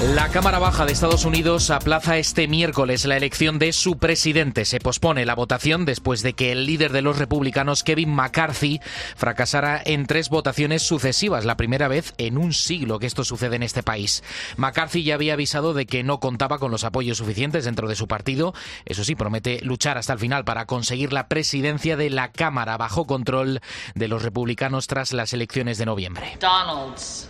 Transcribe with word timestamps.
La 0.00 0.28
Cámara 0.28 0.60
Baja 0.60 0.86
de 0.86 0.92
Estados 0.92 1.24
Unidos 1.24 1.70
aplaza 1.70 2.18
este 2.18 2.46
miércoles 2.46 3.04
la 3.04 3.16
elección 3.16 3.58
de 3.58 3.72
su 3.72 3.98
presidente. 3.98 4.64
Se 4.64 4.78
pospone 4.78 5.26
la 5.26 5.34
votación 5.34 5.84
después 5.84 6.22
de 6.22 6.34
que 6.34 6.52
el 6.52 6.66
líder 6.66 6.92
de 6.92 7.02
los 7.02 7.18
republicanos, 7.18 7.82
Kevin 7.82 8.14
McCarthy, 8.14 8.80
fracasara 9.16 9.82
en 9.84 10.06
tres 10.06 10.28
votaciones 10.28 10.82
sucesivas, 10.82 11.44
la 11.44 11.56
primera 11.56 11.88
vez 11.88 12.14
en 12.16 12.38
un 12.38 12.52
siglo 12.52 13.00
que 13.00 13.08
esto 13.08 13.24
sucede 13.24 13.56
en 13.56 13.64
este 13.64 13.82
país. 13.82 14.22
McCarthy 14.56 15.02
ya 15.02 15.14
había 15.14 15.32
avisado 15.32 15.74
de 15.74 15.84
que 15.84 16.04
no 16.04 16.20
contaba 16.20 16.60
con 16.60 16.70
los 16.70 16.84
apoyos 16.84 17.18
suficientes 17.18 17.64
dentro 17.64 17.88
de 17.88 17.96
su 17.96 18.06
partido. 18.06 18.54
Eso 18.84 19.02
sí, 19.02 19.16
promete 19.16 19.60
luchar 19.62 19.98
hasta 19.98 20.12
el 20.12 20.20
final 20.20 20.44
para 20.44 20.66
conseguir 20.66 21.12
la 21.12 21.26
presidencia 21.26 21.96
de 21.96 22.10
la 22.10 22.30
Cámara 22.30 22.76
bajo 22.76 23.08
control 23.08 23.60
de 23.96 24.06
los 24.06 24.22
republicanos 24.22 24.86
tras 24.86 25.12
las 25.12 25.32
elecciones 25.32 25.76
de 25.76 25.86
noviembre. 25.86 26.38
Donalds. 26.38 27.28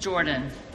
Jordan. 0.00 0.69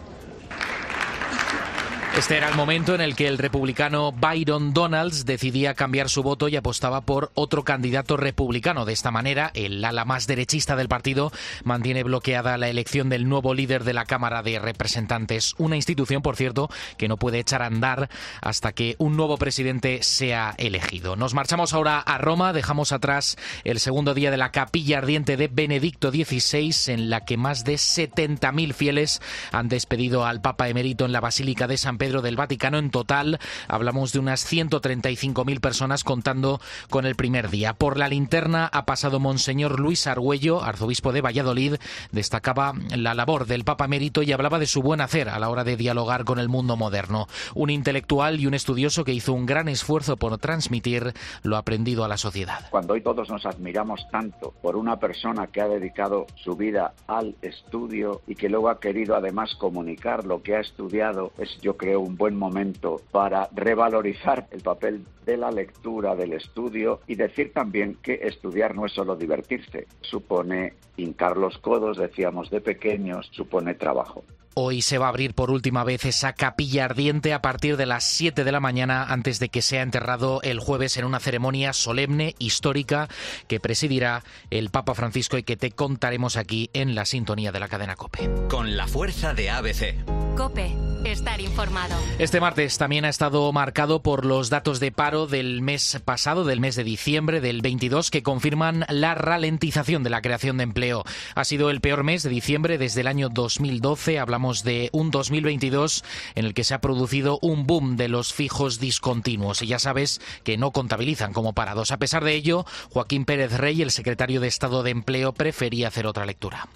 Este 2.18 2.38
era 2.38 2.48
el 2.48 2.56
momento 2.56 2.96
en 2.96 3.02
el 3.02 3.14
que 3.14 3.28
el 3.28 3.38
republicano 3.38 4.14
Byron 4.14 4.74
Donalds 4.74 5.26
decidía 5.26 5.74
cambiar 5.74 6.08
su 6.08 6.24
voto 6.24 6.48
y 6.48 6.56
apostaba 6.56 7.02
por 7.02 7.30
otro 7.34 7.66
candidato 7.66 8.16
republicano. 8.16 8.86
De 8.86 8.94
esta 8.94 9.12
manera, 9.12 9.52
el 9.54 9.84
ala 9.84 10.06
más 10.06 10.26
derechista 10.26 10.78
del 10.78 10.88
partido 10.88 11.34
mantiene 11.66 12.04
bloqueada 12.04 12.58
la 12.58 12.70
elección 12.70 13.10
del 13.10 13.28
nuevo 13.28 13.54
líder 13.54 13.84
de 13.84 13.92
la 13.92 14.06
Cámara 14.06 14.44
de 14.44 14.60
Representantes, 14.60 15.56
una 15.58 15.76
institución, 15.76 16.22
por 16.22 16.38
cierto, 16.38 16.70
que 16.98 17.10
no 17.10 17.18
puede 17.18 17.40
echar 17.40 17.62
a 17.62 17.66
andar 17.66 18.10
hasta 18.40 18.72
que 18.72 18.96
un 18.98 19.18
nuevo 19.18 19.38
presidente 19.38 20.02
sea 20.02 20.56
elegido. 20.58 21.18
Nos 21.18 21.34
marchamos 21.34 21.74
ahora 21.74 22.00
a 22.00 22.18
Roma, 22.18 22.54
dejamos 22.54 22.94
atrás 22.94 23.38
el 23.66 23.82
segundo 23.82 24.14
día 24.14 24.32
de 24.32 24.38
la 24.38 24.52
capilla 24.52 25.00
ardiente 25.00 25.36
de 25.36 25.50
Benedicto 25.50 26.12
XVI, 26.12 26.94
en 26.94 27.10
la 27.10 27.26
que 27.26 27.36
más 27.36 27.66
de 27.66 27.74
70.000 27.74 28.74
fieles 28.74 29.22
han 29.52 29.68
despedido 29.68 30.26
al 30.26 30.40
Papa 30.40 30.70
emérito 30.70 31.04
en 31.04 31.12
la 31.12 31.20
Basílica 31.20 31.68
de 31.68 31.76
San 31.76 31.98
Pedro 31.98 32.05
Pedro 32.06 32.22
del 32.22 32.36
Vaticano. 32.36 32.78
En 32.78 32.92
total 32.92 33.40
hablamos 33.68 34.14
de 34.14 34.20
unas 34.20 34.46
135.000 34.46 35.60
personas 35.60 36.04
contando 36.04 36.62
con 36.92 37.08
el 37.08 37.16
primer 37.16 37.50
día. 37.50 37.74
Por 37.74 37.98
la 37.98 38.08
linterna 38.08 38.70
ha 38.72 38.86
pasado 38.86 39.20
Monseñor 39.20 39.80
Luis 39.80 40.06
Argüello, 40.06 40.64
arzobispo 40.64 41.12
de 41.12 41.22
Valladolid. 41.22 41.78
Destacaba 42.12 42.74
la 42.96 43.16
labor 43.16 43.48
del 43.48 43.64
Papa 43.64 43.86
Emérito 43.86 44.22
y 44.22 44.32
hablaba 44.34 44.60
de 44.60 44.68
su 44.68 44.84
buen 44.84 45.02
hacer 45.02 45.30
a 45.30 45.40
la 45.40 45.50
hora 45.50 45.64
de 45.64 45.78
dialogar 45.78 46.26
con 46.26 46.38
el 46.38 46.48
mundo 46.48 46.78
moderno. 46.78 47.26
Un 47.56 47.72
intelectual 47.72 48.40
y 48.40 48.46
un 48.46 48.54
estudioso 48.54 49.04
que 49.04 49.14
hizo 49.14 49.34
un 49.34 49.48
gran 49.48 49.68
esfuerzo 49.68 50.16
por 50.16 50.38
transmitir 50.38 51.12
lo 51.42 51.58
aprendido 51.58 52.04
a 52.04 52.08
la 52.08 52.18
sociedad. 52.18 52.70
Cuando 52.70 52.94
hoy 52.94 53.02
todos 53.02 53.32
nos 53.32 53.48
admiramos 53.48 54.08
tanto 54.12 54.54
por 54.62 54.76
una 54.76 55.00
persona 55.00 55.48
que 55.48 55.62
ha 55.62 55.68
dedicado 55.68 56.28
su 56.36 56.56
vida 56.56 56.94
al 57.08 57.36
estudio 57.42 58.22
y 58.28 58.36
que 58.36 58.48
luego 58.48 58.70
ha 58.70 58.80
querido 58.80 59.16
además 59.16 59.56
comunicar 59.56 60.24
lo 60.24 60.44
que 60.44 60.56
ha 60.56 60.60
estudiado, 60.60 61.32
es 61.40 61.60
yo 61.62 61.76
creo 61.78 61.95
un 61.96 62.16
buen 62.18 62.36
momento 62.36 63.02
para 63.12 63.50
revalorizar 63.54 64.48
el 64.52 64.62
papel 64.62 65.06
de 65.26 65.38
la 65.38 65.52
lectura, 65.52 66.16
del 66.16 66.34
estudio 66.34 67.02
y 67.08 67.16
decir 67.16 67.54
también 67.54 67.98
que 68.02 68.20
estudiar 68.24 68.76
no 68.76 68.86
es 68.86 68.94
solo 68.94 69.16
divertirse, 69.16 69.88
supone 70.02 70.74
hincar 70.98 71.38
los 71.38 71.58
codos, 71.58 71.98
decíamos 71.98 72.50
de 72.50 72.62
pequeños, 72.62 73.30
supone 73.32 73.74
trabajo. 73.74 74.24
Hoy 74.58 74.82
se 74.82 74.98
va 74.98 75.08
a 75.08 75.10
abrir 75.10 75.34
por 75.34 75.52
última 75.52 75.84
vez 75.84 76.06
esa 76.06 76.32
capilla 76.32 76.86
ardiente 76.86 77.34
a 77.34 77.42
partir 77.42 77.76
de 77.76 77.86
las 77.86 78.06
7 78.06 78.46
de 78.46 78.52
la 78.54 78.62
mañana 78.62 79.04
antes 79.04 79.38
de 79.38 79.50
que 79.50 79.62
sea 79.62 79.82
enterrado 79.82 80.42
el 80.44 80.62
jueves 80.62 80.96
en 80.96 81.04
una 81.04 81.20
ceremonia 81.20 81.74
solemne, 81.74 82.36
histórica, 82.40 83.10
que 83.50 83.60
presidirá 83.60 84.24
el 84.52 84.70
Papa 84.70 84.96
Francisco 84.96 85.38
y 85.38 85.44
que 85.44 85.58
te 85.58 85.72
contaremos 85.72 86.38
aquí 86.38 86.70
en 86.72 86.96
la 86.96 87.04
sintonía 87.04 87.52
de 87.52 87.60
la 87.60 87.68
cadena 87.68 87.98
Cope. 87.98 88.30
Con 88.48 88.78
la 88.78 88.88
fuerza 88.88 89.34
de 89.34 89.50
ABC. 89.50 90.25
Cope, 90.36 90.76
estar 91.06 91.40
informado. 91.40 91.96
Este 92.20 92.42
martes 92.42 92.78
también 92.78 93.06
ha 93.06 93.10
estado 93.10 93.50
marcado 93.54 94.02
por 94.02 94.26
los 94.26 94.50
datos 94.50 94.82
de 94.82 94.92
paro 94.92 95.28
del 95.28 95.62
mes 95.62 96.02
pasado, 96.04 96.44
del 96.44 96.60
mes 96.60 96.76
de 96.76 96.84
diciembre 96.84 97.40
del 97.40 97.62
22, 97.62 98.12
que 98.12 98.22
confirman 98.22 98.86
la 98.90 99.16
ralentización 99.16 100.04
de 100.04 100.10
la 100.10 100.22
creación 100.22 100.58
de 100.58 100.64
empleo. 100.64 101.06
Ha 101.36 101.46
sido 101.46 101.70
el 101.70 101.80
peor 101.80 102.04
mes 102.04 102.24
de 102.24 102.32
diciembre 102.32 102.78
desde 102.78 103.00
el 103.00 103.08
año 103.08 103.30
2012. 103.30 104.20
Hablamos 104.20 104.64
de 104.64 104.90
un 104.92 105.10
2022 105.10 106.04
en 106.36 106.46
el 106.46 106.54
que 106.54 106.66
se 106.66 106.74
ha 106.74 106.82
producido 106.82 107.40
un 107.42 107.66
boom 107.66 107.96
de 107.96 108.10
los 108.10 108.34
fijos 108.34 108.82
discontinuos. 108.82 109.62
Y 109.62 109.68
ya 109.68 109.80
sabes 109.80 110.20
que 110.44 110.58
no 110.58 110.72
contabilizan 110.72 111.32
como 111.32 111.54
parados. 111.54 111.94
A 111.94 111.98
pesar 111.98 112.26
de 112.26 112.34
ello, 112.34 112.66
Joaquín 112.92 113.24
Pérez 113.24 113.54
Rey, 113.54 113.82
el 113.82 113.92
secretario 113.92 114.42
de 114.42 114.50
Estado 114.50 114.84
de 114.84 114.92
Empleo, 114.92 115.32
prefería 115.32 115.88
hacer 115.88 116.06
otra 116.06 116.26
lectura. 116.26 116.68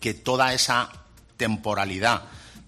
Que 0.00 0.12
toda 0.12 0.52
esa 0.52 0.90
temporalidad 1.38 2.24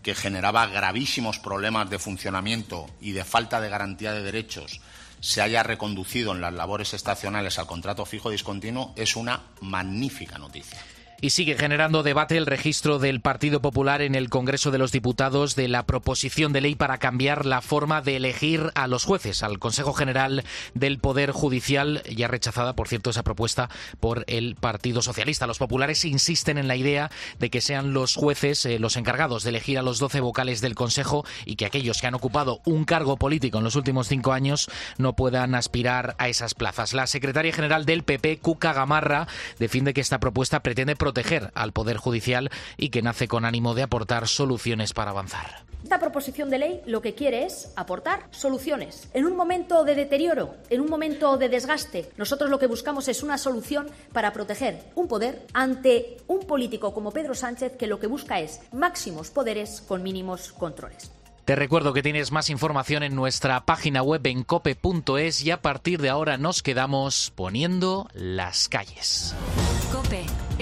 que 0.08 0.14
generaba 0.14 0.64
gravísimos 0.64 1.38
problemas 1.38 1.90
de 1.90 1.98
funcionamiento 1.98 2.86
y 2.98 3.12
de 3.12 3.26
falta 3.26 3.60
de 3.60 3.68
garantía 3.68 4.10
de 4.10 4.22
derechos 4.22 4.80
se 5.20 5.42
haya 5.42 5.62
reconducido 5.62 6.32
en 6.32 6.40
las 6.40 6.54
labores 6.54 6.94
estacionales 6.94 7.58
al 7.58 7.66
contrato 7.66 8.06
fijo 8.06 8.30
discontinuo 8.30 8.94
es 8.96 9.16
una 9.16 9.42
magnífica 9.60 10.38
noticia. 10.38 10.78
Y 11.20 11.30
sigue 11.30 11.56
generando 11.56 12.04
debate 12.04 12.36
el 12.36 12.46
registro 12.46 13.00
del 13.00 13.20
Partido 13.20 13.60
Popular 13.60 14.02
en 14.02 14.14
el 14.14 14.28
Congreso 14.28 14.70
de 14.70 14.78
los 14.78 14.92
Diputados 14.92 15.56
de 15.56 15.66
la 15.66 15.84
proposición 15.84 16.52
de 16.52 16.60
ley 16.60 16.76
para 16.76 16.98
cambiar 16.98 17.44
la 17.44 17.60
forma 17.60 18.02
de 18.02 18.14
elegir 18.14 18.70
a 18.76 18.86
los 18.86 19.02
jueces, 19.02 19.42
al 19.42 19.58
Consejo 19.58 19.92
General 19.94 20.44
del 20.74 21.00
Poder 21.00 21.32
Judicial, 21.32 22.04
ya 22.04 22.28
rechazada, 22.28 22.76
por 22.76 22.86
cierto, 22.86 23.10
esa 23.10 23.24
propuesta 23.24 23.68
por 23.98 24.22
el 24.28 24.54
Partido 24.54 25.02
Socialista. 25.02 25.48
Los 25.48 25.58
populares 25.58 26.04
insisten 26.04 26.56
en 26.56 26.68
la 26.68 26.76
idea 26.76 27.10
de 27.40 27.50
que 27.50 27.60
sean 27.60 27.92
los 27.92 28.14
jueces 28.14 28.64
eh, 28.64 28.78
los 28.78 28.96
encargados 28.96 29.42
de 29.42 29.50
elegir 29.50 29.76
a 29.76 29.82
los 29.82 29.98
doce 29.98 30.20
vocales 30.20 30.60
del 30.60 30.76
Consejo 30.76 31.26
y 31.44 31.56
que 31.56 31.66
aquellos 31.66 32.00
que 32.00 32.06
han 32.06 32.14
ocupado 32.14 32.60
un 32.64 32.84
cargo 32.84 33.16
político 33.16 33.58
en 33.58 33.64
los 33.64 33.74
últimos 33.74 34.06
cinco 34.06 34.32
años 34.34 34.70
no 34.98 35.16
puedan 35.16 35.56
aspirar 35.56 36.14
a 36.18 36.28
esas 36.28 36.54
plazas. 36.54 36.94
La 36.94 37.08
secretaria 37.08 37.52
general 37.52 37.86
del 37.86 38.04
PP, 38.04 38.38
Cuca 38.38 38.72
Gamarra, 38.72 39.26
defiende 39.58 39.92
que 39.92 40.00
esta 40.00 40.20
propuesta 40.20 40.62
pretende 40.62 40.94
proteger 41.08 41.50
al 41.54 41.72
Poder 41.72 41.96
Judicial 41.96 42.50
y 42.76 42.90
que 42.90 43.00
nace 43.00 43.28
con 43.28 43.46
ánimo 43.46 43.74
de 43.74 43.82
aportar 43.82 44.28
soluciones 44.28 44.92
para 44.92 45.12
avanzar. 45.12 45.64
Esta 45.82 45.98
proposición 45.98 46.50
de 46.50 46.58
ley 46.58 46.80
lo 46.84 47.00
que 47.00 47.14
quiere 47.14 47.46
es 47.46 47.72
aportar 47.76 48.26
soluciones. 48.30 49.08
En 49.14 49.24
un 49.24 49.34
momento 49.34 49.84
de 49.84 49.94
deterioro, 49.94 50.56
en 50.68 50.82
un 50.82 50.90
momento 50.90 51.38
de 51.38 51.48
desgaste, 51.48 52.10
nosotros 52.18 52.50
lo 52.50 52.58
que 52.58 52.66
buscamos 52.66 53.08
es 53.08 53.22
una 53.22 53.38
solución 53.38 53.86
para 54.12 54.34
proteger 54.34 54.82
un 54.96 55.08
poder 55.08 55.46
ante 55.54 56.18
un 56.26 56.40
político 56.40 56.92
como 56.92 57.10
Pedro 57.10 57.34
Sánchez 57.34 57.78
que 57.78 57.86
lo 57.86 57.98
que 57.98 58.06
busca 58.06 58.40
es 58.40 58.60
máximos 58.72 59.30
poderes 59.30 59.80
con 59.80 60.02
mínimos 60.02 60.52
controles. 60.52 61.10
Te 61.46 61.56
recuerdo 61.56 61.94
que 61.94 62.02
tienes 62.02 62.32
más 62.32 62.50
información 62.50 63.02
en 63.02 63.14
nuestra 63.14 63.64
página 63.64 64.02
web 64.02 64.26
en 64.26 64.42
cope.es 64.42 65.42
y 65.42 65.50
a 65.52 65.62
partir 65.62 66.02
de 66.02 66.10
ahora 66.10 66.36
nos 66.36 66.62
quedamos 66.62 67.32
poniendo 67.34 68.10
las 68.12 68.68
calles. 68.68 69.34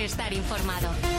Estar 0.07 0.33
informado. 0.33 1.16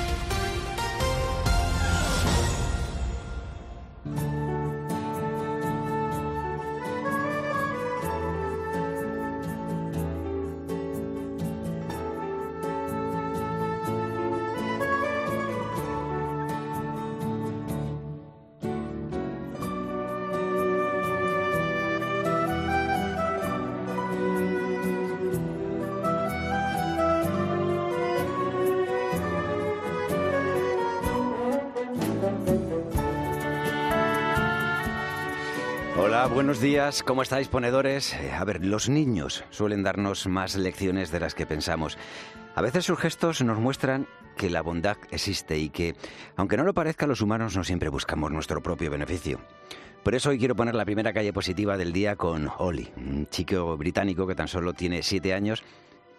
Buenos 36.38 36.62
días. 36.62 37.02
¿Cómo 37.02 37.24
estáis, 37.24 37.48
ponedores? 37.48 38.14
Eh, 38.14 38.32
A 38.32 38.46
ver, 38.46 38.64
los 38.64 38.90
niños 38.90 39.44
suelen 39.50 39.82
darnos 39.82 40.28
más 40.28 40.56
lecciones 40.56 41.10
de 41.10 41.20
las 41.20 41.34
que 41.34 41.48
pensamos. 41.48 41.98
A 42.54 42.62
veces 42.62 42.86
sus 42.86 43.00
gestos 43.00 43.42
nos 43.42 43.58
muestran 43.58 44.06
que 44.36 44.52
la 44.52 44.62
bondad 44.62 44.98
existe 45.10 45.58
y 45.58 45.70
que, 45.70 45.96
aunque 46.36 46.56
no 46.56 46.64
lo 46.64 46.76
parezca, 46.76 47.08
los 47.08 47.22
humanos 47.22 47.58
no 47.58 47.64
siempre 47.64 47.90
buscamos 47.90 48.32
nuestro 48.32 48.62
propio 48.62 48.92
beneficio. 48.92 49.40
Por 50.04 50.14
eso 50.14 50.30
hoy 50.30 50.38
quiero 50.38 50.56
poner 50.56 50.76
la 50.76 50.86
primera 50.86 51.12
calle 51.12 51.34
positiva 51.34 51.76
del 51.76 51.92
día 51.92 52.16
con 52.16 52.52
Oli, 52.60 52.88
un 52.98 53.26
chico 53.32 53.76
británico 53.76 54.28
que 54.28 54.36
tan 54.36 54.48
solo 54.48 54.74
tiene 54.74 55.02
siete 55.02 55.34
años 55.34 55.64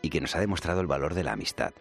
y 0.02 0.10
que 0.10 0.20
nos 0.20 0.34
ha 0.34 0.40
demostrado 0.40 0.80
el 0.80 0.88
valor 0.88 1.14
de 1.14 1.22
la 1.22 1.34
amistad. 1.34 1.72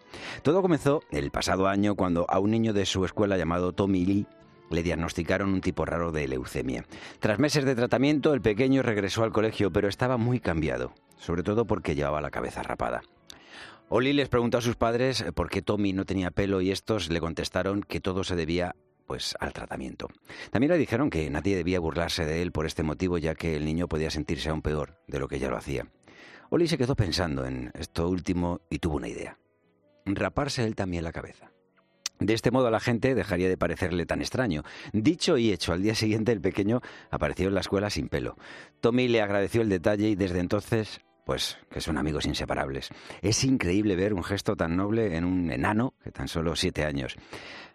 Todo 0.42 0.62
comenzó 0.62 1.02
el 1.10 1.32
pasado 1.32 1.66
año 1.66 1.96
cuando 1.96 2.24
a 2.28 2.38
un 2.38 2.52
niño 2.52 2.72
de 2.72 2.86
su 2.86 3.04
escuela 3.04 3.36
llamado 3.36 3.72
Tommy 3.72 4.06
Lee 4.06 4.26
le 4.70 4.82
diagnosticaron 4.82 5.52
un 5.52 5.60
tipo 5.60 5.84
raro 5.84 6.12
de 6.12 6.28
leucemia. 6.28 6.84
Tras 7.20 7.38
meses 7.38 7.64
de 7.64 7.74
tratamiento, 7.74 8.34
el 8.34 8.40
pequeño 8.40 8.82
regresó 8.82 9.24
al 9.24 9.32
colegio, 9.32 9.72
pero 9.72 9.88
estaba 9.88 10.16
muy 10.16 10.40
cambiado. 10.40 10.92
sobre 11.18 11.42
todo 11.42 11.66
porque 11.66 11.94
llevaba 11.94 12.20
la 12.20 12.30
cabeza 12.30 12.62
rapada. 12.62 13.02
Oli 13.88 14.12
les 14.12 14.28
preguntó 14.28 14.58
a 14.58 14.60
sus 14.62 14.76
padres 14.76 15.24
por 15.34 15.48
qué 15.50 15.62
Tommy 15.62 15.92
no 15.92 16.04
tenía 16.04 16.30
pelo 16.30 16.60
y 16.60 16.70
estos 16.70 17.08
le 17.10 17.20
contestaron 17.20 17.82
que 17.82 18.00
todo 18.00 18.22
se 18.22 18.36
debía 18.36 18.76
pues 19.06 19.34
al 19.40 19.54
tratamiento. 19.54 20.08
También 20.50 20.70
le 20.70 20.78
dijeron 20.78 21.08
que 21.08 21.30
nadie 21.30 21.56
debía 21.56 21.80
burlarse 21.80 22.26
de 22.26 22.42
él 22.42 22.52
por 22.52 22.66
este 22.66 22.82
motivo, 22.82 23.16
ya 23.16 23.34
que 23.34 23.56
el 23.56 23.64
niño 23.64 23.88
podía 23.88 24.10
sentirse 24.10 24.50
aún 24.50 24.60
peor 24.60 24.98
de 25.06 25.18
lo 25.18 25.26
que 25.26 25.38
ya 25.38 25.48
lo 25.48 25.56
hacía. 25.56 25.86
Oli 26.50 26.68
se 26.68 26.76
quedó 26.78 26.94
pensando 26.94 27.46
en 27.46 27.72
esto 27.74 28.08
último 28.08 28.60
y 28.68 28.78
tuvo 28.78 28.96
una 28.96 29.08
idea. 29.08 29.38
Raparse 30.04 30.64
él 30.64 30.74
también 30.74 31.04
la 31.04 31.12
cabeza. 31.12 31.50
De 32.20 32.34
este 32.34 32.50
modo 32.50 32.66
a 32.66 32.70
la 32.70 32.80
gente 32.80 33.14
dejaría 33.14 33.48
de 33.48 33.56
parecerle 33.56 34.06
tan 34.06 34.20
extraño. 34.20 34.64
Dicho 34.92 35.38
y 35.38 35.52
hecho, 35.52 35.72
al 35.72 35.82
día 35.82 35.94
siguiente 35.94 36.32
el 36.32 36.40
pequeño 36.40 36.80
apareció 37.10 37.48
en 37.48 37.54
la 37.54 37.60
escuela 37.60 37.90
sin 37.90 38.08
pelo. 38.08 38.36
Tommy 38.80 39.08
le 39.08 39.22
agradeció 39.22 39.62
el 39.62 39.68
detalle 39.68 40.08
y 40.08 40.14
desde 40.16 40.40
entonces 40.40 41.00
pues 41.28 41.58
que 41.70 41.82
son 41.82 41.98
amigos 41.98 42.24
inseparables. 42.24 42.88
Es 43.20 43.44
increíble 43.44 43.96
ver 43.96 44.14
un 44.14 44.24
gesto 44.24 44.56
tan 44.56 44.78
noble 44.78 45.14
en 45.14 45.26
un 45.26 45.52
enano 45.52 45.92
de 46.02 46.10
tan 46.10 46.26
solo 46.26 46.56
siete 46.56 46.86
años. 46.86 47.16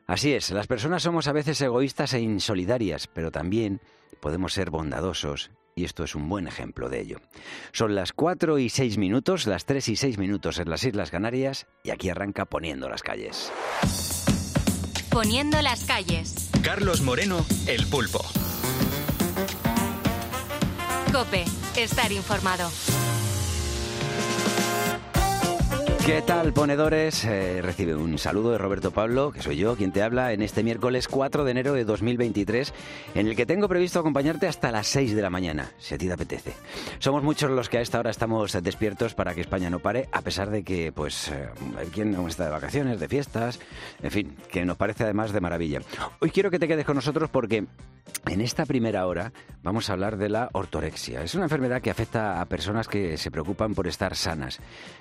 Así 0.07 0.34
es, 0.34 0.50
las 0.50 0.66
personas 0.66 1.04
somos 1.04 1.28
a 1.28 1.34
veces 1.34 1.62
egoístas 1.62 2.16
e 2.16 2.19
insolidarias, 2.19 3.06
pero 3.06 3.30
también 3.30 3.80
podemos 4.19 4.54
ser 4.54 4.72
bondadosos 4.72 5.51
y 5.75 5.86
esto 5.86 6.04
es 6.04 6.16
un 6.16 6.30
buen 6.30 6.48
ejemplo 6.48 6.89
de 6.89 7.01
ello. 7.01 7.18
Son 7.72 7.94
las 7.94 8.12
cuatro 8.12 8.57
y 8.57 8.69
seis 8.69 8.98
minutos, 8.98 9.46
las 9.46 9.66
tres 9.66 9.88
y 9.88 9.96
seis 9.96 10.18
minutos 10.18 10.57
en 10.57 10.69
las 10.69 10.84
Islas 10.84 11.12
Canarias 11.12 11.68
y 11.84 11.92
aquí 11.92 12.10
arranca 12.10 12.46
Poniendo 12.46 12.89
las 12.89 13.04
calles. 13.04 13.51
Poniendo 15.13 15.62
las 15.62 15.83
calles. 15.83 16.50
Carlos 16.63 17.01
Moreno, 17.01 17.45
El 17.68 17.86
Pulpo. 17.86 18.25
Cope, 21.12 21.45
estar 21.75 22.12
informado. 22.12 22.71
¿Qué 26.06 26.22
tal, 26.22 26.52
ponedores? 26.52 27.24
Eh, 27.24 27.62
recibe 27.62 27.96
un 27.96 28.18
saludo 28.18 28.52
de 28.52 28.58
Roberto 28.58 28.92
Pablo, 28.92 29.32
que 29.32 29.42
soy 29.42 29.56
yo 29.56 29.78
quien 29.78 29.94
te 29.94 30.04
habla 30.04 30.34
en 30.34 30.42
este 30.42 30.62
miércoles 30.62 31.08
4 31.08 31.46
de 31.46 31.52
enero 31.52 31.72
de 31.72 31.86
2023, 31.86 32.74
en 33.16 33.28
el 33.28 33.38
que 33.38 33.46
tengo 33.46 33.70
previsto 33.70 34.02
acompañarte 34.02 34.50
hasta 34.50 34.70
las 34.70 34.88
6 34.88 35.16
de 35.16 35.22
la 35.22 35.30
mañana, 35.30 35.72
si 35.78 35.96
a 35.96 35.98
ti 35.98 36.08
te 36.08 36.14
apetece. 36.14 36.56
Somos 37.00 37.24
muchos 37.24 37.52
los 37.52 37.70
que 37.70 37.78
a 37.78 37.82
esta 37.82 38.00
hora 38.00 38.12
estamos 38.12 38.52
despiertos 38.52 39.14
para 39.14 39.34
que 39.34 39.40
España 39.40 39.70
no 39.70 39.80
pare, 39.80 40.10
a 40.12 40.22
pesar 40.22 40.50
de 40.50 40.66
que, 40.66 40.92
pues, 40.92 41.30
eh, 41.30 41.48
quien 41.94 42.14
aún 42.16 42.28
está 42.28 42.44
de 42.44 42.52
vacaciones, 42.52 43.00
de 43.00 43.08
fiestas, 43.08 43.62
en 44.02 44.12
fin, 44.12 44.36
que 44.52 44.66
nos 44.66 44.76
parece 44.76 45.06
además 45.06 45.32
de 45.32 45.40
maravilla. 45.40 45.80
Hoy 46.20 46.32
quiero 46.32 46.52
que 46.52 46.60
te 46.60 46.68
quedes 46.68 46.86
con 46.86 46.98
nosotros 46.98 47.30
porque 47.30 47.66
en 48.26 48.42
esta 48.42 48.66
primera 48.66 49.06
hora 49.06 49.32
vamos 49.64 49.90
a 49.90 49.94
hablar 49.94 50.18
de 50.18 50.30
la 50.30 50.50
ortorexia. 50.54 51.24
Es 51.24 51.36
una 51.36 51.46
enfermedad 51.46 51.82
que 51.82 51.92
afecta 51.92 52.42
a 52.42 52.46
personas 52.46 52.88
que 52.88 53.18
se 53.18 53.32
preocupan 53.32 53.74
por 53.74 53.88
estar 53.88 54.16
sanas. 54.16 54.60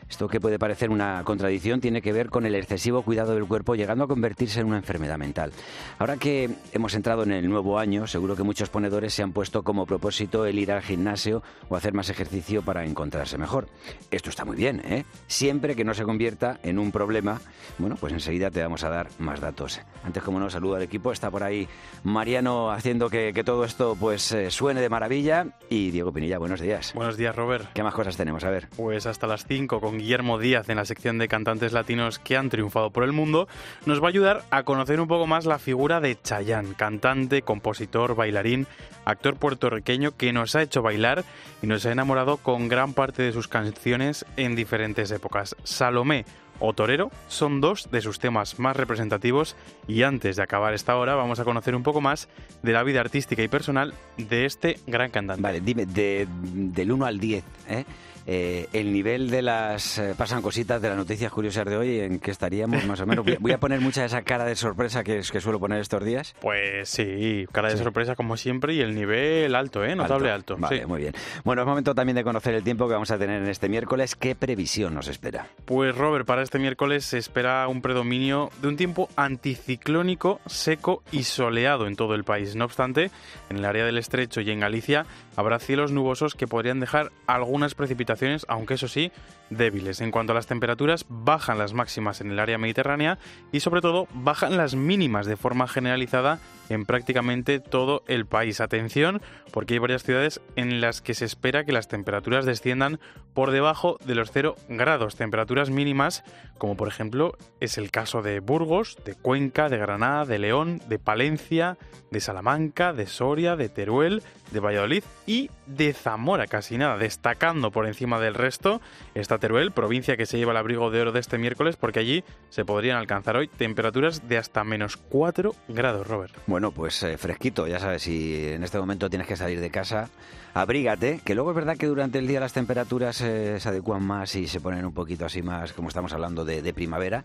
Esto 0.09 0.29
que 0.29 0.41
puede 0.41 0.59
parecer 0.59 0.91
una 0.93 1.23
contradicción 1.25 1.81
tiene 1.81 2.03
que 2.03 2.13
ver 2.13 2.29
con 2.29 2.47
el 2.47 2.55
excesivo 2.55 3.03
cuidado 3.03 3.35
del 3.35 3.47
cuerpo 3.47 3.75
llegando 3.75 4.05
a 4.05 4.09
convertirse 4.09 4.61
en 4.61 4.67
una 4.67 4.77
enfermedad 4.77 5.19
mental. 5.19 5.53
Ahora 5.99 6.17
que 6.17 6.51
hemos 6.73 6.95
entrado 6.95 7.23
en 7.25 7.33
el 7.33 7.49
nuevo 7.49 7.79
año, 7.79 8.07
seguro 8.07 8.37
que 8.37 8.43
muchos 8.43 8.69
ponedores 8.69 9.15
se 9.15 9.23
han 9.23 9.33
puesto 9.33 9.63
como 9.63 9.87
propósito 9.87 10.47
el 10.47 10.59
ir 10.59 10.71
al 10.73 10.83
gimnasio 10.83 11.43
o 11.69 11.77
hacer 11.77 11.95
más 11.95 12.11
ejercicio 12.11 12.63
para 12.63 12.85
encontrarse 12.85 13.39
mejor. 13.39 13.69
Esto 14.11 14.31
está 14.31 14.45
muy 14.45 14.57
bien, 14.57 14.83
¿eh? 14.85 15.05
Siempre 15.27 15.75
que 15.75 15.85
no 15.85 15.95
se 15.95 16.05
convierta 16.05 16.59
en 16.63 16.79
un 16.79 16.93
problema, 16.93 17.41
bueno, 17.79 17.97
pues 17.99 18.13
enseguida 18.13 18.51
te 18.51 18.63
vamos 18.63 18.85
a 18.85 18.91
dar 18.91 19.09
más 19.19 19.41
datos. 19.41 19.81
Antes, 20.05 20.23
como 20.23 20.39
no, 20.39 20.51
saludo 20.51 20.77
al 20.77 20.83
equipo. 20.83 21.13
Está 21.13 21.31
por 21.31 21.43
ahí 21.43 21.69
Mariano 22.05 22.71
haciendo 22.71 23.09
que, 23.09 23.33
todo 23.45 23.65
esto 23.65 23.97
pues 23.99 24.31
eh, 24.33 24.51
suene 24.51 24.81
de 24.81 24.89
maravilla. 24.89 25.47
Y 25.69 25.91
Diego 25.91 26.13
Pinilla, 26.13 26.39
buenos 26.39 26.61
días. 26.61 26.93
Buenos 26.95 27.17
días, 27.17 27.35
Robert. 27.35 27.73
¿Qué 27.73 27.83
más 27.83 27.95
cosas 27.95 28.17
tenemos? 28.17 28.45
A 28.45 28.51
ver. 28.51 28.69
Pues 28.77 29.07
hasta 29.07 29.27
las 29.27 29.47
5 29.47 29.81
con 29.81 29.99
Guillermo 29.99 30.39
Díaz 30.39 30.69
en 30.69 30.79
la 30.83 30.87
sección 30.87 31.17
de 31.19 31.29
cantantes 31.29 31.73
latinos 31.73 32.19
que 32.19 32.37
han 32.37 32.51
triunfado 32.51 32.91
por 32.91 33.05
el 33.05 33.13
mundo, 33.13 33.47
nos 33.87 34.03
va 34.03 34.07
a 34.07 34.09
ayudar 34.09 34.43
a 34.51 34.65
conocer 34.65 35.01
un 35.01 35.07
poco 35.07 35.29
más 35.29 35.47
la 35.47 35.61
figura 35.61 36.01
de 36.01 36.21
Chayanne, 36.21 36.75
cantante, 36.75 37.43
compositor, 37.43 38.17
bailarín, 38.17 38.67
actor 39.05 39.37
puertorriqueño 39.37 40.17
que 40.17 40.33
nos 40.33 40.57
ha 40.57 40.63
hecho 40.63 40.83
bailar 40.83 41.23
y 41.63 41.69
nos 41.69 41.87
ha 41.87 41.93
enamorado 41.93 42.37
con 42.37 42.67
gran 42.67 42.95
parte 42.95 43.23
de 43.23 43.33
sus 43.33 43.47
canciones 43.47 44.27
en 44.37 44.57
diferentes 44.57 45.13
épocas. 45.13 45.55
Salomé 45.63 46.25
o 46.59 46.73
Torero 46.73 47.13
son 47.29 47.61
dos 47.61 47.89
de 47.93 48.01
sus 48.01 48.19
temas 48.19 48.59
más 48.59 48.77
representativos 48.77 49.55
y 49.87 50.03
antes 50.03 50.35
de 50.35 50.43
acabar 50.43 50.75
esta 50.75 50.97
hora 50.97 51.15
vamos 51.15 51.39
a 51.39 51.45
conocer 51.45 51.77
un 51.77 51.85
poco 51.85 52.01
más 52.01 52.29
de 52.63 52.73
la 52.73 52.83
vida 52.83 53.01
artística 53.01 53.41
y 53.41 53.47
personal 53.49 53.95
de 54.17 54.47
este 54.47 54.81
gran 54.89 55.13
cantante. 55.13 55.43
Vale, 55.43 55.61
dime, 55.61 55.87
de, 55.87 56.27
del 56.29 56.91
1 56.91 57.07
al 57.07 57.21
10, 57.21 57.45
¿eh? 57.69 57.85
Eh, 58.27 58.69
el 58.73 58.93
nivel 58.93 59.31
de 59.31 59.43
las 59.43 59.99
eh, 59.99 60.15
pasan 60.17 60.43
cositas 60.43 60.81
de 60.81 60.89
las 60.89 60.97
noticias 60.97 61.33
curiosas 61.33 61.65
de 61.65 61.77
hoy, 61.77 62.01
¿en 62.01 62.21
qué 62.21 62.31
estaríamos 62.31 62.85
más 62.87 63.01
o 63.01 63.07
menos? 63.07 63.25
Voy 63.41 63.53
a 63.53 63.59
poner 63.59 63.81
mucha 63.81 64.03
de 64.03 64.07
esa 64.07 64.23
cara 64.23 64.45
de 64.45 64.55
sorpresa 64.55 65.03
que, 65.03 65.21
que 65.21 65.41
suelo 65.41 65.59
poner 65.59 65.81
estos 65.81 66.05
días. 66.05 66.35
Pues 66.41 66.89
sí, 66.89 67.47
cara 67.51 67.71
de 67.71 67.77
sorpresa 67.77 68.15
como 68.15 68.37
siempre 68.37 68.75
y 68.75 68.81
el 68.81 68.95
nivel 68.95 69.55
alto, 69.55 69.85
¿eh? 69.85 69.97
Notable 69.97 70.31
alto. 70.31 70.57
Vale, 70.57 70.87
muy 70.87 71.01
bien. 71.01 71.15
Bueno, 71.45 71.63
es 71.63 71.69
momento 71.69 71.95
también 71.95 72.17
de 72.17 72.25
conocer 72.25 72.55
el 72.55 72.63
tiempo 72.63 72.87
que 72.87 72.95
vamos 72.95 73.11
a 73.11 73.19
tener 73.19 73.43
en 73.43 73.49
este 73.49 73.69
miércoles. 73.69 74.15
¿Qué 74.15 74.35
previsión 74.35 74.95
nos 74.95 75.09
espera? 75.09 75.49
Pues 75.65 75.97
Robert, 75.97 76.27
para 76.27 76.43
este 76.43 76.59
miércoles 76.59 77.05
se 77.05 77.19
espera 77.19 77.67
un 77.69 77.83
predominio 77.83 78.51
de 78.61 78.69
un 78.69 78.77
tiempo 78.77 79.09
anticiclónico, 79.17 80.41
seco 80.47 81.03
y 81.11 81.25
soleado 81.25 81.87
en 81.87 81.97
todo 81.97 82.15
el 82.15 82.25
país. 82.25 82.55
No 82.55 82.67
obstante, 82.67 83.11
en 83.51 83.57
el 83.57 83.65
área 83.65 83.85
del 83.85 83.99
estrecho 83.99 84.41
y 84.41 84.51
en 84.51 84.61
Galicia 84.61 85.07
habrá 85.35 85.59
cielos 85.59 85.93
nubosos 85.93 86.35
que 86.35 86.47
podrían 86.47 86.79
dejar 86.79 87.11
algunas 87.27 87.75
precipitaciones 87.75 88.12
aunque 88.49 88.75
eso 88.75 88.89
sí, 88.89 89.11
débiles. 89.57 90.01
En 90.01 90.11
cuanto 90.11 90.33
a 90.33 90.35
las 90.35 90.47
temperaturas, 90.47 91.07
bajan 91.09 91.59
las 91.59 91.73
máximas 91.73 92.21
en 92.21 92.31
el 92.31 92.39
área 92.39 92.59
mediterránea 92.59 93.19
y 93.53 93.61
sobre 93.61 93.81
todo 93.81 94.09
bajan 94.15 94.57
las 94.57 94.75
mínimas 94.75 95.27
de 95.27 95.37
forma 95.37 95.69
generalizada 95.69 96.39
en 96.69 96.87
prácticamente 96.87 97.61
todo 97.61 98.03
el 98.07 98.27
país. 98.27 98.61
Atención, 98.61 99.21
porque 99.53 99.75
hay 99.75 99.79
varias 99.79 100.03
ciudades 100.03 100.41
en 100.57 100.81
las 100.81 101.01
que 101.01 101.15
se 101.15 101.25
espera 101.25 101.65
que 101.65 101.73
las 101.73 101.89
temperaturas 101.89 102.47
desciendan 102.47 102.99
por 103.35 103.51
debajo 103.51 103.99
de 104.05 104.15
los 104.15 104.31
0 104.31 104.57
grados, 104.69 105.17
temperaturas 105.17 105.71
mínimas, 105.71 106.25
como 106.59 106.77
por 106.77 106.89
ejemplo 106.89 107.37
es 107.61 107.79
el 107.79 107.91
caso 107.91 108.23
de 108.23 108.41
Burgos, 108.41 108.97
de 109.05 109.15
Cuenca, 109.15 109.69
de 109.69 109.79
Granada, 109.79 110.25
de 110.25 110.39
León, 110.39 110.81
de 110.89 110.99
Palencia, 110.99 111.79
de 112.11 112.21
Salamanca, 112.21 112.93
de 112.93 113.07
Soria, 113.07 113.57
de 113.57 113.69
Teruel, 113.69 114.23
de 114.51 114.61
Valladolid 114.61 115.03
y 115.27 115.51
de 115.67 115.93
Zamora, 115.93 116.47
casi 116.47 116.77
nada, 116.77 116.99
destacando 116.99 117.71
por 117.71 117.87
encima 117.87 118.21
del 118.21 118.35
resto 118.35 118.81
está 119.15 119.39
Teruel, 119.43 119.73
provincia 119.73 120.17
que 120.17 120.25
se 120.25 120.39
lleva 120.39 120.53
el 120.53 120.57
abrigo 120.57 120.93
de 120.93 121.01
oro 121.01 121.11
de 121.11 121.19
este 121.19 121.37
miércoles, 121.37 121.75
porque 121.75 121.99
allí 121.99 122.23
se 122.49 122.65
podrían 122.65 122.97
alcanzar 122.97 123.37
hoy 123.37 123.49
temperaturas 123.49 124.29
de 124.29 124.39
hasta 124.39 124.63
menos 124.63 124.97
4 124.97 125.53
grados, 125.67 126.07
Robert. 126.07 126.33
Bueno, 126.47 126.71
pues 126.71 127.03
eh, 127.03 127.19
fresquito, 127.19 127.67
ya 127.67 127.81
sabes, 127.81 128.03
si 128.03 128.47
en 128.47 128.63
este 128.63 128.79
momento 128.79 129.11
tienes 129.11 129.27
que 129.27 129.35
salir 129.35 129.59
de 129.59 129.69
casa, 129.69 130.11
abrígate, 130.55 131.23
que 131.25 131.35
luego 131.35 131.51
es 131.51 131.57
verdad 131.57 131.77
que 131.77 131.87
durante 131.87 132.21
el 132.21 132.29
día 132.29 132.39
las 132.39 132.53
temperaturas 132.53 133.21
eh, 133.21 133.59
se 133.59 133.69
adecuan 133.69 134.05
más 134.05 134.37
y 134.37 134.47
se 134.47 134.61
ponen 134.61 134.85
un 134.85 134.95
poquito 134.95 135.27
así 135.27 135.43
más, 135.43 135.73
como 135.73 135.89
estamos 135.89 136.13
hablando, 136.13 136.45
de 136.45 136.73
primavera 136.73 137.25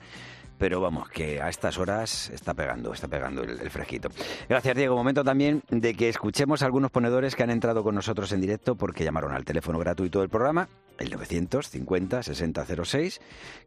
pero 0.57 0.81
vamos, 0.81 1.09
que 1.09 1.41
a 1.41 1.49
estas 1.49 1.77
horas 1.77 2.29
está 2.29 2.53
pegando, 2.53 2.93
está 2.93 3.07
pegando 3.07 3.43
el, 3.43 3.69
fresquito. 3.69 4.09
Gracias, 4.49 4.75
Diego. 4.75 4.95
Momento 4.95 5.23
también 5.23 5.63
de 5.69 5.93
que 5.93 6.09
escuchemos 6.09 6.61
a 6.61 6.65
algunos 6.65 6.91
ponedores 6.91 7.35
que 7.35 7.43
han 7.43 7.49
entrado 7.49 7.83
con 7.83 7.95
nosotros 7.95 8.31
en 8.31 8.41
directo 8.41 8.75
porque 8.75 9.03
llamaron 9.03 9.33
al 9.33 9.45
teléfono 9.45 9.79
gratuito 9.79 10.21
del 10.21 10.29
programa, 10.29 10.69
el 10.97 11.11
950-6006, 11.11 13.19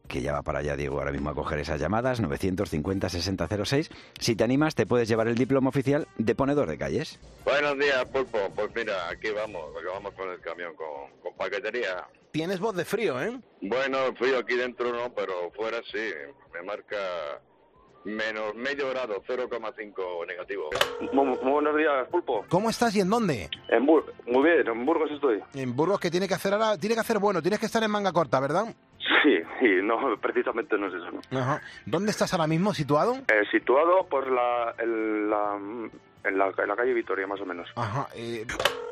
que 0.09 0.23
ya 0.23 0.32
va 0.32 0.42
para 0.42 0.61
allá, 0.61 0.76
Diego, 0.76 0.99
ahora 0.99 1.12
mismo 1.12 1.30
a 1.30 1.35
coger 1.35 1.61
esas 1.61 1.80
llamadas, 1.80 2.23
950-6006. 2.23 3.90
Si 4.18 4.37
te 4.37 4.44
animas, 4.44 4.75
te 4.75 4.87
puedes 4.87 5.09
llevar 5.09 5.28
el 5.28 5.37
diploma 5.37 5.68
oficial 5.68 6.09
de 6.18 6.35
ponedor 6.35 6.68
de 6.68 6.78
calles. 6.78 7.20
Buenos 7.44 7.78
días, 7.78 8.04
Pulpo. 8.06 8.38
Pues 8.54 8.70
mira, 8.75 9.09
aquí 9.09 9.30
vamos, 9.30 9.62
vamos 9.92 10.12
con 10.14 10.30
el 10.30 10.40
camión, 10.40 10.75
con 10.75 11.35
paquetería. 11.37 12.06
Tienes 12.32 12.60
voz 12.60 12.76
de 12.76 12.84
frío, 12.84 13.20
¿eh? 13.20 13.40
Bueno, 13.60 13.99
frío 14.16 14.38
aquí 14.38 14.54
dentro 14.54 14.92
no, 14.92 15.12
pero 15.12 15.50
fuera 15.56 15.78
sí. 15.90 16.12
Me 16.54 16.62
marca 16.62 16.96
menos 18.04 18.54
medio 18.54 18.88
grado, 18.90 19.22
0,5 19.26 20.26
negativo. 20.26 20.70
Muy, 21.12 21.37
buenos 21.38 21.76
días, 21.76 22.08
Pulpo. 22.08 22.44
¿Cómo 22.49 22.70
estás 22.70 22.94
y 22.96 23.00
en 23.00 23.10
dónde? 23.10 23.49
En 23.68 23.84
Bur 23.84 24.12
muy 24.26 24.44
bien, 24.44 24.66
en 24.66 24.87
Burgos 24.87 25.10
estoy. 25.10 25.42
En 25.54 25.75
Burgos, 25.75 26.00
que 26.00 26.10
tiene 26.10 26.28
que 26.28 26.34
hacer 26.34 26.54
ahora? 26.54 26.78
Tiene 26.78 26.94
que 26.94 27.00
hacer 27.00 27.18
bueno, 27.18 27.42
tienes 27.42 27.58
que 27.58 27.66
estar 27.66 27.82
en 27.82 27.90
manga 27.90 28.12
corta, 28.12 28.40
¿verdad? 28.40 28.75
Sí, 29.22 29.37
sí, 29.60 29.68
no, 29.82 29.99
precisamente 30.20 30.78
no 30.78 30.87
es 30.87 30.94
eso. 30.94 31.38
Ajá. 31.38 31.60
¿Dónde 31.84 32.10
estás 32.10 32.32
ahora 32.32 32.46
mismo 32.46 32.72
situado? 32.75 33.16
Eh, 33.16 33.42
situado 33.50 34.06
por 34.08 34.30
la, 34.30 34.75
la 34.78 35.58
en 36.24 36.38
la, 36.38 36.52
en 36.56 36.68
la 36.68 36.76
calle 36.76 36.92
Vitoria, 36.94 37.26
más 37.26 37.40
o 37.40 37.46
menos. 37.46 37.68
Ajá. 37.76 38.06
eh, 38.14 38.44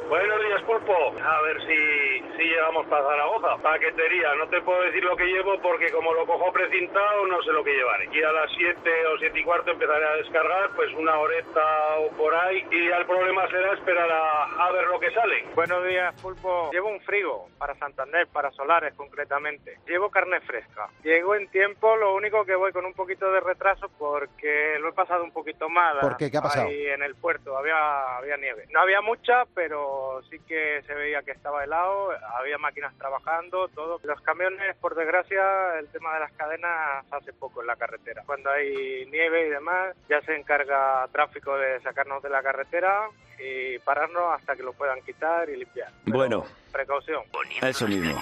Buenos 0.09 0.41
días, 0.43 0.63
Pulpo. 0.63 0.93
A 1.23 1.43
ver 1.43 1.61
si, 1.67 2.37
si 2.37 2.43
llegamos 2.45 2.87
para 2.87 3.05
Zaragoza. 3.05 3.63
Paquetería. 3.63 4.35
No 4.37 4.49
te 4.49 4.61
puedo 4.63 4.81
decir 4.83 5.05
lo 5.05 5.15
que 5.17 5.27
llevo 5.27 5.61
porque 5.61 5.91
como 5.93 6.13
lo 6.15 6.25
cojo 6.25 6.51
precintado 6.53 7.27
no 7.27 7.43
sé 7.43 7.53
lo 7.53 7.63
que 7.63 7.75
llevaré. 7.75 8.09
Y 8.13 8.23
a 8.23 8.33
las 8.33 8.51
7 8.57 9.07
o 9.15 9.19
7 9.19 9.39
y 9.39 9.45
cuarto 9.45 9.71
empezaré 9.71 10.07
a 10.07 10.17
descargar 10.17 10.71
pues 10.75 10.91
una 10.95 11.19
horeta 11.19 11.99
o 12.01 12.11
por 12.17 12.35
ahí. 12.35 12.65
Y 12.71 12.89
ya 12.89 12.97
el 12.97 13.07
problema 13.07 13.47
será 13.51 13.75
esperar 13.75 14.11
a, 14.11 14.45
a 14.67 14.73
ver 14.73 14.87
lo 14.87 14.99
que 14.99 15.11
sale. 15.13 15.45
Buenos 15.55 15.85
días, 15.87 16.15
Pulpo. 16.23 16.71
Llevo 16.73 16.89
un 16.89 17.01
frigo 17.03 17.49
para 17.59 17.75
Santander, 17.75 18.27
para 18.29 18.51
solares 18.53 18.95
concretamente. 18.95 19.79
Llevo 19.87 20.11
carne 20.11 20.41
fresca. 20.41 20.89
Llego 21.03 21.35
en 21.35 21.49
tiempo, 21.51 21.97
lo 21.97 22.15
único 22.15 22.47
que 22.47 22.55
voy 22.55 22.73
con 22.73 22.87
un 22.87 22.95
poquito 22.95 23.31
de 23.31 23.41
retraso 23.41 23.91
porque 23.99 24.79
lo 24.81 24.89
he 24.89 24.93
pasado 24.93 25.23
un 25.23 25.33
poquito 25.33 25.69
mal. 25.69 25.99
¿Por 26.01 26.17
qué? 26.17 26.31
¿Qué 26.31 26.39
ha 26.39 26.43
pasado? 26.43 26.69
Ahí 26.69 26.87
en 26.87 27.03
el 27.03 27.15
puerto 27.19 27.57
había, 27.57 28.17
había 28.17 28.37
nieve. 28.37 28.67
No 28.73 28.81
había 28.81 29.01
mucha, 29.01 29.45
pero 29.55 30.21
sí 30.31 30.39
que 30.47 30.83
se 30.87 30.95
veía 30.95 31.23
que 31.23 31.33
estaba 31.33 31.65
helado, 31.65 32.11
había 32.39 32.59
máquinas 32.59 32.97
trabajando, 32.99 33.69
todo. 33.69 34.01
Los 34.03 34.21
camiones, 34.23 34.77
por 34.77 34.95
desgracia, 34.95 35.79
el 35.79 35.89
tema 35.89 36.15
de 36.15 36.21
las 36.21 36.33
cadenas 36.33 37.05
hace 37.11 37.33
poco 37.33 37.61
en 37.61 37.67
la 37.67 37.77
carretera. 37.77 38.23
Cuando 38.27 38.51
hay 38.51 39.07
nieve 39.11 39.47
y 39.47 39.51
demás, 39.51 39.97
ya 40.09 40.21
se 40.23 40.37
encarga 40.37 41.07
tráfico 41.13 41.57
de 41.57 41.81
sacarnos 41.81 42.23
de 42.23 42.31
la 42.31 42.43
carretera 42.43 43.09
y 43.39 43.79
pararnos 43.81 44.35
hasta 44.35 44.57
que 44.57 44.63
lo 44.63 44.73
puedan 44.73 45.01
quitar 45.03 45.49
y 45.49 45.57
limpiar. 45.57 45.91
Bueno, 46.07 46.45
Precaución. 46.73 47.23
eso 47.63 47.87
mismo. 47.87 48.21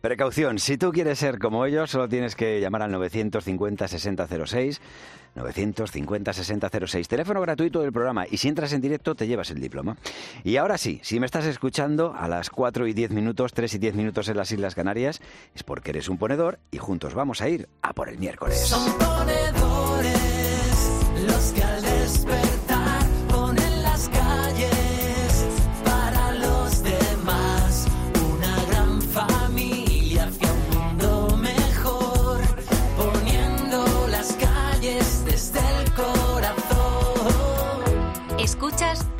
Precaución, 0.00 0.58
si 0.58 0.78
tú 0.78 0.92
quieres 0.92 1.18
ser 1.18 1.38
como 1.38 1.66
ellos, 1.66 1.90
solo 1.90 2.08
tienes 2.08 2.34
que 2.34 2.58
llamar 2.58 2.82
al 2.82 2.92
950-6006, 2.92 4.80
950-6006, 5.36 7.06
teléfono 7.06 7.42
gratuito 7.42 7.82
del 7.82 7.92
programa, 7.92 8.24
y 8.30 8.38
si 8.38 8.48
entras 8.48 8.72
en 8.72 8.80
directo 8.80 9.14
te 9.14 9.26
llevas 9.26 9.50
el 9.50 9.60
diploma. 9.60 9.98
Y 10.42 10.56
ahora 10.56 10.78
sí, 10.78 11.00
si 11.02 11.20
me 11.20 11.26
estás 11.26 11.44
escuchando 11.44 12.14
a 12.16 12.28
las 12.28 12.48
4 12.48 12.86
y 12.86 12.94
10 12.94 13.10
minutos, 13.10 13.52
3 13.52 13.74
y 13.74 13.78
10 13.78 13.94
minutos 13.94 14.28
en 14.28 14.38
las 14.38 14.50
Islas 14.50 14.74
Canarias, 14.74 15.20
es 15.54 15.62
porque 15.64 15.90
eres 15.90 16.08
un 16.08 16.16
ponedor 16.16 16.58
y 16.70 16.78
juntos 16.78 17.12
vamos 17.12 17.42
a 17.42 17.50
ir 17.50 17.68
a 17.82 17.92
por 17.92 18.08
el 18.08 18.18
miércoles. 18.18 18.58
Son 18.58 18.92
ponedores 18.94 20.19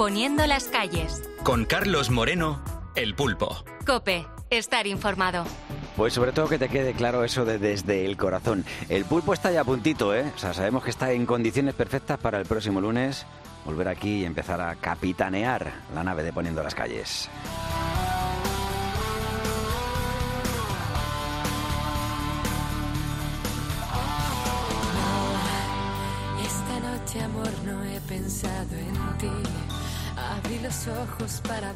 Poniendo 0.00 0.46
las 0.46 0.64
calles. 0.64 1.28
Con 1.42 1.66
Carlos 1.66 2.08
Moreno, 2.08 2.64
El 2.94 3.14
Pulpo. 3.14 3.62
Cope, 3.84 4.26
estar 4.48 4.86
informado. 4.86 5.44
Pues 5.94 6.14
sobre 6.14 6.32
todo 6.32 6.48
que 6.48 6.58
te 6.58 6.70
quede 6.70 6.94
claro 6.94 7.22
eso 7.22 7.44
de 7.44 7.58
desde 7.58 8.06
el 8.06 8.16
corazón. 8.16 8.64
El 8.88 9.04
pulpo 9.04 9.34
está 9.34 9.52
ya 9.52 9.60
a 9.60 9.64
puntito, 9.64 10.14
¿eh? 10.14 10.32
O 10.34 10.38
sea, 10.38 10.54
sabemos 10.54 10.84
que 10.84 10.88
está 10.88 11.12
en 11.12 11.26
condiciones 11.26 11.74
perfectas 11.74 12.18
para 12.18 12.38
el 12.38 12.46
próximo 12.46 12.80
lunes 12.80 13.26
volver 13.66 13.88
aquí 13.88 14.20
y 14.20 14.24
empezar 14.24 14.62
a 14.62 14.74
capitanear 14.76 15.70
la 15.94 16.02
nave 16.02 16.22
de 16.22 16.32
Poniendo 16.32 16.62
las 16.62 16.74
Calles. 16.74 17.28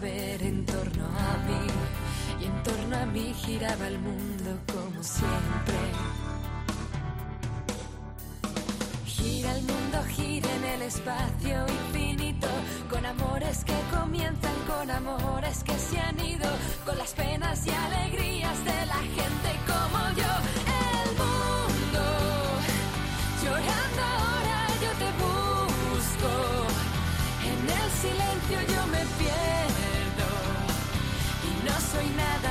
En 0.07 0.67
torno 0.67 1.05
a 1.05 1.37
mí. 1.47 1.67
Y 2.41 2.45
en 2.45 2.63
torno 2.63 2.97
a 2.97 3.07
mí 3.07 3.35
giraba 3.35 3.89
el 3.89 3.99
mundo 3.99 4.59
como 4.73 5.03
siempre. 5.03 5.79
Gira 9.07 9.57
el 9.57 9.63
mundo, 9.63 9.99
gira 10.15 10.49
en 10.57 10.65
el 10.65 10.83
espacio 10.83 11.67
infinito. 11.69 12.49
Con 12.91 13.07
amores 13.07 13.65
que 13.65 13.77
comienzan, 13.97 14.55
con 14.67 14.91
amores 14.91 15.65
que 15.65 15.79
se 15.79 15.99
han 15.99 16.21
ido. 16.21 16.51
Con 16.85 16.99
las 16.99 17.13
penas 17.13 17.67
y 17.67 17.71
alegrías 17.71 18.65
de 18.65 18.87
la 18.87 19.01
gente 19.17 19.51
como 19.67 19.94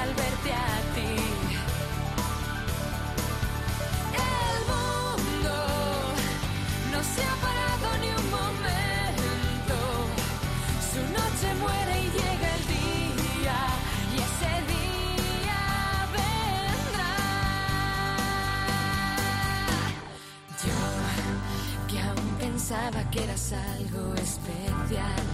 al 0.04 0.14
verte 0.16 0.52
a 0.52 0.74
ti. 0.96 1.16
El 4.38 4.58
mundo 4.72 5.56
no 6.92 7.00
se 7.14 7.22
ha 7.30 7.36
parado 7.48 7.88
ni 8.02 8.10
un 8.22 8.28
momento. 8.40 9.78
Su 10.92 11.02
noche 11.20 11.48
muere 11.64 11.94
y 12.06 12.08
llega 12.18 12.48
el 12.58 12.64
día. 12.78 13.60
Y 14.14 14.16
ese 14.28 14.54
día 14.74 15.62
vendrá. 16.18 17.16
Yo, 20.66 20.80
que 21.90 21.98
aún 22.08 22.30
pensaba 22.46 23.00
que 23.12 23.20
eras 23.24 23.46
algo 23.54 24.04
especial. 24.16 25.26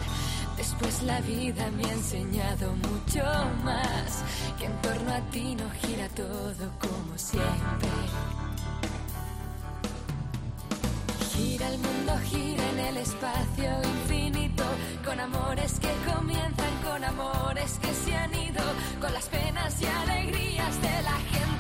Después 0.80 1.04
la 1.04 1.20
vida 1.20 1.70
me 1.72 1.84
ha 1.84 1.92
enseñado 1.92 2.72
mucho 2.72 3.22
más. 3.66 4.24
Que 4.58 4.66
en 4.66 4.82
torno 4.82 5.12
a 5.12 5.20
ti 5.30 5.54
no 5.54 5.70
gira 5.82 6.08
todo 6.16 6.72
como 6.80 7.18
siempre. 7.18 7.90
Gira 11.34 11.68
el 11.68 11.80
mundo, 11.80 12.14
gira 12.30 12.70
en 12.70 12.80
el 12.80 12.98
espacio 12.98 13.70
infinito. 13.84 14.64
Con 15.04 15.20
amores 15.20 15.80
que 15.82 15.92
comienzan, 16.14 16.74
con 16.82 17.04
amores 17.04 17.78
que 17.82 17.94
se 17.94 18.16
han 18.16 18.34
ido. 18.34 18.64
Con 19.02 19.14
las 19.14 19.26
penas 19.26 19.82
y 19.82 19.86
alegrías 19.86 20.82
de 20.82 21.02
la 21.02 21.18
gente 21.34 21.59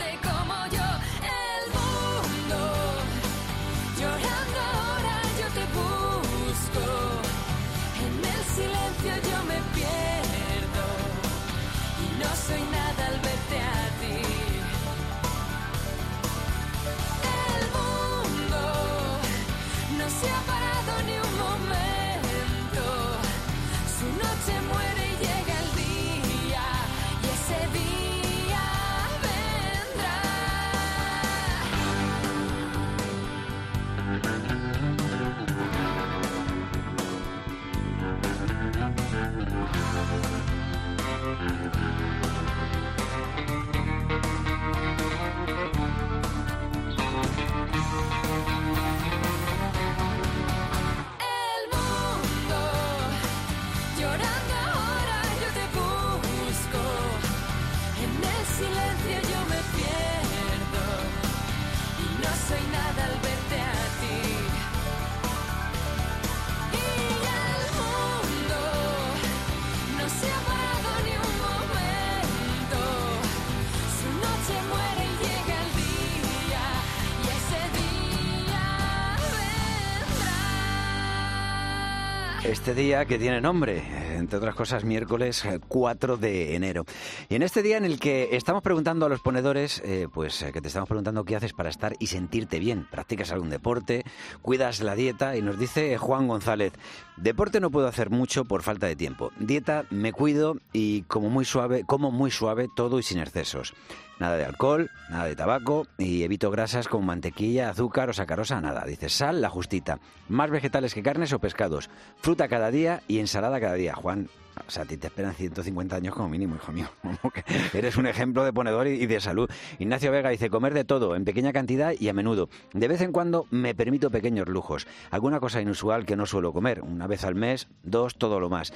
Este 82.69 82.81
día 82.81 83.05
que 83.05 83.17
tiene 83.17 83.41
nombre, 83.41 83.77
eh, 83.79 84.17
entre 84.19 84.37
otras 84.37 84.53
cosas, 84.53 84.83
miércoles 84.83 85.43
4 85.69 86.17
de 86.17 86.55
enero. 86.55 86.85
Y 87.27 87.33
en 87.33 87.41
este 87.41 87.63
día 87.63 87.77
en 87.77 87.83
el 87.83 87.99
que 87.99 88.29
estamos 88.33 88.61
preguntando 88.61 89.07
a 89.07 89.09
los 89.09 89.21
ponedores, 89.21 89.81
eh, 89.83 90.07
pues 90.13 90.43
eh, 90.43 90.51
que 90.51 90.61
te 90.61 90.67
estamos 90.67 90.87
preguntando 90.87 91.25
qué 91.25 91.35
haces 91.35 91.53
para 91.53 91.69
estar 91.69 91.95
y 91.97 92.05
sentirte 92.05 92.59
bien. 92.59 92.85
¿Practicas 92.91 93.31
algún 93.31 93.49
deporte? 93.49 94.05
¿Cuidas 94.43 94.81
la 94.81 94.93
dieta? 94.93 95.35
Y 95.35 95.41
nos 95.41 95.57
dice 95.57 95.97
Juan 95.97 96.27
González, 96.27 96.73
deporte 97.17 97.59
no 97.59 97.71
puedo 97.71 97.87
hacer 97.87 98.11
mucho 98.11 98.45
por 98.45 98.61
falta 98.61 98.85
de 98.85 98.95
tiempo. 98.95 99.31
Dieta 99.39 99.85
me 99.89 100.13
cuido 100.13 100.57
y 100.71 101.01
como 101.07 101.31
muy 101.31 101.45
suave, 101.45 101.85
como 101.87 102.11
muy 102.11 102.29
suave 102.29 102.67
todo 102.75 102.99
y 102.99 103.03
sin 103.03 103.17
excesos. 103.17 103.73
Nada 104.19 104.35
de 104.35 104.45
alcohol, 104.45 104.91
nada 105.09 105.25
de 105.25 105.35
tabaco 105.35 105.87
y 105.97 106.23
evito 106.23 106.51
grasas 106.51 106.87
como 106.87 107.05
mantequilla, 107.05 107.69
azúcar 107.69 108.09
o 108.09 108.13
sacarosa, 108.13 108.59
nada. 108.59 108.83
Dice 108.85 109.07
sal, 109.07 109.41
la 109.41 109.49
justita. 109.49 109.99
Más 110.27 110.49
vegetales 110.49 110.93
que 110.93 111.03
carnes 111.03 111.31
o 111.31 111.39
pescados. 111.39 111.89
Fruta 112.17 112.49
cada 112.49 112.69
día 112.69 113.01
y 113.07 113.19
ensalada 113.19 113.61
cada 113.61 113.75
día. 113.75 113.95
Juan, 113.95 114.29
o 114.67 114.71
sea, 114.71 114.83
a 114.83 114.85
ti 114.85 114.97
te 114.97 115.07
esperan 115.07 115.33
150 115.33 115.95
años 115.95 116.13
como 116.13 116.29
mínimo, 116.29 116.55
hijo 116.55 116.71
mío. 116.71 116.87
Eres 117.73 117.97
un 117.97 118.07
ejemplo 118.07 118.43
de 118.43 118.53
ponedor 118.53 118.87
y 118.87 119.05
de 119.05 119.19
salud. 119.19 119.49
Ignacio 119.79 120.11
Vega 120.11 120.29
dice, 120.29 120.49
comer 120.49 120.73
de 120.73 120.83
todo, 120.83 121.15
en 121.15 121.25
pequeña 121.25 121.53
cantidad 121.53 121.93
y 121.97 122.09
a 122.09 122.13
menudo. 122.13 122.49
De 122.73 122.87
vez 122.87 123.01
en 123.01 123.11
cuando 123.11 123.47
me 123.51 123.75
permito 123.75 124.09
pequeños 124.09 124.47
lujos. 124.47 124.87
Alguna 125.11 125.39
cosa 125.39 125.61
inusual 125.61 126.05
que 126.05 126.15
no 126.15 126.25
suelo 126.25 126.53
comer. 126.53 126.81
Una 126.81 127.07
vez 127.07 127.23
al 127.23 127.35
mes, 127.35 127.67
dos, 127.83 128.15
todo 128.15 128.39
lo 128.39 128.49
más. 128.49 128.73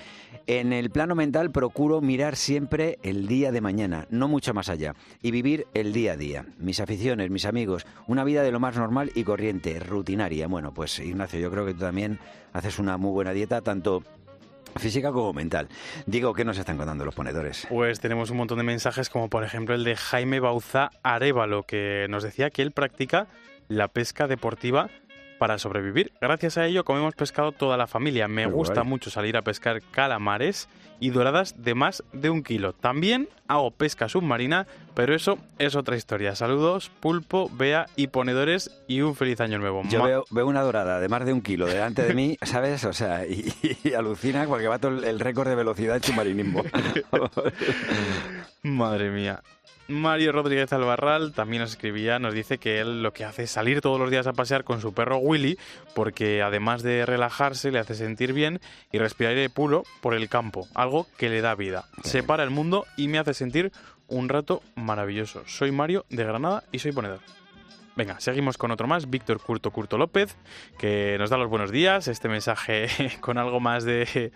En 0.48 0.74
el 0.74 0.90
plano 0.90 1.16
mental 1.16 1.52
procuro 1.52 2.02
mirar 2.02 2.36
siempre 2.36 3.00
el 3.04 3.28
día 3.28 3.52
de 3.52 3.62
mañana, 3.62 4.08
no 4.10 4.28
mucho 4.28 4.54
más 4.54 4.70
allá. 4.70 4.96
Y 5.22 5.32
vivir 5.32 5.68
el 5.74 5.94
día 5.94 6.14
a 6.14 6.18
día. 6.18 6.46
Mis 6.58 6.80
aficiones, 6.80 7.30
mis 7.30 7.46
amigos, 7.46 7.86
una 8.08 8.24
vida 8.24 8.44
de 8.44 8.52
lo 8.52 8.60
más 8.60 8.76
normal 8.76 9.12
y 9.16 9.24
corriente, 9.24 9.80
rutinaria. 9.80 10.48
Bueno, 10.48 10.74
pues 10.74 11.00
Ignacio, 11.00 11.40
yo 11.40 11.52
creo 11.52 11.66
que 11.66 11.74
tú 11.74 11.82
también 11.82 12.20
haces 12.54 12.80
una 12.80 12.98
muy 12.98 13.12
buena 13.12 13.32
dieta, 13.32 13.62
tanto 13.62 14.04
física 14.76 15.12
como 15.12 15.34
mental. 15.34 15.68
Digo, 16.06 16.34
¿qué 16.34 16.46
nos 16.46 16.58
están 16.58 16.78
contando 16.78 17.06
los 17.06 17.16
ponedores? 17.16 17.68
Pues 17.70 18.00
tenemos 18.00 18.30
un 18.30 18.38
montón 18.38 18.58
de 18.58 18.64
mensajes, 18.64 19.10
como 19.10 19.30
por 19.30 19.44
ejemplo 19.44 19.76
el 19.76 19.84
de 19.84 19.96
Jaime 19.96 20.40
Bauza 20.40 20.92
Arevalo, 21.04 21.64
que 21.64 22.08
nos 22.10 22.24
decía 22.24 22.50
que 22.50 22.62
él 22.62 22.72
practica 22.72 23.28
la 23.68 23.88
pesca 23.88 24.28
deportiva 24.28 24.90
para 25.44 25.58
sobrevivir. 25.60 26.14
Gracias 26.22 26.58
a 26.58 26.66
ello 26.66 26.86
comemos 26.86 27.16
pescado 27.16 27.52
toda 27.52 27.76
la 27.76 27.86
familia. 27.86 28.30
Me 28.30 28.46
gusta 28.46 28.76
guay. 28.76 28.88
mucho 28.88 29.10
salir 29.10 29.36
a 29.36 29.42
pescar 29.42 29.82
calamares 29.92 30.70
y 31.02 31.10
doradas 31.10 31.62
de 31.62 31.76
más 31.76 32.02
de 32.14 32.30
un 32.30 32.44
kilo. 32.44 32.72
También 32.72 33.28
hago 33.50 33.72
pesca 33.72 34.08
submarina, 34.08 34.68
pero 34.94 35.14
eso 35.14 35.38
es 35.60 35.76
otra 35.76 35.98
historia. 35.98 36.34
Saludos, 36.34 36.92
pulpo, 37.02 37.50
Bea 37.52 37.88
y 37.98 38.08
ponedores 38.08 38.72
y 38.88 39.02
un 39.02 39.16
feliz 39.18 39.42
año 39.42 39.60
nuevo. 39.60 39.82
Yo 39.90 40.00
Ma- 40.00 40.06
veo, 40.06 40.26
veo 40.30 40.48
una 40.48 40.62
dorada 40.62 41.02
de 41.02 41.10
más 41.10 41.26
de 41.26 41.34
un 41.34 41.42
kilo 41.42 41.66
delante 41.66 42.04
de 42.04 42.14
mí, 42.14 42.38
¿sabes? 42.44 42.86
O 42.86 42.94
sea, 42.94 43.26
y, 43.28 43.54
y 43.84 43.94
alucina 43.96 44.46
porque 44.48 44.70
bato 44.70 44.88
el, 44.88 45.04
el 45.04 45.20
récord 45.20 45.50
de 45.50 45.56
velocidad 45.56 45.98
en 45.98 46.04
submarinismo. 46.04 46.64
Madre 48.64 49.10
mía. 49.12 49.42
Mario 49.88 50.32
Rodríguez 50.32 50.72
Albarral 50.72 51.34
también 51.34 51.62
nos 51.62 51.72
escribía, 51.72 52.20
nos 52.20 52.34
dice 52.34 52.58
que 52.58 52.80
él 52.80 53.04
lo 53.04 53.14
que 53.14 53.26
hace 53.26 53.44
es 53.44 53.52
salir 53.52 53.82
todos 53.82 54.00
los 54.00 54.10
días 54.10 54.28
a 54.28 54.34
pasear 54.34 54.64
con 54.64 54.82
su 54.82 54.94
perro 54.94 55.18
Willy, 55.18 55.58
porque 55.94 56.42
además 56.42 56.84
de 56.84 57.06
relajarse, 57.06 57.72
le 57.72 57.80
hace 57.80 57.96
sentir 57.96 58.34
bien 58.34 58.60
y 58.92 58.98
respirar 58.98 59.34
aire 59.34 59.50
puro 59.50 59.84
por 60.02 60.14
el 60.14 60.30
campo, 60.30 60.68
algo 60.74 61.08
que 61.18 61.30
le 61.30 61.42
da 61.42 61.56
vida. 61.56 61.86
Separa 62.04 62.44
el 62.44 62.50
mundo 62.50 62.86
y 62.98 63.08
me 63.08 63.20
hace 63.20 63.34
sentir 63.34 63.72
un 64.08 64.30
rato 64.30 64.62
maravilloso. 64.76 65.44
Soy 65.48 65.72
Mario 65.72 66.06
de 66.10 66.24
Granada 66.24 66.64
y 66.72 66.80
soy 66.80 66.92
ponedor. 66.92 67.20
Venga, 67.96 68.20
seguimos 68.20 68.58
con 68.58 68.72
otro 68.72 68.88
más, 68.88 69.08
Víctor 69.08 69.40
Curto 69.40 69.70
Curto 69.70 70.00
López, 70.00 70.36
que 70.80 71.16
nos 71.20 71.30
da 71.30 71.38
los 71.38 71.48
buenos 71.48 71.72
días, 71.72 72.08
este 72.08 72.28
mensaje 72.28 72.88
con 73.22 73.38
algo 73.38 73.60
más 73.60 73.84
de, 73.84 74.32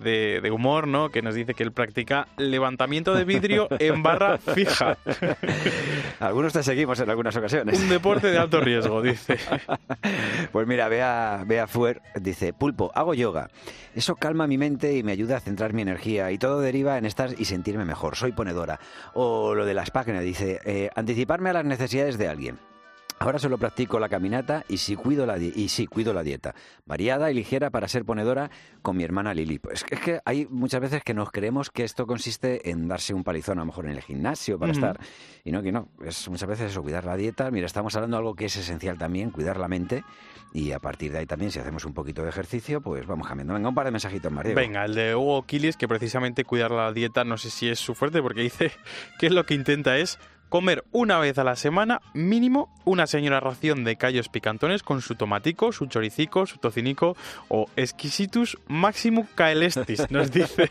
de, 0.00 0.40
de 0.40 0.50
humor, 0.50 0.88
¿no? 0.88 1.10
Que 1.10 1.22
nos 1.22 1.34
dice 1.34 1.54
que 1.54 1.62
él 1.62 1.72
practica 1.72 2.28
levantamiento 2.36 3.14
de 3.14 3.24
vidrio 3.24 3.68
en 3.78 4.02
barra 4.02 4.38
fija. 4.38 4.96
Algunos 6.20 6.52
te 6.52 6.62
seguimos 6.62 7.00
en 7.00 7.10
algunas 7.10 7.36
ocasiones. 7.36 7.78
Un 7.78 7.88
deporte 7.88 8.28
de 8.30 8.38
alto 8.38 8.60
riesgo, 8.60 9.02
dice. 9.02 9.38
Pues 10.52 10.66
mira, 10.66 10.88
Bea, 10.88 11.44
Bea 11.46 11.66
Fuer 11.66 12.00
dice, 12.14 12.52
pulpo, 12.52 12.90
hago 12.94 13.14
yoga. 13.14 13.50
Eso 13.94 14.16
calma 14.16 14.46
mi 14.46 14.58
mente 14.58 14.96
y 14.96 15.02
me 15.02 15.12
ayuda 15.12 15.36
a 15.36 15.40
centrar 15.40 15.72
mi 15.72 15.82
energía 15.82 16.30
y 16.30 16.38
todo 16.38 16.60
deriva 16.60 16.98
en 16.98 17.06
estar 17.06 17.30
y 17.38 17.44
sentirme 17.44 17.84
mejor. 17.84 18.16
Soy 18.16 18.32
ponedora. 18.32 18.80
O 19.14 19.54
lo 19.54 19.64
de 19.64 19.74
las 19.74 19.90
páginas, 19.90 20.24
dice, 20.24 20.60
eh, 20.64 20.90
anticiparme 20.94 21.50
a 21.50 21.54
las 21.54 21.64
necesidades 21.64 22.18
de 22.18 22.28
alguien. 22.28 22.58
Ahora 23.22 23.38
solo 23.38 23.58
practico 23.58 24.00
la 24.00 24.08
caminata 24.08 24.64
y 24.66 24.78
sí, 24.78 24.96
cuido 24.96 25.26
la 25.26 25.36
y 25.36 25.68
sí 25.68 25.86
cuido 25.86 26.14
la 26.14 26.22
dieta. 26.22 26.54
Variada 26.86 27.30
y 27.30 27.34
ligera 27.34 27.68
para 27.68 27.86
ser 27.86 28.06
ponedora 28.06 28.50
con 28.80 28.96
mi 28.96 29.04
hermana 29.04 29.34
Lili. 29.34 29.58
Pues 29.58 29.84
es 29.90 30.00
que 30.00 30.20
hay 30.24 30.46
muchas 30.48 30.80
veces 30.80 31.04
que 31.04 31.12
nos 31.12 31.30
creemos 31.30 31.68
que 31.68 31.84
esto 31.84 32.06
consiste 32.06 32.70
en 32.70 32.88
darse 32.88 33.12
un 33.12 33.22
palizón 33.22 33.58
a 33.58 33.60
lo 33.60 33.66
mejor 33.66 33.84
en 33.84 33.92
el 33.92 34.00
gimnasio 34.00 34.58
para 34.58 34.72
estar. 34.72 34.98
Y 35.44 35.52
no, 35.52 35.62
que 35.62 35.70
no. 35.70 35.90
Es 36.02 36.30
muchas 36.30 36.48
veces 36.48 36.70
eso, 36.70 36.82
cuidar 36.82 37.04
la 37.04 37.14
dieta. 37.14 37.50
Mira, 37.50 37.66
estamos 37.66 37.94
hablando 37.94 38.16
de 38.16 38.20
algo 38.20 38.34
que 38.34 38.46
es 38.46 38.56
esencial 38.56 38.96
también, 38.96 39.30
cuidar 39.30 39.58
la 39.58 39.68
mente. 39.68 40.02
Y 40.54 40.72
a 40.72 40.78
partir 40.78 41.12
de 41.12 41.18
ahí 41.18 41.26
también, 41.26 41.50
si 41.50 41.58
hacemos 41.58 41.84
un 41.84 41.92
poquito 41.92 42.22
de 42.22 42.30
ejercicio, 42.30 42.80
pues 42.80 43.06
vamos 43.06 43.28
cambiando. 43.28 43.52
Venga, 43.52 43.68
un 43.68 43.74
par 43.74 43.84
de 43.84 43.90
mensajitos 43.90 44.32
más, 44.32 44.44
Diego. 44.44 44.58
Venga, 44.58 44.86
el 44.86 44.94
de 44.94 45.14
Hugo 45.14 45.42
Quilis, 45.42 45.76
que 45.76 45.86
precisamente 45.86 46.44
cuidar 46.44 46.70
la 46.70 46.90
dieta, 46.90 47.22
no 47.24 47.36
sé 47.36 47.50
si 47.50 47.68
es 47.68 47.80
su 47.80 47.94
fuerte, 47.94 48.22
porque 48.22 48.40
dice 48.40 48.72
que 49.18 49.28
lo 49.28 49.44
que 49.44 49.52
intenta 49.52 49.98
es 49.98 50.18
comer 50.50 50.84
una 50.90 51.18
vez 51.18 51.38
a 51.38 51.44
la 51.44 51.56
semana, 51.56 52.02
mínimo, 52.12 52.68
una 52.84 53.06
señora 53.06 53.40
ración 53.40 53.84
de 53.84 53.96
callos 53.96 54.28
picantones 54.28 54.82
con 54.82 55.00
su 55.00 55.14
tomatico, 55.14 55.72
su 55.72 55.86
choricico, 55.86 56.44
su 56.44 56.58
tocinico 56.58 57.16
o 57.48 57.68
exquisitus 57.76 58.58
maximum 58.66 59.26
caelestis, 59.34 60.10
nos 60.10 60.30
dice. 60.30 60.70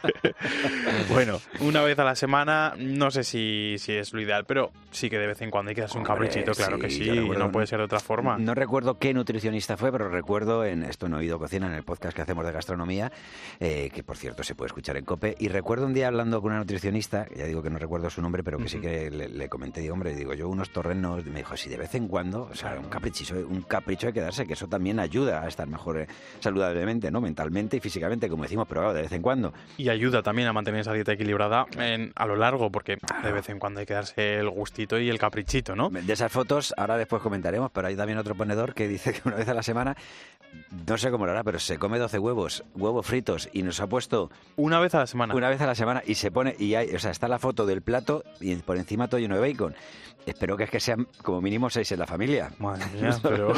bueno, 1.10 1.40
una 1.60 1.82
vez 1.82 1.98
a 1.98 2.04
la 2.04 2.16
semana, 2.16 2.74
no 2.78 3.10
sé 3.10 3.22
si, 3.22 3.76
si 3.78 3.92
es 3.92 4.12
lo 4.14 4.20
ideal, 4.20 4.46
pero 4.46 4.72
sí 4.90 5.10
que 5.10 5.18
de 5.18 5.26
vez 5.26 5.42
en 5.42 5.50
cuando 5.50 5.68
hay 5.68 5.74
que 5.74 5.82
darse 5.82 5.98
un 5.98 6.04
caprichito, 6.04 6.52
claro 6.52 6.78
que 6.78 6.88
sí, 6.88 7.04
recuerdo 7.10 7.44
no 7.44 7.52
puede 7.52 7.66
ser 7.66 7.78
de 7.78 7.84
otra 7.84 8.00
forma. 8.00 8.38
No 8.38 8.54
recuerdo 8.54 8.98
qué 8.98 9.12
nutricionista 9.12 9.76
fue, 9.76 9.92
pero 9.92 10.08
recuerdo 10.08 10.64
en 10.64 10.82
esto 10.82 11.08
no 11.08 11.18
he 11.18 11.20
oído 11.20 11.38
cocina 11.38 11.66
en 11.66 11.74
el 11.74 11.82
podcast 11.82 12.16
que 12.16 12.22
hacemos 12.22 12.46
de 12.46 12.52
gastronomía, 12.52 13.12
eh, 13.60 13.90
que 13.94 14.02
por 14.02 14.16
cierto 14.16 14.42
se 14.42 14.54
puede 14.54 14.68
escuchar 14.68 14.96
en 14.96 15.04
Cope. 15.04 15.36
Y 15.38 15.48
recuerdo 15.48 15.84
un 15.84 15.92
día 15.92 16.06
hablando 16.06 16.40
con 16.40 16.52
una 16.52 16.60
nutricionista, 16.60 17.26
ya 17.36 17.44
digo 17.44 17.62
que 17.62 17.68
no 17.68 17.78
recuerdo 17.78 18.08
su 18.08 18.22
nombre, 18.22 18.42
pero 18.42 18.56
que 18.56 18.68
sí 18.68 18.80
que 18.80 18.85
le, 19.10 19.28
le 19.28 19.48
comenté, 19.48 19.80
digo, 19.80 19.94
hombre, 19.94 20.14
digo 20.14 20.34
yo 20.34 20.48
unos 20.48 20.70
torrenos, 20.70 21.24
me 21.26 21.38
dijo, 21.40 21.56
sí, 21.56 21.68
de 21.68 21.76
vez 21.76 21.94
en 21.94 22.08
cuando, 22.08 22.48
o 22.50 22.54
sea, 22.54 22.78
un 22.78 22.88
capricho, 22.88 23.34
un 23.34 23.62
capricho 23.62 24.06
hay 24.08 24.12
que 24.12 24.20
darse, 24.20 24.46
que 24.46 24.52
eso 24.54 24.66
también 24.68 24.98
ayuda 25.00 25.42
a 25.42 25.48
estar 25.48 25.66
mejor 25.68 26.00
eh, 26.00 26.06
saludablemente, 26.40 27.10
¿no? 27.10 27.20
Mentalmente 27.20 27.76
y 27.76 27.80
físicamente, 27.80 28.28
como 28.28 28.42
decimos, 28.44 28.66
pero 28.68 28.82
claro, 28.82 28.94
de 28.94 29.02
vez 29.02 29.12
en 29.12 29.22
cuando. 29.22 29.52
Y 29.76 29.88
ayuda 29.88 30.22
también 30.22 30.48
a 30.48 30.52
mantener 30.52 30.80
esa 30.80 30.92
dieta 30.92 31.12
equilibrada 31.12 31.66
en- 31.78 32.12
a 32.14 32.26
lo 32.26 32.36
largo, 32.36 32.70
porque 32.70 32.96
de 33.22 33.32
vez 33.32 33.48
en 33.48 33.58
cuando 33.58 33.80
hay 33.80 33.86
que 33.86 33.94
darse 33.94 34.34
el 34.36 34.48
gustito 34.50 34.98
y 34.98 35.08
el 35.08 35.18
caprichito, 35.18 35.74
¿no? 35.74 35.90
De 35.90 36.12
esas 36.12 36.30
fotos, 36.32 36.72
ahora 36.76 36.96
después 36.96 37.22
comentaremos, 37.22 37.70
pero 37.72 37.88
hay 37.88 37.96
también 37.96 38.18
otro 38.18 38.34
ponedor 38.34 38.74
que 38.74 38.88
dice 38.88 39.12
que 39.12 39.20
una 39.28 39.36
vez 39.36 39.48
a 39.48 39.54
la 39.54 39.62
semana, 39.62 39.96
no 40.88 40.96
sé 40.96 41.10
cómo 41.10 41.26
lo 41.26 41.32
hará, 41.32 41.44
pero 41.44 41.58
se 41.58 41.78
come 41.78 41.98
12 41.98 42.18
huevos, 42.18 42.64
huevos 42.74 43.04
fritos, 43.04 43.48
y 43.52 43.62
nos 43.62 43.80
ha 43.80 43.86
puesto... 43.88 44.30
Una 44.56 44.80
vez 44.80 44.94
a 44.94 45.00
la 45.00 45.06
semana. 45.06 45.34
Una 45.34 45.48
vez 45.50 45.60
a 45.60 45.66
la 45.66 45.74
semana, 45.74 46.02
y 46.06 46.14
se 46.14 46.30
pone, 46.30 46.54
y 46.58 46.74
hay, 46.74 46.94
o 46.94 46.98
sea, 46.98 47.10
está 47.10 47.28
la 47.28 47.38
foto 47.38 47.66
del 47.66 47.82
plato 47.82 48.24
y 48.40 48.54
por 48.56 48.75
encima 48.76 49.08
todo 49.08 49.20
lleno 49.20 49.34
de 49.34 49.40
bacon. 49.40 49.74
Espero 50.26 50.56
que 50.56 50.64
es 50.64 50.70
que 50.70 50.80
sean 50.80 51.06
como 51.22 51.40
mínimo 51.40 51.70
seis 51.70 51.92
en 51.92 52.00
la 52.00 52.06
familia. 52.06 52.50
Madre 52.58 52.84
mía, 52.94 53.16
pero 53.22 53.52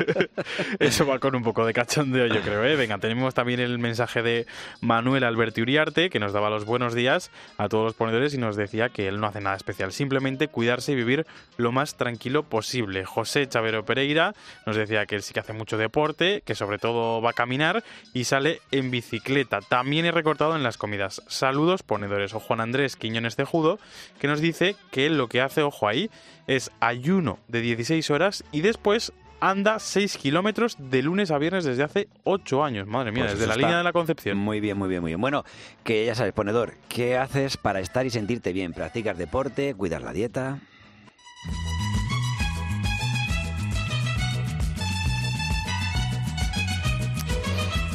eso 0.80 1.06
va 1.06 1.20
con 1.20 1.36
un 1.36 1.44
poco 1.44 1.64
de 1.64 1.72
cachondeo, 1.72 2.26
yo 2.26 2.40
creo. 2.40 2.64
¿eh? 2.64 2.74
Venga, 2.74 2.98
tenemos 2.98 3.34
también 3.34 3.60
el 3.60 3.78
mensaje 3.78 4.20
de 4.20 4.46
Manuel 4.80 5.22
Alberti 5.22 5.62
Uriarte, 5.62 6.10
que 6.10 6.18
nos 6.18 6.32
daba 6.32 6.50
los 6.50 6.64
buenos 6.64 6.94
días 6.94 7.30
a 7.56 7.68
todos 7.68 7.84
los 7.84 7.94
ponedores 7.94 8.34
y 8.34 8.38
nos 8.38 8.56
decía 8.56 8.88
que 8.88 9.06
él 9.06 9.20
no 9.20 9.28
hace 9.28 9.40
nada 9.40 9.54
especial, 9.54 9.92
simplemente 9.92 10.48
cuidarse 10.48 10.90
y 10.90 10.96
vivir 10.96 11.24
lo 11.56 11.70
más 11.70 11.96
tranquilo 11.96 12.42
posible. 12.42 13.04
José 13.04 13.48
Chavero 13.48 13.84
Pereira 13.84 14.34
nos 14.66 14.74
decía 14.74 15.06
que 15.06 15.14
él 15.14 15.22
sí 15.22 15.32
que 15.32 15.40
hace 15.40 15.52
mucho 15.52 15.78
deporte, 15.78 16.42
que 16.44 16.56
sobre 16.56 16.78
todo 16.78 17.22
va 17.22 17.30
a 17.30 17.34
caminar 17.34 17.84
y 18.12 18.24
sale 18.24 18.60
en 18.72 18.90
bicicleta. 18.90 19.60
También 19.60 20.04
he 20.04 20.10
recortado 20.10 20.56
en 20.56 20.64
las 20.64 20.78
comidas. 20.78 21.22
Saludos, 21.28 21.84
ponedores. 21.84 22.34
O 22.34 22.40
Juan 22.40 22.60
Andrés 22.60 22.96
Quiñones 22.96 23.36
Cejudo, 23.36 23.78
que 24.18 24.26
nos 24.26 24.40
dice 24.42 24.76
que 24.90 25.06
él 25.06 25.16
lo 25.16 25.28
que 25.28 25.40
hace, 25.40 25.62
ojo 25.62 25.88
ahí, 25.88 26.10
es 26.46 26.70
ayuno 26.80 27.38
de 27.48 27.60
16 27.60 28.10
horas 28.10 28.44
y 28.52 28.60
después 28.60 29.12
anda 29.40 29.78
6 29.80 30.18
kilómetros 30.18 30.76
de 30.78 31.02
lunes 31.02 31.32
a 31.32 31.38
viernes 31.38 31.64
desde 31.64 31.82
hace 31.82 32.08
8 32.24 32.62
años. 32.62 32.86
Madre 32.86 33.10
mía, 33.10 33.24
Pues 33.24 33.38
desde 33.38 33.48
la 33.48 33.56
línea 33.56 33.78
de 33.78 33.82
la 33.82 33.92
Concepción. 33.92 34.38
Muy 34.38 34.60
bien, 34.60 34.78
muy 34.78 34.88
bien, 34.88 35.00
muy 35.00 35.10
bien. 35.10 35.20
Bueno, 35.20 35.44
que 35.82 36.06
ya 36.06 36.14
sabes, 36.14 36.32
ponedor, 36.32 36.74
¿qué 36.88 37.16
haces 37.16 37.56
para 37.56 37.80
estar 37.80 38.06
y 38.06 38.10
sentirte 38.10 38.52
bien? 38.52 38.72
¿Practicas 38.72 39.18
deporte? 39.18 39.74
¿Cuidas 39.74 40.02
la 40.02 40.12
dieta? 40.12 40.60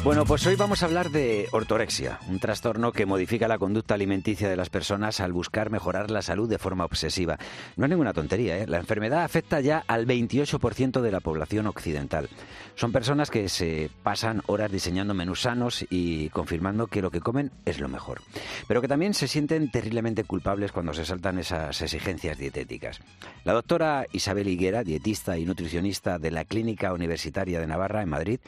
Bueno, 0.08 0.24
pues 0.24 0.46
hoy 0.46 0.56
vamos 0.56 0.82
a 0.82 0.86
hablar 0.86 1.10
de 1.10 1.48
ortorexia, 1.52 2.18
un 2.28 2.40
trastorno 2.40 2.92
que 2.92 3.04
modifica 3.04 3.46
la 3.46 3.58
conducta 3.58 3.92
alimenticia 3.92 4.48
de 4.48 4.56
las 4.56 4.70
personas 4.70 5.20
al 5.20 5.34
buscar 5.34 5.68
mejorar 5.68 6.10
la 6.10 6.22
salud 6.22 6.48
de 6.48 6.56
forma 6.56 6.86
obsesiva. 6.86 7.36
No 7.76 7.84
es 7.84 7.90
ninguna 7.90 8.14
tontería, 8.14 8.56
¿eh? 8.56 8.66
La 8.66 8.78
enfermedad 8.78 9.22
afecta 9.22 9.60
ya 9.60 9.84
al 9.86 10.06
28% 10.06 11.02
de 11.02 11.12
la 11.12 11.20
población 11.20 11.66
occidental. 11.66 12.30
Son 12.74 12.90
personas 12.90 13.30
que 13.30 13.50
se 13.50 13.90
pasan 14.02 14.40
horas 14.46 14.72
diseñando 14.72 15.12
menús 15.12 15.42
sanos 15.42 15.84
y 15.90 16.30
confirmando 16.30 16.86
que 16.86 17.02
lo 17.02 17.10
que 17.10 17.20
comen 17.20 17.50
es 17.66 17.78
lo 17.78 17.90
mejor, 17.90 18.22
pero 18.66 18.80
que 18.80 18.88
también 18.88 19.12
se 19.12 19.28
sienten 19.28 19.70
terriblemente 19.70 20.24
culpables 20.24 20.72
cuando 20.72 20.94
se 20.94 21.04
saltan 21.04 21.38
esas 21.38 21.82
exigencias 21.82 22.38
dietéticas. 22.38 23.00
La 23.44 23.52
doctora 23.52 24.06
Isabel 24.12 24.48
Higuera, 24.48 24.84
dietista 24.84 25.36
y 25.36 25.44
nutricionista 25.44 26.18
de 26.18 26.30
la 26.30 26.46
Clínica 26.46 26.94
Universitaria 26.94 27.60
de 27.60 27.66
Navarra 27.66 28.00
en 28.00 28.08
Madrid, 28.08 28.40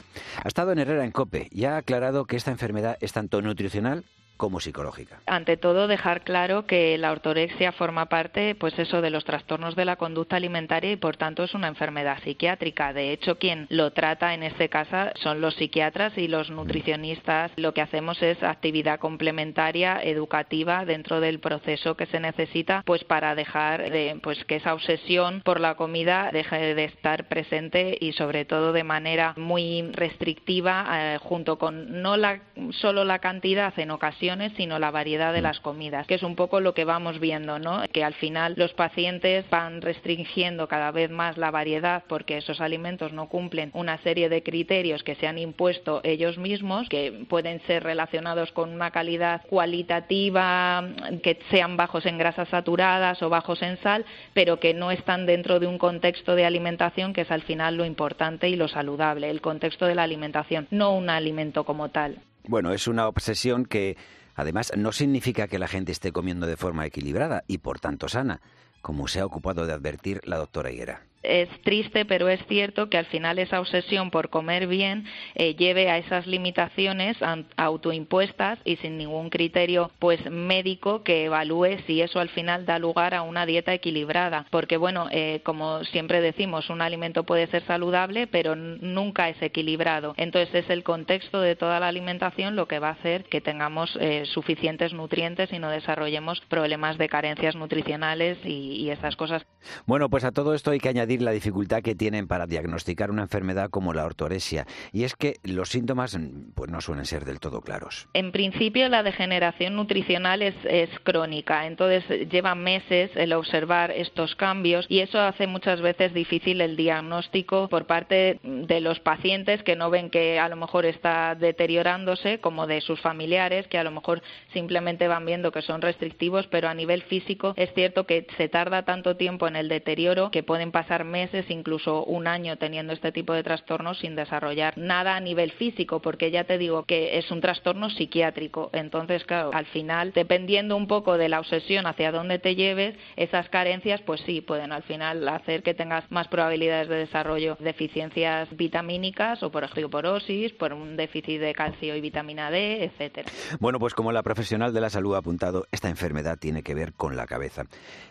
ha 0.42 0.48
estado 0.48 0.72
en 0.72 0.78
Herrera 0.78 1.04
en 1.04 1.10
Cope 1.10 1.49
y 1.50 1.64
ha 1.64 1.76
aclarado 1.76 2.24
que 2.26 2.36
esta 2.36 2.50
enfermedad 2.50 2.96
es 3.00 3.12
tanto 3.12 3.42
nutricional 3.42 4.04
como 4.40 4.58
psicológica. 4.58 5.20
Ante 5.26 5.58
todo, 5.58 5.86
dejar 5.86 6.22
claro 6.24 6.64
que 6.64 6.96
la 6.96 7.12
ortorexia 7.12 7.72
forma 7.72 8.06
parte, 8.06 8.54
pues 8.54 8.76
eso, 8.78 9.02
de 9.02 9.10
los 9.10 9.26
trastornos 9.26 9.76
de 9.76 9.84
la 9.84 9.96
conducta 9.96 10.36
alimentaria 10.36 10.90
y, 10.92 10.96
por 10.96 11.18
tanto, 11.18 11.44
es 11.44 11.52
una 11.52 11.68
enfermedad 11.68 12.22
psiquiátrica. 12.24 12.94
De 12.94 13.12
hecho, 13.12 13.36
quien 13.36 13.66
lo 13.68 13.90
trata 13.90 14.32
en 14.32 14.42
este 14.42 14.70
caso 14.70 15.10
son 15.16 15.42
los 15.42 15.56
psiquiatras 15.56 16.16
y 16.16 16.26
los 16.26 16.48
nutricionistas. 16.48 17.52
Lo 17.56 17.74
que 17.74 17.82
hacemos 17.82 18.22
es 18.22 18.42
actividad 18.42 18.98
complementaria, 18.98 20.00
educativa, 20.02 20.86
dentro 20.86 21.20
del 21.20 21.38
proceso 21.38 21.94
que 21.94 22.06
se 22.06 22.18
necesita, 22.18 22.82
pues 22.86 23.04
para 23.04 23.34
dejar 23.34 23.90
de, 23.90 24.18
pues 24.22 24.42
que 24.46 24.56
esa 24.56 24.72
obsesión 24.72 25.42
por 25.44 25.60
la 25.60 25.74
comida 25.74 26.30
deje 26.32 26.74
de 26.74 26.84
estar 26.84 27.28
presente 27.28 27.94
y, 28.00 28.12
sobre 28.12 28.46
todo, 28.46 28.72
de 28.72 28.84
manera 28.84 29.34
muy 29.36 29.82
restrictiva, 29.92 30.86
eh, 30.88 31.18
junto 31.20 31.58
con 31.58 32.00
no 32.00 32.16
la, 32.16 32.40
solo 32.70 33.04
la 33.04 33.18
cantidad 33.18 33.78
en 33.78 33.90
ocasiones 33.90 34.29
sino 34.56 34.78
la 34.78 34.90
variedad 34.90 35.32
de 35.32 35.40
mm. 35.40 35.44
las 35.44 35.60
comidas, 35.60 36.06
que 36.06 36.14
es 36.14 36.22
un 36.22 36.36
poco 36.36 36.60
lo 36.60 36.72
que 36.72 36.84
vamos 36.84 37.18
viendo, 37.18 37.58
¿no? 37.58 37.82
Que 37.92 38.04
al 38.04 38.14
final 38.14 38.54
los 38.56 38.72
pacientes 38.72 39.44
van 39.50 39.82
restringiendo 39.82 40.68
cada 40.68 40.90
vez 40.92 41.10
más 41.10 41.36
la 41.36 41.50
variedad 41.50 42.04
porque 42.08 42.38
esos 42.38 42.60
alimentos 42.60 43.12
no 43.12 43.28
cumplen 43.28 43.70
una 43.74 43.98
serie 43.98 44.28
de 44.28 44.42
criterios 44.42 45.02
que 45.02 45.16
se 45.16 45.26
han 45.26 45.38
impuesto 45.38 46.00
ellos 46.04 46.38
mismos, 46.38 46.88
que 46.88 47.24
pueden 47.28 47.60
ser 47.66 47.82
relacionados 47.82 48.52
con 48.52 48.70
una 48.70 48.90
calidad 48.90 49.42
cualitativa, 49.48 50.88
que 51.22 51.38
sean 51.50 51.76
bajos 51.76 52.06
en 52.06 52.18
grasas 52.18 52.48
saturadas 52.48 53.22
o 53.22 53.28
bajos 53.28 53.62
en 53.62 53.76
sal, 53.78 54.04
pero 54.32 54.60
que 54.60 54.74
no 54.74 54.90
están 54.90 55.26
dentro 55.26 55.58
de 55.58 55.66
un 55.66 55.78
contexto 55.78 56.34
de 56.34 56.44
alimentación 56.44 57.12
que 57.12 57.22
es 57.22 57.30
al 57.30 57.42
final 57.42 57.76
lo 57.76 57.84
importante 57.84 58.48
y 58.48 58.56
lo 58.56 58.68
saludable, 58.68 59.28
el 59.28 59.40
contexto 59.40 59.86
de 59.86 59.94
la 59.94 60.04
alimentación, 60.04 60.68
no 60.70 60.94
un 60.94 61.10
alimento 61.10 61.64
como 61.64 61.88
tal. 61.88 62.18
Bueno, 62.46 62.72
es 62.72 62.88
una 62.88 63.06
obsesión 63.06 63.64
que 63.64 63.96
Además, 64.40 64.72
no 64.76 64.92
significa 64.92 65.48
que 65.48 65.58
la 65.58 65.68
gente 65.68 65.92
esté 65.92 66.12
comiendo 66.12 66.46
de 66.46 66.56
forma 66.56 66.86
equilibrada 66.86 67.44
y 67.46 67.58
por 67.58 67.78
tanto 67.78 68.08
sana, 68.08 68.40
como 68.80 69.06
se 69.06 69.20
ha 69.20 69.26
ocupado 69.26 69.66
de 69.66 69.74
advertir 69.74 70.22
la 70.24 70.38
doctora 70.38 70.70
Higuera 70.70 71.09
es 71.22 71.48
triste, 71.62 72.04
pero 72.04 72.28
es 72.28 72.40
cierto 72.46 72.88
que 72.88 72.96
al 72.96 73.06
final 73.06 73.38
esa 73.38 73.60
obsesión 73.60 74.10
por 74.10 74.30
comer 74.30 74.66
bien 74.66 75.04
eh, 75.34 75.54
lleve 75.54 75.90
a 75.90 75.98
esas 75.98 76.26
limitaciones 76.26 77.16
autoimpuestas 77.56 78.58
y 78.64 78.76
sin 78.76 78.96
ningún 78.96 79.28
criterio 79.28 79.90
pues 79.98 80.30
médico 80.30 81.02
que 81.02 81.26
evalúe 81.26 81.78
si 81.86 82.00
eso 82.00 82.20
al 82.20 82.30
final 82.30 82.64
da 82.64 82.78
lugar 82.78 83.14
a 83.14 83.22
una 83.22 83.44
dieta 83.46 83.74
equilibrada. 83.74 84.46
Porque 84.50 84.76
bueno, 84.76 85.08
eh, 85.10 85.40
como 85.44 85.84
siempre 85.84 86.20
decimos, 86.20 86.70
un 86.70 86.80
alimento 86.80 87.24
puede 87.24 87.46
ser 87.48 87.64
saludable, 87.66 88.26
pero 88.26 88.56
nunca 88.56 89.28
es 89.28 89.40
equilibrado. 89.42 90.14
Entonces 90.16 90.54
es 90.54 90.70
el 90.70 90.82
contexto 90.82 91.40
de 91.40 91.56
toda 91.56 91.80
la 91.80 91.88
alimentación 91.88 92.56
lo 92.56 92.66
que 92.66 92.78
va 92.78 92.88
a 92.88 92.92
hacer 92.92 93.24
que 93.24 93.40
tengamos 93.40 93.96
eh, 94.00 94.24
suficientes 94.26 94.92
nutrientes 94.92 95.52
y 95.52 95.58
no 95.58 95.70
desarrollemos 95.70 96.40
problemas 96.42 96.96
de 96.96 97.08
carencias 97.08 97.56
nutricionales 97.56 98.38
y, 98.44 98.76
y 98.76 98.90
esas 98.90 99.16
cosas. 99.16 99.44
Bueno, 99.86 100.08
pues 100.08 100.24
a 100.24 100.32
todo 100.32 100.54
esto 100.54 100.70
hay 100.70 100.78
que 100.78 100.88
añadir 100.88 101.09
la 101.18 101.32
dificultad 101.32 101.82
que 101.82 101.94
tienen 101.94 102.28
para 102.28 102.46
diagnosticar 102.46 103.10
una 103.10 103.22
enfermedad 103.22 103.70
como 103.70 103.92
la 103.92 104.04
ortoresia, 104.04 104.66
y 104.92 105.04
es 105.04 105.14
que 105.16 105.36
los 105.42 105.70
síntomas 105.70 106.16
pues, 106.54 106.70
no 106.70 106.80
suelen 106.80 107.06
ser 107.06 107.24
del 107.24 107.40
todo 107.40 107.60
claros. 107.60 108.08
En 108.14 108.32
principio, 108.32 108.88
la 108.88 109.02
degeneración 109.02 109.76
nutricional 109.76 110.42
es, 110.42 110.54
es 110.64 110.90
crónica, 111.02 111.66
entonces 111.66 112.28
lleva 112.30 112.54
meses 112.54 113.10
el 113.14 113.32
observar 113.32 113.90
estos 113.90 114.34
cambios 114.36 114.86
y 114.88 115.00
eso 115.00 115.18
hace 115.20 115.46
muchas 115.46 115.80
veces 115.80 116.14
difícil 116.14 116.60
el 116.60 116.76
diagnóstico 116.76 117.68
por 117.68 117.86
parte 117.86 118.38
de 118.42 118.80
los 118.80 119.00
pacientes 119.00 119.62
que 119.62 119.76
no 119.76 119.90
ven 119.90 120.10
que 120.10 120.38
a 120.38 120.48
lo 120.48 120.56
mejor 120.56 120.86
está 120.86 121.34
deteriorándose, 121.34 122.38
como 122.40 122.66
de 122.66 122.80
sus 122.80 123.00
familiares 123.00 123.66
que 123.68 123.78
a 123.78 123.84
lo 123.84 123.90
mejor 123.90 124.22
simplemente 124.52 125.08
van 125.08 125.26
viendo 125.26 125.52
que 125.52 125.62
son 125.62 125.82
restrictivos, 125.82 126.46
pero 126.48 126.68
a 126.68 126.74
nivel 126.74 127.02
físico 127.02 127.54
es 127.56 127.72
cierto 127.74 128.04
que 128.04 128.26
se 128.36 128.48
tarda 128.48 128.84
tanto 128.84 129.16
tiempo 129.16 129.48
en 129.48 129.56
el 129.56 129.68
deterioro 129.68 130.30
que 130.30 130.42
pueden 130.42 130.72
pasar 130.72 130.99
meses, 131.04 131.46
incluso 131.48 132.04
un 132.04 132.26
año 132.26 132.56
teniendo 132.58 132.92
este 132.92 133.12
tipo 133.12 133.32
de 133.32 133.42
trastornos 133.42 133.98
sin 133.98 134.14
desarrollar 134.14 134.76
nada 134.76 135.16
a 135.16 135.20
nivel 135.20 135.52
físico, 135.52 136.00
porque 136.00 136.30
ya 136.30 136.44
te 136.44 136.58
digo 136.58 136.84
que 136.84 137.18
es 137.18 137.30
un 137.30 137.40
trastorno 137.40 137.88
psiquiátrico. 137.90 138.70
Entonces, 138.72 139.24
claro, 139.24 139.50
al 139.54 139.66
final, 139.66 140.12
dependiendo 140.12 140.76
un 140.76 140.86
poco 140.86 141.16
de 141.16 141.28
la 141.28 141.40
obsesión 141.40 141.86
hacia 141.86 142.12
dónde 142.12 142.38
te 142.38 142.54
lleves, 142.54 142.94
esas 143.16 143.48
carencias, 143.48 144.02
pues 144.02 144.20
sí, 144.26 144.40
pueden 144.42 144.72
al 144.72 144.82
final 144.82 145.26
hacer 145.28 145.62
que 145.62 145.72
tengas 145.72 146.10
más 146.10 146.28
probabilidades 146.28 146.88
de 146.88 146.96
desarrollo 146.96 147.56
de 147.58 147.70
deficiencias 147.70 148.48
vitamínicas 148.56 149.42
o 149.42 149.50
por 149.50 149.62
osteoporosis, 149.64 150.52
por 150.52 150.72
un 150.72 150.96
déficit 150.96 151.40
de 151.40 151.54
calcio 151.54 151.94
y 151.94 152.00
vitamina 152.00 152.50
D, 152.50 152.84
etcétera. 152.84 153.30
Bueno, 153.60 153.78
pues 153.78 153.94
como 153.94 154.10
la 154.10 154.22
profesional 154.22 154.74
de 154.74 154.80
la 154.80 154.90
salud 154.90 155.14
ha 155.14 155.18
apuntado, 155.18 155.66
esta 155.70 155.88
enfermedad 155.88 156.36
tiene 156.36 156.62
que 156.62 156.74
ver 156.74 156.92
con 156.92 157.16
la 157.16 157.26
cabeza. 157.26 157.62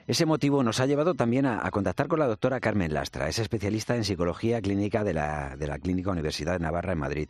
Ese 0.07 0.25
motivo 0.25 0.63
nos 0.63 0.79
ha 0.79 0.85
llevado 0.85 1.13
también 1.13 1.45
a, 1.45 1.65
a 1.65 1.71
contactar 1.71 2.07
con 2.07 2.19
la 2.19 2.27
doctora 2.27 2.61
Carmen 2.61 2.78
Lastra, 2.87 3.27
es 3.27 3.39
especialista 3.39 3.95
en 3.95 4.05
psicología 4.05 4.61
clínica 4.61 5.03
de 5.03 5.13
la, 5.13 5.57
de 5.57 5.67
la 5.67 5.79
Clínica 5.79 6.11
Universidad 6.11 6.53
de 6.53 6.59
Navarra 6.59 6.93
en 6.93 6.99
Madrid. 6.99 7.29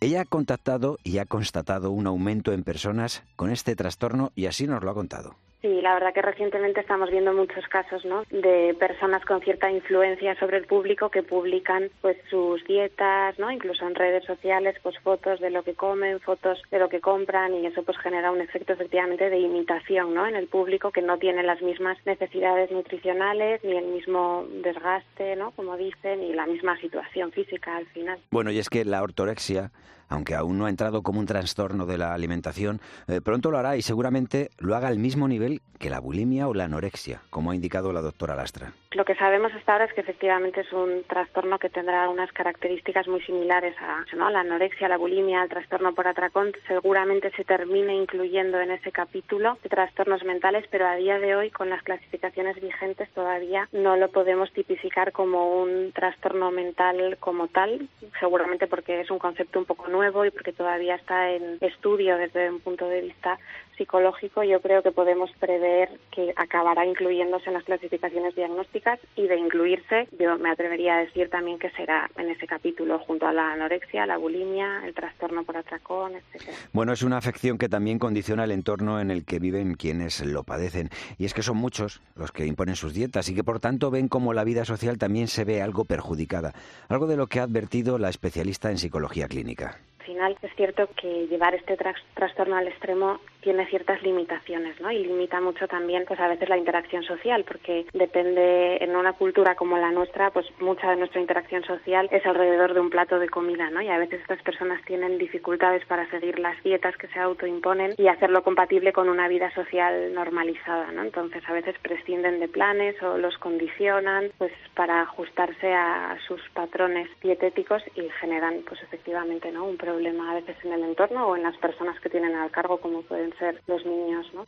Ella 0.00 0.22
ha 0.22 0.24
contactado 0.24 0.98
y 1.02 1.18
ha 1.18 1.24
constatado 1.24 1.90
un 1.90 2.06
aumento 2.06 2.52
en 2.52 2.62
personas 2.62 3.22
con 3.36 3.50
este 3.50 3.74
trastorno 3.74 4.30
y 4.36 4.46
así 4.46 4.66
nos 4.66 4.82
lo 4.82 4.90
ha 4.90 4.94
contado. 4.94 5.36
Sí, 5.64 5.80
la 5.80 5.94
verdad 5.94 6.12
que 6.12 6.20
recientemente 6.20 6.80
estamos 6.80 7.10
viendo 7.10 7.32
muchos 7.32 7.66
casos, 7.68 8.04
¿no? 8.04 8.24
De 8.28 8.76
personas 8.78 9.24
con 9.24 9.40
cierta 9.40 9.70
influencia 9.70 10.38
sobre 10.38 10.58
el 10.58 10.66
público 10.66 11.08
que 11.08 11.22
publican, 11.22 11.88
pues, 12.02 12.18
sus 12.28 12.62
dietas, 12.64 13.38
¿no? 13.38 13.50
Incluso 13.50 13.86
en 13.86 13.94
redes 13.94 14.26
sociales, 14.26 14.76
pues, 14.82 14.98
fotos 14.98 15.40
de 15.40 15.48
lo 15.48 15.62
que 15.62 15.72
comen, 15.72 16.20
fotos 16.20 16.60
de 16.70 16.78
lo 16.78 16.90
que 16.90 17.00
compran 17.00 17.54
y 17.54 17.64
eso, 17.64 17.82
pues, 17.82 17.96
genera 17.96 18.30
un 18.30 18.42
efecto 18.42 18.74
efectivamente 18.74 19.30
de 19.30 19.38
imitación, 19.38 20.12
¿no? 20.12 20.26
En 20.26 20.36
el 20.36 20.48
público 20.48 20.90
que 20.90 21.00
no 21.00 21.16
tiene 21.16 21.42
las 21.42 21.62
mismas 21.62 21.96
necesidades 22.04 22.70
nutricionales 22.70 23.64
ni 23.64 23.74
el 23.74 23.86
mismo 23.86 24.44
desgaste, 24.62 25.34
¿no? 25.36 25.52
Como 25.52 25.78
dicen, 25.78 26.22
y 26.24 26.34
la 26.34 26.44
misma 26.44 26.78
situación 26.78 27.32
física 27.32 27.74
al 27.74 27.86
final. 27.86 28.18
Bueno, 28.30 28.50
y 28.50 28.58
es 28.58 28.68
que 28.68 28.84
la 28.84 29.02
ortorexia 29.02 29.70
aunque 30.08 30.34
aún 30.34 30.58
no 30.58 30.66
ha 30.66 30.70
entrado 30.70 31.02
como 31.02 31.20
un 31.20 31.26
trastorno 31.26 31.86
de 31.86 31.98
la 31.98 32.14
alimentación, 32.14 32.80
eh, 33.08 33.20
pronto 33.20 33.50
lo 33.50 33.58
hará 33.58 33.76
y 33.76 33.82
seguramente 33.82 34.50
lo 34.58 34.74
haga 34.74 34.88
al 34.88 34.98
mismo 34.98 35.28
nivel 35.28 35.60
que 35.78 35.90
la 35.90 36.00
bulimia 36.00 36.48
o 36.48 36.54
la 36.54 36.64
anorexia, 36.64 37.20
como 37.30 37.50
ha 37.50 37.54
indicado 37.54 37.92
la 37.92 38.00
doctora 38.00 38.34
Lastra. 38.34 38.72
Lo 38.92 39.04
que 39.04 39.16
sabemos 39.16 39.52
hasta 39.52 39.72
ahora 39.72 39.86
es 39.86 39.92
que 39.92 40.02
efectivamente 40.02 40.60
es 40.60 40.72
un 40.72 41.02
trastorno 41.08 41.58
que 41.58 41.68
tendrá 41.68 42.08
unas 42.08 42.30
características 42.32 43.08
muy 43.08 43.20
similares 43.22 43.74
a 43.80 44.04
la 44.30 44.40
anorexia, 44.40 44.88
la 44.88 44.96
bulimia, 44.96 45.42
el 45.42 45.48
trastorno 45.48 45.94
por 45.94 46.06
atracón. 46.06 46.52
Seguramente 46.68 47.32
se 47.32 47.44
termine 47.44 47.94
incluyendo 47.94 48.60
en 48.60 48.70
ese 48.70 48.92
capítulo 48.92 49.58
de 49.64 49.68
trastornos 49.68 50.22
mentales, 50.24 50.64
pero 50.70 50.86
a 50.86 50.94
día 50.94 51.18
de 51.18 51.34
hoy, 51.34 51.50
con 51.50 51.70
las 51.70 51.82
clasificaciones 51.82 52.60
vigentes, 52.60 53.10
todavía 53.10 53.68
no 53.72 53.96
lo 53.96 54.10
podemos 54.10 54.52
tipificar 54.52 55.10
como 55.10 55.60
un 55.60 55.90
trastorno 55.92 56.52
mental 56.52 57.16
como 57.18 57.48
tal, 57.48 57.88
seguramente 58.20 58.68
porque 58.68 59.00
es 59.00 59.10
un 59.10 59.18
concepto 59.18 59.58
un 59.58 59.64
poco 59.64 59.88
nuevo 59.94 60.24
y 60.24 60.30
porque 60.30 60.52
todavía 60.52 60.96
está 60.96 61.30
en 61.30 61.58
estudio 61.60 62.16
desde 62.16 62.50
un 62.50 62.60
punto 62.60 62.88
de 62.88 63.00
vista 63.02 63.38
psicológico, 63.76 64.42
yo 64.42 64.60
creo 64.60 64.82
que 64.82 64.92
podemos 64.92 65.30
prever 65.38 65.90
que 66.10 66.32
acabará 66.36 66.86
incluyéndose 66.86 67.48
en 67.48 67.54
las 67.54 67.64
clasificaciones 67.64 68.34
diagnósticas 68.34 68.98
y 69.16 69.26
de 69.26 69.36
incluirse, 69.36 70.08
yo 70.18 70.38
me 70.38 70.50
atrevería 70.50 70.96
a 70.96 71.00
decir 71.00 71.30
también 71.30 71.58
que 71.58 71.70
será 71.70 72.10
en 72.16 72.30
ese 72.30 72.46
capítulo 72.46 72.98
junto 73.00 73.26
a 73.26 73.32
la 73.32 73.52
anorexia, 73.52 74.06
la 74.06 74.16
bulimia, 74.16 74.82
el 74.84 74.94
trastorno 74.94 75.44
por 75.44 75.56
atracón, 75.56 76.16
etcétera. 76.16 76.56
Bueno, 76.72 76.92
es 76.92 77.02
una 77.02 77.18
afección 77.18 77.58
que 77.58 77.68
también 77.68 77.98
condiciona 77.98 78.44
el 78.44 78.50
entorno 78.50 79.00
en 79.00 79.10
el 79.10 79.24
que 79.24 79.38
viven 79.38 79.74
quienes 79.74 80.24
lo 80.24 80.44
padecen. 80.44 80.90
Y 81.18 81.24
es 81.24 81.34
que 81.34 81.42
son 81.42 81.56
muchos 81.56 82.00
los 82.16 82.32
que 82.32 82.46
imponen 82.46 82.76
sus 82.76 82.94
dietas 82.94 83.28
y 83.28 83.34
que 83.34 83.44
por 83.44 83.60
tanto 83.60 83.90
ven 83.90 84.08
como 84.08 84.32
la 84.32 84.44
vida 84.44 84.64
social 84.64 84.98
también 84.98 85.28
se 85.28 85.44
ve 85.44 85.62
algo 85.62 85.84
perjudicada, 85.84 86.52
algo 86.88 87.06
de 87.06 87.16
lo 87.16 87.26
que 87.26 87.40
ha 87.40 87.44
advertido 87.44 87.98
la 87.98 88.08
especialista 88.08 88.70
en 88.70 88.78
psicología 88.78 89.28
clínica 89.28 89.78
final 90.04 90.36
es 90.42 90.54
cierto 90.54 90.88
que 90.96 91.26
llevar 91.26 91.54
este 91.54 91.76
trastorno 92.14 92.56
al 92.56 92.68
extremo 92.68 93.20
tiene 93.40 93.66
ciertas 93.66 94.02
limitaciones, 94.02 94.80
¿no? 94.80 94.90
Y 94.90 95.04
limita 95.04 95.40
mucho 95.40 95.68
también, 95.68 96.04
pues 96.06 96.18
a 96.18 96.28
veces 96.28 96.48
la 96.48 96.56
interacción 96.56 97.02
social, 97.02 97.44
porque 97.44 97.84
depende 97.92 98.78
en 98.82 98.96
una 98.96 99.12
cultura 99.12 99.54
como 99.54 99.76
la 99.76 99.90
nuestra, 99.90 100.30
pues 100.30 100.46
mucha 100.60 100.90
de 100.90 100.96
nuestra 100.96 101.20
interacción 101.20 101.62
social 101.64 102.08
es 102.10 102.24
alrededor 102.24 102.72
de 102.72 102.80
un 102.80 102.88
plato 102.88 103.18
de 103.18 103.28
comida, 103.28 103.68
¿no? 103.68 103.82
Y 103.82 103.88
a 103.88 103.98
veces 103.98 104.22
estas 104.22 104.42
personas 104.42 104.82
tienen 104.86 105.18
dificultades 105.18 105.84
para 105.84 106.08
seguir 106.10 106.38
las 106.38 106.60
dietas 106.62 106.96
que 106.96 107.08
se 107.08 107.18
autoimponen 107.18 107.94
y 107.98 108.08
hacerlo 108.08 108.42
compatible 108.42 108.94
con 108.94 109.10
una 109.10 109.28
vida 109.28 109.52
social 109.52 110.14
normalizada, 110.14 110.90
¿no? 110.92 111.02
Entonces 111.02 111.42
a 111.46 111.52
veces 111.52 111.76
prescinden 111.82 112.40
de 112.40 112.48
planes 112.48 113.00
o 113.02 113.18
los 113.18 113.36
condicionan, 113.38 114.30
pues 114.38 114.52
para 114.74 115.02
ajustarse 115.02 115.72
a 115.72 116.16
sus 116.26 116.40
patrones 116.54 117.08
dietéticos 117.20 117.82
y 117.94 118.08
generan, 118.20 118.62
pues 118.66 118.82
efectivamente, 118.82 119.52
¿no? 119.52 119.66
Un 119.66 119.76
problema 119.76 119.93
a 119.98 120.34
veces 120.34 120.56
en 120.64 120.72
el 120.72 120.82
entorno 120.82 121.28
o 121.28 121.36
en 121.36 121.42
las 121.42 121.56
personas 121.58 121.98
que 122.00 122.10
tienen 122.10 122.34
al 122.34 122.50
cargo, 122.50 122.78
como 122.78 123.02
pueden 123.02 123.32
ser 123.38 123.62
los 123.66 123.84
niños, 123.84 124.26
¿no? 124.34 124.46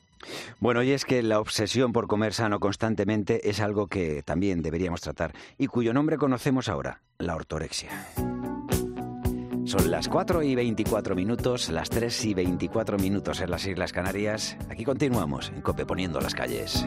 Bueno, 0.59 0.82
y 0.82 0.92
es 0.92 1.04
que 1.04 1.22
la 1.22 1.40
obsesión 1.40 1.92
por 1.92 2.06
comer 2.06 2.32
sano 2.32 2.61
constantemente 2.61 3.48
es 3.48 3.61
algo 3.61 3.87
que 3.87 4.22
también 4.22 4.62
deberíamos 4.62 5.00
tratar 5.00 5.32
y 5.59 5.66
cuyo 5.66 5.92
nombre 5.92 6.18
conocemos 6.18 6.68
ahora, 6.68 7.00
la 7.18 7.37
ortorexia. 7.37 7.90
Son 9.64 9.90
las 9.90 10.09
4 10.09 10.42
y 10.44 10.54
24 10.54 11.16
minutos, 11.16 11.70
las 11.70 11.90
3 11.90 12.24
y 12.26 12.35
24 12.35 12.98
minutos 12.98 13.40
en 13.40 13.50
las 13.50 13.66
Islas 13.66 13.92
Canarias. 13.92 14.56
Aquí 14.70 14.85
continuamos 14.85 15.50
en 15.50 15.61
Cope 15.61 15.85
poniendo 15.85 16.20
las 16.20 16.37
calles. 16.37 16.87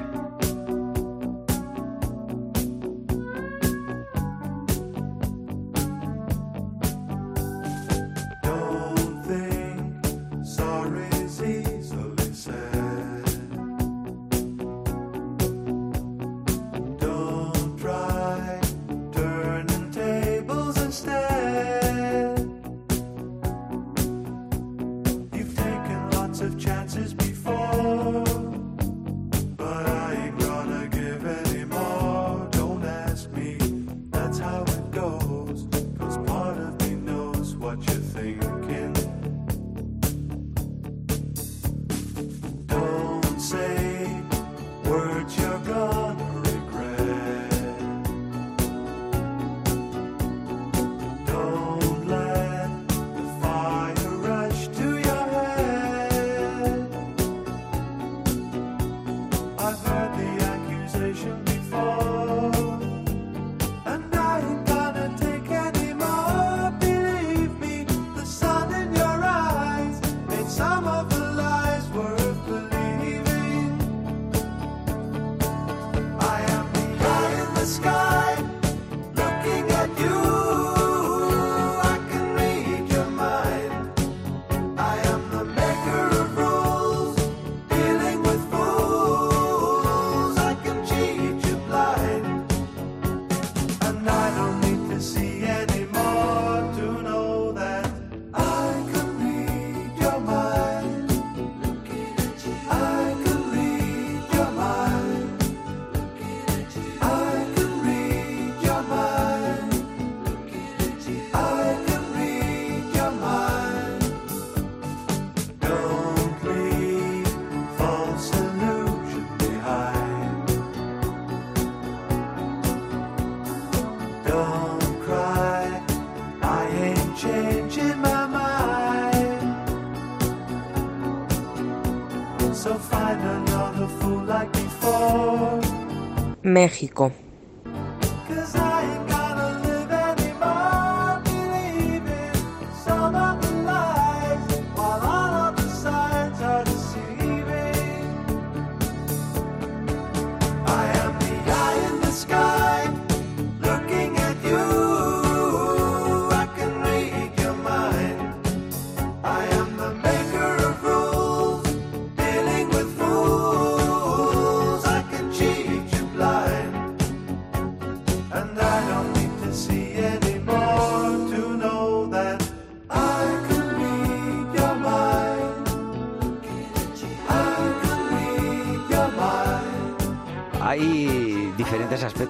México. 136.54 137.14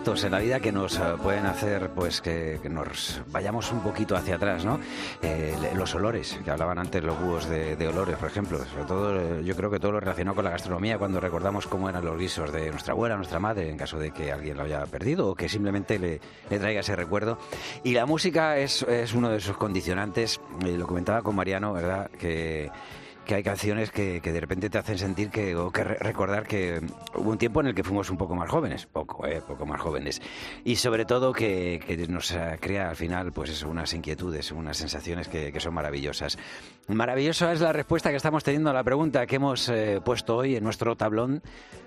En 0.09 0.31
la 0.31 0.39
vida 0.39 0.59
que 0.59 0.71
nos 0.71 0.97
eh, 0.97 1.01
pueden 1.21 1.45
hacer 1.45 1.91
pues 1.91 2.19
que, 2.19 2.59
nos 2.67 3.21
vayamos 3.27 3.71
un 3.71 3.81
poquito 3.81 4.15
hacia 4.15 4.37
atrás, 4.37 4.65
¿no? 4.65 4.79
Eh, 5.21 5.55
los 5.75 5.93
olores, 5.93 6.39
que 6.43 6.49
hablaban 6.49 6.79
antes 6.79 7.03
los 7.03 7.19
búhos 7.21 7.47
de, 7.47 7.87
olores, 7.87 8.17
por 8.17 8.27
ejemplo. 8.27 8.57
Sobre 8.57 8.85
todo, 8.85 9.19
eh, 9.19 9.43
yo 9.43 9.55
creo 9.55 9.69
que 9.69 9.79
todo 9.79 9.91
lo 9.91 9.99
relacionado 9.99 10.33
con 10.33 10.45
la 10.45 10.49
gastronomía, 10.49 10.97
cuando 10.97 11.19
recordamos 11.19 11.67
cómo 11.67 11.89
eran 11.89 12.03
los 12.03 12.17
guisos 12.17 12.51
de 12.51 12.71
nuestra 12.71 12.93
abuela, 12.93 13.17
nuestra 13.17 13.39
madre, 13.39 13.69
en 13.69 13.77
caso 13.77 13.99
de 13.99 14.09
que 14.09 14.31
alguien 14.31 14.57
lo 14.57 14.63
haya 14.63 14.83
perdido 14.87 15.27
o 15.27 15.35
que 15.35 15.47
simplemente 15.47 15.99
le, 15.99 16.19
traiga 16.49 16.79
ese 16.79 16.95
recuerdo. 16.95 17.37
Y 17.83 17.93
la 17.93 18.07
música 18.07 18.57
es, 18.57 18.81
es 18.81 19.13
uno 19.13 19.29
de 19.29 19.37
esos 19.37 19.57
condicionantes, 19.57 20.41
lo 20.65 20.87
comentaba 20.87 21.21
con 21.21 21.35
Mariano, 21.35 21.71
¿verdad? 21.71 22.09
Que 22.17 22.71
que 23.29 23.35
hay 23.35 23.43
canciones 23.43 23.91
que, 23.91 24.19
de 24.19 24.41
repente 24.41 24.71
te 24.71 24.79
hacen 24.79 24.97
sentir 24.97 25.29
que, 25.29 25.55
que 25.71 25.83
recordar 25.83 26.47
que 26.47 26.81
hubo 27.13 27.29
un 27.29 27.37
tiempo 27.37 27.61
en 27.61 27.67
el 27.67 27.75
que 27.75 27.83
fuimos 27.83 28.09
un 28.09 28.17
poco 28.17 28.33
más 28.33 28.49
jóvenes, 28.49 28.87
poco, 28.87 29.23
eh, 29.27 29.39
poco 29.47 29.67
más 29.67 29.79
jóvenes, 29.79 30.19
y 30.65 30.77
sobre 30.77 31.05
todo 31.05 31.31
que, 31.31 32.07
nos 32.09 32.35
crea 32.59 32.89
al 32.89 32.95
final 32.95 33.31
pues 33.31 33.51
eso, 33.51 33.69
unas 33.69 33.93
inquietudes, 33.93 34.51
unas 34.51 34.77
sensaciones 34.77 35.27
que, 35.27 35.53
son 35.59 35.75
maravillosas. 35.75 36.39
Maravillosa 36.87 37.53
es 37.53 37.61
la 37.61 37.71
respuesta 37.71 38.09
que 38.09 38.15
estamos 38.15 38.43
teniendo 38.43 38.71
a 38.71 38.73
la 38.73 38.83
pregunta 38.83 39.27
que 39.27 39.35
hemos 39.35 39.69
eh, 39.69 40.01
puesto 40.03 40.37
hoy 40.37 40.55
en 40.55 40.63
nuestro 40.63 40.95
tablón 40.95 41.43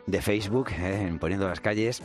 de 0.07 0.23
Facebook, 0.23 0.71
eh, 0.71 1.09
en 1.09 1.19
Poniendo 1.19 1.49
las 1.49 1.59
Calles 1.59 2.05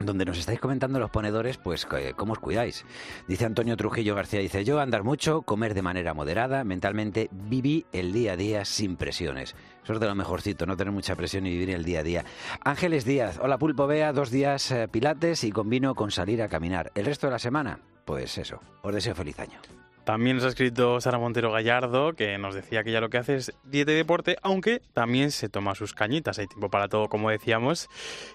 donde 0.00 0.24
nos 0.24 0.38
estáis 0.38 0.60
comentando 0.60 0.98
los 0.98 1.10
ponedores, 1.10 1.58
pues 1.58 1.86
cómo 2.16 2.32
os 2.32 2.38
cuidáis. 2.38 2.84
Dice 3.28 3.44
Antonio 3.44 3.76
Trujillo 3.76 4.14
García, 4.14 4.40
dice 4.40 4.64
yo 4.64 4.80
andar 4.80 5.04
mucho, 5.04 5.42
comer 5.42 5.74
de 5.74 5.82
manera 5.82 6.14
moderada, 6.14 6.64
mentalmente 6.64 7.28
viví 7.32 7.86
el 7.92 8.12
día 8.12 8.32
a 8.32 8.36
día 8.36 8.64
sin 8.64 8.96
presiones. 8.96 9.54
Eso 9.82 9.92
es 9.92 10.00
de 10.00 10.06
lo 10.06 10.14
mejorcito, 10.14 10.66
no 10.66 10.76
tener 10.76 10.92
mucha 10.92 11.14
presión 11.14 11.46
y 11.46 11.50
vivir 11.50 11.70
el 11.70 11.84
día 11.84 12.00
a 12.00 12.02
día. 12.02 12.24
Ángeles 12.64 13.04
Díaz, 13.04 13.38
hola 13.40 13.58
Pulpo 13.58 13.86
Vea, 13.86 14.12
dos 14.12 14.30
días 14.30 14.70
eh, 14.70 14.88
pilates 14.88 15.44
y 15.44 15.52
combino 15.52 15.94
con 15.94 16.10
salir 16.10 16.42
a 16.42 16.48
caminar. 16.48 16.90
¿El 16.94 17.06
resto 17.06 17.26
de 17.26 17.32
la 17.32 17.38
semana? 17.38 17.80
Pues 18.04 18.38
eso, 18.38 18.60
os 18.82 18.94
deseo 18.94 19.14
feliz 19.14 19.38
año. 19.38 19.58
También 20.04 20.36
nos 20.36 20.44
ha 20.44 20.48
escrito 20.48 21.00
Sara 21.00 21.18
Montero 21.18 21.50
Gallardo, 21.50 22.12
que 22.12 22.36
nos 22.36 22.54
decía 22.54 22.84
que 22.84 22.92
ya 22.92 23.00
lo 23.00 23.08
que 23.08 23.16
hace 23.16 23.36
es 23.36 23.52
dieta 23.64 23.92
y 23.92 23.94
deporte, 23.94 24.36
aunque 24.42 24.82
también 24.92 25.30
se 25.30 25.48
toma 25.48 25.74
sus 25.74 25.94
cañitas. 25.94 26.38
Hay 26.38 26.46
tiempo 26.46 26.68
para 26.68 26.88
todo, 26.88 27.08
como 27.08 27.30
decíamos. 27.30 27.88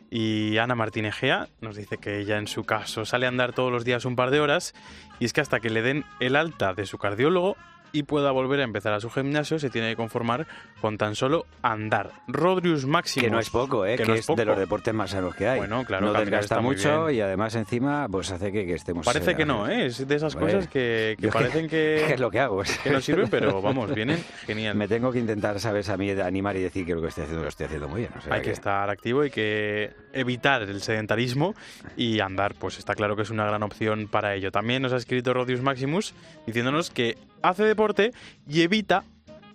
Y 0.09 0.57
Ana 0.57 0.73
Martínez 0.73 1.15
Gea 1.15 1.47
nos 1.61 1.75
dice 1.75 1.97
que 1.97 2.19
ella 2.19 2.39
en 2.39 2.47
su 2.47 2.63
caso 2.63 3.05
sale 3.05 3.27
a 3.27 3.29
andar 3.29 3.53
todos 3.53 3.71
los 3.71 3.85
días 3.85 4.05
un 4.05 4.15
par 4.15 4.31
de 4.31 4.39
horas 4.39 4.73
y 5.19 5.25
es 5.25 5.33
que 5.33 5.41
hasta 5.41 5.59
que 5.59 5.69
le 5.69 5.83
den 5.83 6.05
el 6.19 6.35
alta 6.35 6.73
de 6.73 6.87
su 6.87 6.97
cardiólogo 6.97 7.55
y 7.91 8.03
pueda 8.03 8.31
volver 8.31 8.61
a 8.61 8.63
empezar 8.63 8.93
a 8.93 8.99
su 8.99 9.09
gimnasio, 9.09 9.59
se 9.59 9.69
tiene 9.69 9.89
que 9.89 9.95
conformar 9.95 10.47
con 10.81 10.97
tan 10.97 11.15
solo 11.15 11.45
andar. 11.61 12.11
Rodrius 12.27 12.85
Maximus. 12.85 13.25
Que 13.25 13.31
no 13.31 13.39
es 13.39 13.49
poco, 13.49 13.85
¿eh? 13.85 13.97
que, 13.97 14.13
es, 14.13 14.27
de 14.27 14.45
los 14.45 14.57
deportes 14.57 14.93
más 14.93 15.11
sanos 15.11 15.35
que 15.35 15.47
hay. 15.47 15.59
Bueno, 15.59 15.83
claro, 15.85 16.07
no 16.07 16.13
desgasta 16.13 16.61
mucho 16.61 17.09
y 17.09 17.21
además 17.21 17.55
encima 17.55 18.07
pues 18.09 18.31
hace 18.31 18.51
que, 18.51 18.73
estemos... 18.73 19.05
Parece 19.05 19.35
que 19.35 19.45
no, 19.45 19.67
¿eh? 19.67 19.87
Es 19.87 20.07
de 20.07 20.15
esas 20.15 20.35
cosas 20.35 20.67
que, 20.67 21.17
parecen 21.31 21.67
que... 21.69 22.13
es 22.13 22.19
lo 22.19 22.29
que 22.29 22.39
hago. 22.39 22.61
Que 22.83 22.89
no 22.91 23.01
sirven, 23.01 23.29
pero 23.29 23.61
vamos, 23.69 23.93
vienen 23.93 24.23
genial. 24.45 24.75
Me 24.75 24.87
tengo 24.87 25.11
que 25.11 25.19
intentar, 25.19 25.59
¿sabes? 25.59 25.89
A 25.89 25.97
mí 25.97 26.09
animar 26.11 26.55
y 26.57 26.61
decir 26.61 26.85
que 26.85 26.95
lo 26.95 27.01
que 27.01 27.07
estoy 27.07 27.23
haciendo 27.23 27.43
lo 27.43 27.49
estoy 27.49 27.65
haciendo 27.65 27.87
muy 27.87 28.01
bien. 28.01 28.11
hay 28.29 28.41
que... 28.41 28.51
estar 28.51 28.89
activo, 28.89 29.23
y 29.23 29.29
que 29.29 29.91
evitar 30.13 30.63
el 30.63 30.81
sedentarismo 30.81 31.55
y 31.95 32.19
andar, 32.19 32.55
pues 32.55 32.77
está 32.77 32.95
claro 32.95 33.15
que 33.15 33.23
es 33.23 33.29
una 33.29 33.45
gran 33.45 33.63
opción 33.63 34.07
para 34.07 34.35
ello. 34.35 34.51
También 34.51 34.81
nos 34.81 34.93
ha 34.93 34.97
escrito 34.97 35.33
Rodius 35.33 35.61
Maximus 35.61 36.13
diciéndonos 36.45 36.89
que 36.89 37.17
hace 37.41 37.63
deporte 37.63 38.13
y 38.47 38.61
evita 38.61 39.03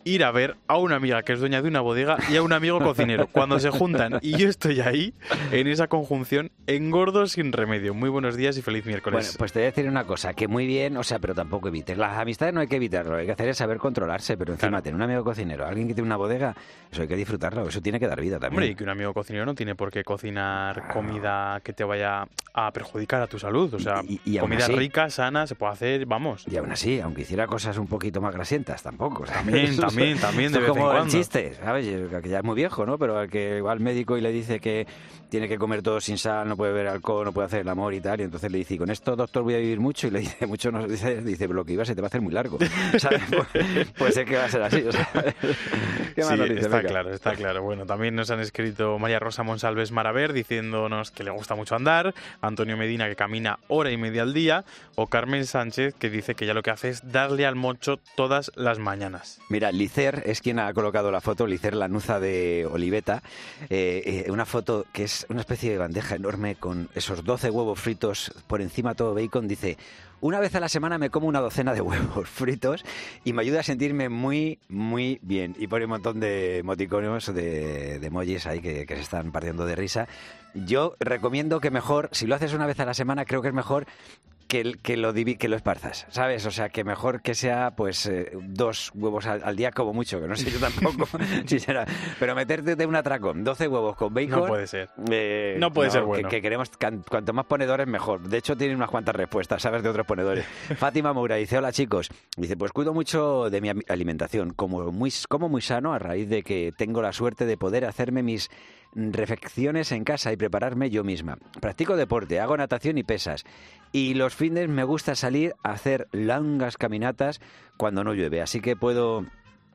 ir 0.05 0.25
a 0.25 0.31
ver 0.31 0.57
a 0.69 0.77
una 0.79 0.97
amiga 0.97 1.23
que 1.23 1.33
es 1.33 1.41
dueña 1.41 1.63
de 1.63 1.69
una 1.69 1.81
bodega 1.81 2.19
y 2.31 2.37
a 2.37 2.43
un 2.43 2.53
amigo 2.53 2.79
cocinero. 2.81 3.27
Cuando 3.27 3.59
se 3.59 3.71
juntan 3.71 4.19
y 4.23 4.37
yo 4.37 4.49
estoy 4.49 4.81
ahí, 4.81 5.15
en 5.51 5.67
esa 5.67 5.89
conjunción, 5.89 6.51
engordo 6.67 7.27
sin 7.27 7.53
remedio. 7.53 7.95
Muy 7.95 8.11
buenos 8.11 8.37
días 8.37 8.57
y 8.59 8.63
feliz 8.63 8.85
miércoles. 8.87 9.27
Bueno, 9.27 9.39
pues 9.39 9.53
te 9.53 9.61
voy 9.61 9.65
a 9.65 9.71
decir 9.71 9.89
una 9.89 10.05
cosa, 10.05 10.35
que 10.35 10.49
muy 10.49 10.67
bien, 10.67 10.97
o 10.97 11.03
sea, 11.03 11.19
pero 11.19 11.35
tampoco 11.35 11.69
evites. 11.69 11.97
Las 11.97 12.19
amistades 12.19 12.55
no 12.55 12.61
hay 12.61 12.67
que 12.67 12.77
evitarlo, 12.77 13.13
lo 13.13 13.17
que 13.17 13.21
hay 13.23 13.27
que 13.27 13.33
hacer 13.33 13.49
es 13.49 13.57
saber 13.57 13.79
controlarse, 13.79 14.37
pero 14.37 14.53
encima 14.53 14.83
tener 14.83 14.95
un 14.95 15.03
amigo 15.03 15.25
cocinero, 15.25 15.67
alguien 15.67 15.89
que 15.89 15.95
tiene 15.95 16.07
una 16.07 16.17
bodega, 16.17 16.55
eso 16.91 17.03
hay 17.03 17.09
que 17.09 17.17
disfrutarlo, 17.17 17.67
eso 17.69 17.81
tiene 17.81 17.99
que 17.99 18.07
dar 18.07 18.21
vida 18.21 18.39
también. 18.39 18.55
Hombre, 18.55 18.67
y 18.69 18.75
que 18.75 18.85
un 18.85 18.91
amigo 18.91 19.13
cocinero 19.15 19.47
no 19.47 19.55
tiene 19.55 19.75
por 19.75 19.91
qué 19.91 20.05
cocinar 20.05 20.89
comida 20.93 21.61
que 21.63 21.73
te 21.73 21.85
vaya 21.85 22.27
a 22.53 22.71
perjudicar 22.73 23.23
a 23.23 23.27
tu 23.27 23.39
salud. 23.39 23.75
O 23.75 23.79
sea, 23.79 24.03
comida 24.41 24.69
rica, 24.69 25.11
sana, 25.11 25.47
se 25.47 25.55
puede 25.55 25.73
hacer, 25.73 26.07
vamos. 26.07 26.47
Y 26.49 26.57
aún 26.57 26.71
así, 26.71 27.01
aunque 27.01 27.23
hiciera 27.23 27.47
cosas 27.47 27.77
un 27.79 27.87
poquito 27.87 28.21
más 28.21 28.33
grasientas, 28.33 28.83
tampoco. 28.83 29.25
También, 29.25 29.77
también, 29.77 29.94
también, 30.21 30.53
de 30.53 30.61
vez 30.61 30.69
como 30.69 30.83
en 30.83 30.87
cuando. 30.87 31.05
el 31.05 31.11
chiste, 31.11 31.55
¿sabes? 31.55 31.87
Que 32.23 32.29
ya 32.29 32.39
es 32.39 32.45
muy 32.45 32.55
viejo, 32.55 32.87
¿no? 32.87 32.99
Pero 32.99 33.19
al 33.19 33.31
que 33.31 33.61
va 33.61 33.73
al 33.73 33.81
médico 33.81 34.17
y 34.17 34.21
le 34.21 34.33
dice 34.33 34.61
que 34.61 34.87
tiene 35.35 35.49
que 35.49 35.59
comer 35.59 35.83
todo 35.83 36.01
sin 36.01 36.17
sal, 36.17 36.49
no 36.49 36.57
puede 36.57 36.73
beber 36.73 36.87
alcohol, 36.87 37.25
no 37.25 37.33
puede 37.33 37.47
hacer 37.47 37.63
el 37.63 37.69
amor 37.69 37.93
y 37.93 38.01
tal, 38.01 38.21
y 38.21 38.23
entonces 38.23 38.53
le 38.53 38.59
dice, 38.59 38.79
con 38.79 38.89
esto, 38.89 39.17
doctor, 39.17 39.43
voy 39.43 39.55
a 39.55 39.59
vivir 39.59 39.81
mucho, 39.81 40.07
y 40.07 40.11
le 40.11 40.21
dice, 40.21 40.47
mucho 40.47 40.71
no, 40.71 40.87
dice, 40.87 41.23
dice, 41.23 41.49
lo 41.49 41.65
que 41.65 41.73
iba 41.73 41.85
se 41.85 41.97
te 41.97 42.01
va 42.01 42.07
a 42.07 42.09
hacer 42.09 42.21
muy 42.21 42.33
largo. 42.33 42.59
¿sabes? 42.99 43.23
Pues, 43.35 43.89
pues 43.99 44.17
es 44.17 44.27
que 44.27 44.37
va 44.37 44.45
a 44.45 44.49
ser 44.49 44.63
así. 44.63 44.83
O 44.83 44.93
sea, 44.93 45.09
¿Qué 46.15 46.25
más 46.25 46.39
sí, 46.39 46.55
está 46.57 46.83
claro, 46.83 47.13
está 47.13 47.35
claro. 47.35 47.63
Bueno, 47.63 47.85
también 47.85 48.15
nos 48.15 48.31
han 48.31 48.39
escrito 48.39 48.97
María 48.99 49.19
Rosa 49.19 49.43
Monsalves 49.43 49.91
Maraver 49.91 50.33
diciéndonos 50.33 51.11
que 51.11 51.25
le 51.25 51.31
gusta 51.31 51.57
mucho 51.57 51.75
andar, 51.75 52.15
Antonio 52.41 52.77
Medina 52.77 53.09
que 53.09 53.17
camina 53.17 53.59
hora 53.67 53.91
y 53.91 53.97
media 53.97 54.23
al 54.23 54.35
día, 54.35 54.65
o 54.95 55.09
Carmen 55.09 55.47
Sánchez 55.47 55.95
que 55.95 56.11
dice 56.11 56.37
que 56.37 56.47
ya 56.47 56.55
lo 56.55 56.63
que 56.63 56.71
hace 56.71 56.91
es 56.91 57.11
darle 57.11 57.45
al 57.45 57.57
mocho 57.57 57.99
todas 58.17 58.53
las 58.55 58.79
mañanas. 58.79 59.41
Mira, 59.49 59.73
Licer 59.85 60.23
es 60.25 60.41
quien 60.41 60.59
ha 60.61 60.73
colocado 60.73 61.11
la 61.11 61.21
foto, 61.21 61.47
Licer 61.47 61.75
Lanuza 61.75 62.19
de 62.19 62.67
Oliveta, 62.71 63.23
eh, 63.69 64.25
eh, 64.27 64.31
una 64.31 64.47
foto 64.47 64.87
que 64.95 65.05
es 65.05 65.27
una 65.29 65.41
especie 65.41 65.71
de 65.71 65.77
bandeja 65.77 66.15
enorme 66.15 66.55
con 66.55 66.89
esos 66.95 67.23
12 67.23 67.51
huevos 67.51 67.79
fritos, 67.79 68.33
por 68.47 68.63
encima 68.63 68.95
todo 68.95 69.15
bacon, 69.15 69.47
dice, 69.47 69.77
una 70.23 70.41
vez 70.41 70.55
a 70.55 70.61
la 70.61 70.71
semana 70.71 70.97
me 70.97 71.11
como 71.11 71.29
una 71.29 71.41
docena 71.41 71.75
de 71.75 71.83
huevos 71.83 72.31
fritos 72.31 72.83
y 73.25 73.35
me 73.35 73.43
ayuda 73.43 73.61
a 73.61 73.63
sentirme 73.63 74.09
muy, 74.09 74.59
muy 74.71 75.19
bien. 75.21 75.55
Y 75.59 75.67
pone 75.67 75.85
un 75.85 75.91
montón 75.91 76.19
de 76.19 76.61
emoticonos, 76.61 77.27
de, 77.27 77.99
de 77.99 78.07
emojis 78.07 78.47
ahí 78.47 78.61
que, 78.61 78.87
que 78.87 78.97
se 78.97 79.03
están 79.03 79.33
partiendo 79.33 79.67
de 79.67 79.77
risa. 79.77 80.09
Yo 80.55 80.95
recomiendo 80.99 81.61
que 81.61 81.71
mejor, 81.71 82.09
si 82.13 82.27
lo 82.27 82.37
haces 82.37 82.55
una 82.55 82.67
vez 82.67 82.81
a 82.81 82.87
la 82.87 82.95
semana, 82.95 83.27
creo 83.27 83.43
que 83.43 83.49
es 83.49 83.55
mejor 83.55 83.87
que, 84.47 84.75
que, 84.83 84.97
lo, 84.97 85.13
que 85.13 85.49
lo 85.49 85.57
esparzas, 85.57 86.07
¿sabes? 86.11 86.47
O 86.47 86.51
sea, 86.51 86.69
que 86.69 86.85
mejor 86.85 87.23
que 87.23 87.35
sea 87.35 87.73
pues 87.77 88.07
eh, 88.07 88.33
dos 88.43 88.91
huevos 88.95 89.27
al, 89.27 89.57
día 89.57 89.71
como 89.71 89.93
mucho, 89.93 90.21
que 90.21 90.29
no 90.29 90.37
sé 90.37 90.51
yo 90.51 90.59
tampoco 90.59 91.07
si 91.47 91.59
será. 91.59 91.87
Pero 92.19 92.35
meterte 92.35 92.77
de 92.77 92.87
un 92.87 92.97
atracón, 92.97 93.45
12 93.45 93.69
huevos 93.69 93.97
con 93.97 94.13
bacon... 94.15 94.41
No 94.41 94.47
puede 94.47 94.67
ser. 94.67 94.91
Eh, 95.11 95.57
no 95.59 95.73
puede 95.73 95.91
ser 95.91 96.03
bueno. 96.03 96.29
Que, 96.29 96.41
queremos, 96.41 96.71
cuanto 97.09 97.33
más 97.33 97.47
ponedores 97.47 97.87
mejor. 97.87 98.29
De 98.29 98.39
hecho, 98.39 98.57
tienen 98.57 98.77
unas 98.77 98.91
cuantas 98.91 99.15
respuestas, 99.15 99.63
¿sabes? 99.63 99.83
De 99.83 99.89
otros 99.89 100.07
ponedores. 100.07 100.45
Fátima 100.77 101.13
Moura 101.13 101.37
dice, 101.37 101.59
hola 101.59 101.73
chicos. 101.73 102.09
Dice, 102.37 102.57
pues 102.57 102.73
cuido 102.73 102.93
mucho 102.93 103.51
de 103.51 103.61
mi 103.61 103.71
alimentación, 103.89 104.51
como 104.51 104.91
muy, 104.93 105.13
como 105.29 105.49
muy 105.49 105.63
sano 105.63 105.93
a 105.93 105.99
raíz 105.99 106.29
de 106.29 106.43
que 106.43 106.73
tengo 106.77 107.03
la 107.03 107.13
suerte 107.13 107.47
de 107.47 107.57
poder 107.57 107.85
hacerme 107.85 108.23
mis 108.23 108.51
refecciones 108.95 109.93
en 109.93 110.05
casa 110.05 110.33
y 110.33 110.37
prepararme 110.37 110.91
yo 110.91 111.05
misma. 111.05 111.39
Practico 111.61 111.97
deporte, 111.97 112.41
hago 112.41 112.57
natación 112.57 112.99
y 112.99 113.03
pesas. 113.03 113.45
Y 113.95 114.15
los 114.15 114.35
fines 114.35 114.69
me 114.69 114.83
gusta 114.83 115.15
salir 115.15 115.55
a 115.63 115.71
hacer 115.71 116.09
largas 116.11 116.77
caminatas 116.77 117.41
cuando 117.77 118.03
no 118.03 118.13
llueve. 118.13 118.43
Así 118.43 118.61
que 118.61 118.75
puedo 118.75 119.25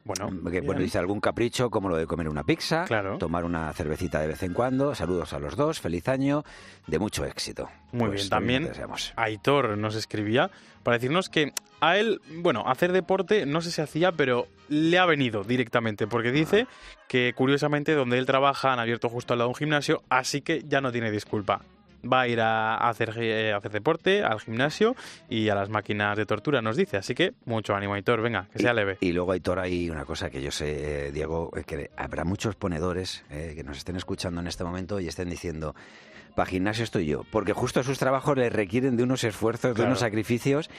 bueno, 0.03 0.29
que, 0.51 0.60
bueno, 0.60 0.82
dice 0.82 0.97
algún 0.97 1.21
capricho 1.21 1.69
como 1.69 1.88
lo 1.88 1.95
de 1.95 2.05
comer 2.05 2.27
una 2.27 2.43
pizza, 2.43 2.84
tomar 3.17 3.45
una 3.45 3.71
cervecita 3.71 4.19
de 4.19 4.27
vez 4.27 4.43
en 4.43 4.53
cuando. 4.53 4.93
Saludos 4.93 5.32
a 5.32 5.39
los 5.39 5.55
dos, 5.55 5.79
feliz 5.79 6.10
año, 6.10 6.43
de 6.86 6.99
mucho 6.99 7.23
éxito. 7.23 7.69
Muy 7.93 8.10
pues 8.10 8.23
bien, 8.23 8.29
también 8.29 8.71
Aitor 9.15 9.77
nos 9.77 9.95
escribía 9.95 10.51
para 10.84 10.97
decirnos 10.97 11.29
que 11.29 11.53
a 11.79 11.95
él, 11.95 12.19
bueno, 12.41 12.65
hacer 12.67 12.91
deporte 12.91 13.45
no 13.45 13.62
sé 13.62 13.71
si 13.71 13.79
hacía, 13.79 14.12
pero 14.12 14.47
le 14.67 14.99
ha 14.99 15.05
venido 15.05 15.45
directamente, 15.45 16.08
porque 16.08 16.34
dice 16.34 16.67
que 17.08 17.32
curiosamente 17.34 17.93
donde 17.93 18.17
él 18.17 18.25
trabaja 18.25 18.73
han 18.73 18.79
abierto 18.79 19.08
justo 19.08 19.32
al 19.32 19.39
lado 19.39 19.49
un 19.49 19.55
gimnasio, 19.55 20.03
así 20.10 20.41
que 20.41 20.65
ya 20.67 20.82
no 20.82 20.91
tiene 20.91 21.10
disculpa 21.10 21.62
va 22.04 22.22
a 22.22 22.28
ir 22.28 22.40
a 22.42 22.76
hacer, 22.90 23.14
eh, 23.18 23.54
hacer 23.54 23.72
deporte, 23.72 24.24
al 24.24 24.40
gimnasio 24.40 24.96
y 25.30 25.50
a 25.50 25.56
las 25.56 25.70
máquinas 25.70 26.18
de 26.18 26.26
tortura, 26.26 26.62
nos 26.62 26.78
dice. 26.78 26.98
Así 26.98 27.16
que 27.16 27.34
mucho 27.46 27.76
ánimo, 27.76 27.94
Aitor, 27.94 28.22
venga, 28.22 28.48
que 28.52 28.60
sea 28.60 28.74
leve. 28.74 28.98
Y 29.02 29.12
luego, 29.12 29.32
Aitor, 29.32 29.60
hay 29.60 29.90
una 29.90 30.06
cosa 30.06 30.30
que 30.30 30.42
yo 30.42 30.52
sé, 30.52 31.08
eh, 31.08 31.12
Diego, 31.12 31.52
eh, 31.56 31.64
que 31.66 31.90
habrá 31.98 32.24
muchos 32.24 32.56
ponedores 32.56 33.24
que 33.30 33.64
nos 33.64 33.78
estén 33.78 33.96
escuchando 33.96 34.42
en 34.42 34.48
este 34.48 34.64
momento 34.64 35.00
y 35.00 35.08
estén 35.08 35.30
diciendo, 35.30 35.76
para 36.36 36.50
gimnasio 36.50 36.84
estoy 36.84 37.06
yo, 37.06 37.24
porque 37.32 37.54
justo 37.54 37.84
sus 37.84 37.98
trabajos 37.98 38.38
le 38.38 38.50
requieren 38.50 38.98
de 38.98 39.04
unos 39.04 39.24
esfuerzos, 39.24 39.76
de 39.76 39.84
unos 39.84 40.00
sacrificios 40.00 40.70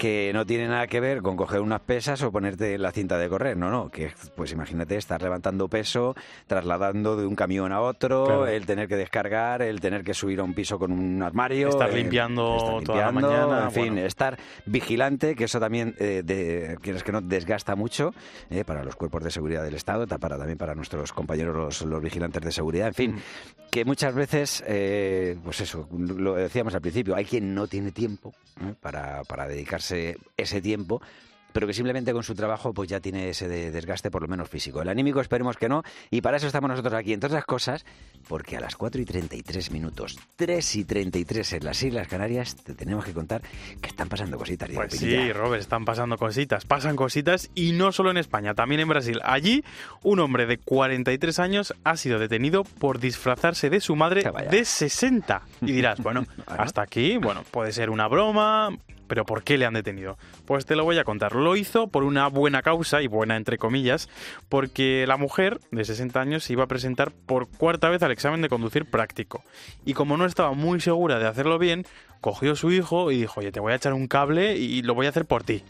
que 0.00 0.32
no 0.32 0.46
tiene 0.46 0.66
nada 0.66 0.86
que 0.86 0.98
ver 0.98 1.20
con 1.20 1.36
coger 1.36 1.60
unas 1.60 1.82
pesas 1.82 2.22
o 2.22 2.32
ponerte 2.32 2.78
la 2.78 2.90
cinta 2.90 3.18
de 3.18 3.28
correr, 3.28 3.54
no, 3.54 3.70
no, 3.70 3.90
que 3.90 4.10
pues 4.34 4.50
imagínate 4.50 4.96
estar 4.96 5.20
levantando 5.20 5.68
peso, 5.68 6.16
trasladando 6.46 7.16
de 7.18 7.26
un 7.26 7.36
camión 7.36 7.70
a 7.70 7.82
otro, 7.82 8.46
el 8.46 8.64
tener 8.64 8.88
que 8.88 8.96
descargar, 8.96 9.60
el 9.60 9.78
tener 9.78 10.02
que 10.02 10.14
subir 10.14 10.40
a 10.40 10.42
un 10.42 10.54
piso 10.54 10.78
con 10.78 10.90
un 10.90 11.22
armario, 11.22 11.68
estar 11.68 11.92
limpiando, 11.92 12.80
toda 12.82 12.98
la 12.98 13.12
mañana, 13.12 13.64
en 13.64 13.72
fin, 13.72 13.98
estar 13.98 14.38
vigilante, 14.64 15.36
que 15.36 15.44
eso 15.44 15.60
también 15.60 15.94
eh, 15.98 16.22
de, 16.24 16.78
quieres 16.80 17.02
que 17.02 17.12
no 17.12 17.20
desgasta 17.20 17.76
mucho 17.76 18.14
eh, 18.48 18.64
para 18.64 18.82
los 18.82 18.96
cuerpos 18.96 19.22
de 19.22 19.30
seguridad 19.30 19.62
del 19.62 19.74
Estado, 19.74 20.06
para 20.06 20.38
también 20.38 20.56
para 20.56 20.74
nuestros 20.74 21.12
compañeros 21.12 21.82
los, 21.82 22.02
vigilantes 22.02 22.40
de 22.40 22.52
seguridad, 22.52 22.88
en 22.88 22.94
fin, 22.94 23.10
mm. 23.16 23.70
que 23.70 23.84
muchas 23.84 24.14
veces, 24.14 24.64
eh, 24.66 25.36
pues 25.44 25.60
eso, 25.60 25.86
lo 25.92 26.36
decíamos 26.36 26.74
al 26.74 26.80
principio, 26.80 27.14
hay 27.14 27.26
quien 27.26 27.54
no 27.54 27.66
tiene 27.66 27.92
tiempo 27.92 28.32
para, 28.80 29.24
para 29.24 29.46
dedicarse 29.46 29.89
ese, 29.92 30.60
tiempo 30.60 31.00
pero 31.52 31.66
que 31.66 31.72
simplemente 31.72 32.12
con 32.12 32.22
su 32.22 32.34
trabajo 32.34 32.72
pues 32.72 32.88
ya 32.88 33.00
tiene 33.00 33.30
ese 33.30 33.48
desgaste 33.48 34.10
por 34.10 34.22
lo 34.22 34.28
menos 34.28 34.48
físico. 34.48 34.82
El 34.82 34.88
anímico 34.88 35.20
esperemos 35.20 35.56
que 35.56 35.68
no, 35.68 35.82
y 36.10 36.20
para 36.20 36.36
eso 36.36 36.46
estamos 36.46 36.70
nosotros 36.70 36.94
aquí, 36.94 37.12
entre 37.12 37.28
otras 37.28 37.44
cosas, 37.44 37.84
porque 38.28 38.56
a 38.56 38.60
las 38.60 38.76
4 38.76 39.00
y 39.00 39.04
33 39.04 39.70
minutos, 39.70 40.18
3 40.36 40.76
y 40.76 40.84
33 40.84 41.52
en 41.54 41.64
las 41.64 41.82
Islas 41.82 42.08
Canarias, 42.08 42.56
te 42.56 42.74
tenemos 42.74 43.04
que 43.04 43.12
contar 43.12 43.42
que 43.80 43.88
están 43.88 44.08
pasando 44.08 44.38
cositas. 44.38 44.70
Pues 44.70 44.92
sí, 44.92 45.32
Robert, 45.32 45.60
están 45.60 45.84
pasando 45.84 46.16
cositas, 46.16 46.64
pasan 46.64 46.96
cositas, 46.96 47.50
y 47.54 47.72
no 47.72 47.92
solo 47.92 48.10
en 48.10 48.16
España, 48.16 48.54
también 48.54 48.80
en 48.80 48.88
Brasil. 48.88 49.20
Allí, 49.24 49.64
un 50.02 50.20
hombre 50.20 50.46
de 50.46 50.58
43 50.58 51.38
años 51.38 51.74
ha 51.84 51.96
sido 51.96 52.18
detenido 52.18 52.64
por 52.64 53.00
disfrazarse 53.00 53.70
de 53.70 53.80
su 53.80 53.96
madre 53.96 54.22
de 54.50 54.64
60. 54.64 55.42
Y 55.62 55.72
dirás, 55.72 55.98
bueno, 56.02 56.26
hasta 56.46 56.82
aquí, 56.82 57.16
bueno, 57.16 57.42
puede 57.50 57.72
ser 57.72 57.90
una 57.90 58.06
broma, 58.08 58.70
¿Pero 59.10 59.26
por 59.26 59.42
qué 59.42 59.58
le 59.58 59.66
han 59.66 59.74
detenido? 59.74 60.18
Pues 60.46 60.66
te 60.66 60.76
lo 60.76 60.84
voy 60.84 60.96
a 60.96 61.02
contar. 61.02 61.34
Lo 61.34 61.56
hizo 61.56 61.88
por 61.88 62.04
una 62.04 62.28
buena 62.28 62.62
causa, 62.62 63.02
y 63.02 63.08
buena 63.08 63.36
entre 63.36 63.58
comillas, 63.58 64.08
porque 64.48 65.04
la 65.04 65.16
mujer 65.16 65.58
de 65.72 65.84
60 65.84 66.20
años 66.20 66.44
se 66.44 66.52
iba 66.52 66.62
a 66.62 66.68
presentar 66.68 67.10
por 67.10 67.48
cuarta 67.48 67.88
vez 67.88 68.04
al 68.04 68.12
examen 68.12 68.40
de 68.40 68.48
conducir 68.48 68.88
práctico. 68.88 69.42
Y 69.84 69.94
como 69.94 70.16
no 70.16 70.26
estaba 70.26 70.52
muy 70.52 70.80
segura 70.80 71.18
de 71.18 71.26
hacerlo 71.26 71.58
bien, 71.58 71.86
cogió 72.20 72.52
a 72.52 72.54
su 72.54 72.70
hijo 72.70 73.10
y 73.10 73.18
dijo, 73.18 73.40
oye, 73.40 73.50
te 73.50 73.58
voy 73.58 73.72
a 73.72 73.76
echar 73.76 73.94
un 73.94 74.06
cable 74.06 74.56
y 74.56 74.80
lo 74.82 74.94
voy 74.94 75.06
a 75.06 75.08
hacer 75.08 75.24
por 75.24 75.42
ti. 75.42 75.64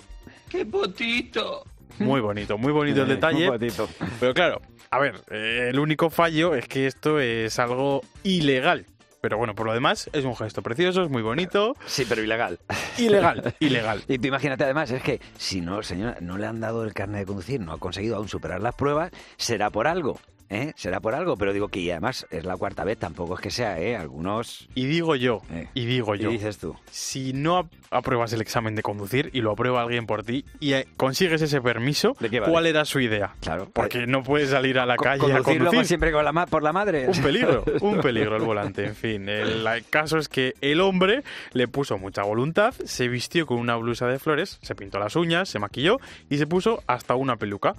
¡Qué 0.51 0.67
potito! 0.67 1.65
Muy 1.99 2.21
bonito, 2.21 2.59
muy 2.59 2.73
bonito 2.75 3.01
el 3.01 3.09
detalle. 3.09 3.49
Muy 3.49 3.57
bonito. 3.57 3.89
Pero 4.21 4.35
claro, 4.35 4.61
a 4.91 4.99
ver, 4.99 5.15
eh, 5.31 5.69
el 5.71 5.79
único 5.79 6.11
fallo 6.11 6.55
es 6.55 6.69
que 6.69 6.87
esto 6.87 7.19
es 7.19 7.59
algo 7.59 8.03
ilegal 8.23 8.85
Pero 9.21 9.37
bueno, 9.37 9.55
por 9.55 9.67
lo 9.67 9.75
demás, 9.75 10.09
es 10.13 10.25
un 10.25 10.35
gesto 10.35 10.63
precioso, 10.63 11.03
es 11.03 11.11
muy 11.11 11.23
bonito. 11.23 11.77
Sí, 11.87 12.07
pero 12.09 12.23
ilegal. 12.23 12.59
Ilegal, 12.97 13.55
ilegal. 13.61 14.03
Y 14.09 14.19
tú 14.19 14.29
imagínate 14.29 14.65
además, 14.65 14.91
es 14.91 15.03
que 15.03 15.21
si 15.37 15.61
no, 15.61 15.83
señora, 15.83 16.17
no 16.21 16.39
le 16.39 16.47
han 16.47 16.61
dado 16.61 16.85
el 16.85 16.95
carnet 16.95 17.21
de 17.21 17.27
conducir, 17.27 17.61
no 17.61 17.73
ha 17.73 17.79
conseguido 17.79 18.17
aún 18.17 18.29
superar 18.29 18.63
las 18.63 18.75
pruebas, 18.75 19.11
será 19.37 19.71
por 19.71 19.87
algo. 19.87 20.19
¿Eh? 20.51 20.73
Será 20.77 21.01
por 21.01 21.15
algo, 21.15 21.37
pero 21.37 21.53
digo 21.53 21.69
que 21.69 21.81
y 21.81 21.91
además 21.91 22.27
es 22.31 22.45
la 22.45 22.57
cuarta 22.57 22.85
vez, 22.85 22.99
tampoco 22.99 23.35
es 23.37 23.41
que 23.41 23.51
sea, 23.51 23.81
¿eh? 23.81 23.97
Algunos... 23.97 24.69
Y 24.75 24.87
digo 24.87 25.17
yo, 25.17 25.41
Eh. 25.51 25.69
y 25.75 25.87
digo 25.87 26.15
yo, 26.15 26.29
¿Qué 26.29 26.35
dices 26.35 26.59
tú? 26.59 26.77
si 26.91 27.33
no 27.33 27.57
ap- 27.57 27.73
apruebas 27.91 28.33
el 28.33 28.41
examen 28.41 28.75
de 28.75 28.83
conducir 28.83 29.31
y 29.33 29.41
lo 29.41 29.53
aprueba 29.53 29.83
alguien 29.83 30.07
por 30.07 30.23
ti 30.25 30.45
y 30.61 30.73
eh, 30.75 30.87
consigues 30.97 31.41
ese 31.43 31.61
permiso, 31.61 32.17
¿De 32.21 32.29
qué 32.31 32.41
vale? 32.41 32.53
¿cuál 32.53 32.67
era 32.67 32.85
su 32.85 33.01
idea? 33.01 33.35
Claro. 33.41 33.71
Porque 33.73 34.07
no 34.07 34.23
puedes 34.23 34.51
salir 34.51 34.79
a 34.79 34.87
la 34.87 34.97
Co- 34.97 35.05
calle 35.05 35.33
a 35.33 35.43
conducir 35.43 35.85
siempre 35.87 36.13
con 36.13 36.25
la 36.25 36.33
ma- 36.33 36.47
por 36.47 36.63
la 36.63 36.73
madre. 36.73 37.07
Un 37.09 37.23
peligro, 37.23 37.65
un 37.81 38.01
peligro 38.01 38.37
el 38.37 38.43
volante. 38.43 38.85
En 38.87 38.97
fin, 38.97 39.29
el 39.29 39.65
caso 39.89 40.19
es 40.19 40.29
que 40.29 40.55
el 40.61 40.81
hombre 40.81 41.23
le 41.53 41.69
puso 41.69 41.97
mucha 41.99 42.23
voluntad, 42.23 42.75
se 42.85 43.09
vistió 43.09 43.47
con 43.47 43.59
una 43.59 43.77
blusa 43.77 44.07
de 44.09 44.19
flores, 44.19 44.59
se 44.63 44.75
pintó 44.75 44.99
las 44.99 45.15
uñas, 45.17 45.49
se 45.49 45.59
maquilló 45.59 45.99
y 46.29 46.39
se 46.39 46.47
puso 46.47 46.83
hasta 46.87 47.15
una 47.15 47.37
peluca. 47.37 47.75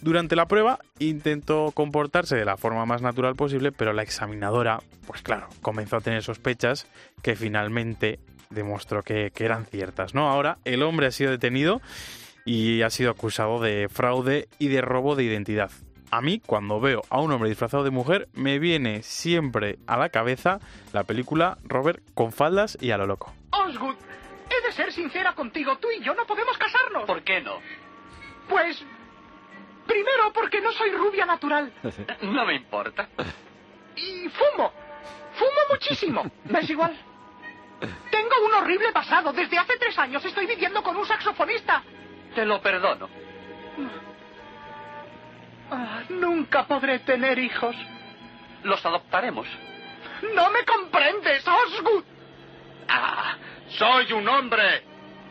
Durante 0.00 0.34
la 0.36 0.46
prueba 0.46 0.78
intentó 0.98 1.70
comportarse 1.72 2.15
de 2.24 2.44
la 2.46 2.56
forma 2.56 2.86
más 2.86 3.02
natural 3.02 3.34
posible, 3.36 3.72
pero 3.72 3.92
la 3.92 4.02
examinadora, 4.02 4.78
pues 5.06 5.20
claro, 5.20 5.48
comenzó 5.60 5.96
a 5.96 6.00
tener 6.00 6.22
sospechas 6.22 6.86
que 7.22 7.36
finalmente 7.36 8.20
demostró 8.48 9.02
que, 9.02 9.30
que 9.34 9.44
eran 9.44 9.66
ciertas. 9.66 10.14
¿no? 10.14 10.30
Ahora 10.30 10.56
el 10.64 10.82
hombre 10.82 11.08
ha 11.08 11.10
sido 11.10 11.30
detenido 11.30 11.82
y 12.46 12.80
ha 12.82 12.90
sido 12.90 13.10
acusado 13.10 13.60
de 13.60 13.88
fraude 13.90 14.48
y 14.58 14.68
de 14.68 14.80
robo 14.80 15.14
de 15.14 15.24
identidad. 15.24 15.70
A 16.10 16.22
mí, 16.22 16.40
cuando 16.44 16.80
veo 16.80 17.02
a 17.10 17.20
un 17.20 17.32
hombre 17.32 17.50
disfrazado 17.50 17.84
de 17.84 17.90
mujer, 17.90 18.28
me 18.32 18.58
viene 18.58 19.02
siempre 19.02 19.78
a 19.86 19.98
la 19.98 20.08
cabeza 20.08 20.58
la 20.94 21.04
película 21.04 21.58
Robert 21.64 22.02
con 22.14 22.32
faldas 22.32 22.78
y 22.80 22.92
a 22.92 22.96
lo 22.96 23.06
loco. 23.06 23.34
Osgood, 23.50 23.96
he 24.48 24.66
de 24.66 24.72
ser 24.72 24.90
sincera 24.90 25.34
contigo. 25.34 25.76
Tú 25.78 25.88
y 25.90 26.02
yo 26.02 26.14
no 26.14 26.24
podemos 26.24 26.56
casarnos. 26.56 27.04
¿Por 27.04 27.22
qué 27.24 27.42
no? 27.42 27.58
Pues. 28.48 28.82
Primero, 29.86 30.32
porque 30.32 30.60
no 30.60 30.72
soy 30.72 30.90
rubia 30.92 31.26
natural. 31.26 31.72
No 32.22 32.44
me 32.44 32.54
importa. 32.54 33.08
Y 33.96 34.28
fumo. 34.28 34.72
Fumo 35.34 35.60
muchísimo. 35.70 36.30
¿Me 36.44 36.60
es 36.60 36.70
igual? 36.70 36.96
Tengo 38.10 38.46
un 38.46 38.54
horrible 38.54 38.92
pasado. 38.92 39.32
Desde 39.32 39.58
hace 39.58 39.76
tres 39.78 39.98
años 39.98 40.24
estoy 40.24 40.46
viviendo 40.46 40.82
con 40.82 40.96
un 40.96 41.06
saxofonista. 41.06 41.82
Te 42.34 42.44
lo 42.44 42.60
perdono. 42.60 43.08
Ah, 45.70 46.02
nunca 46.08 46.66
podré 46.66 47.00
tener 47.00 47.38
hijos. 47.38 47.76
Los 48.62 48.84
adoptaremos. 48.84 49.46
No 50.34 50.50
me 50.50 50.64
comprendes, 50.64 51.46
Osgood. 51.46 52.04
¡Ah! 52.88 53.36
¡Soy 53.68 54.12
un 54.12 54.26
hombre! 54.28 54.82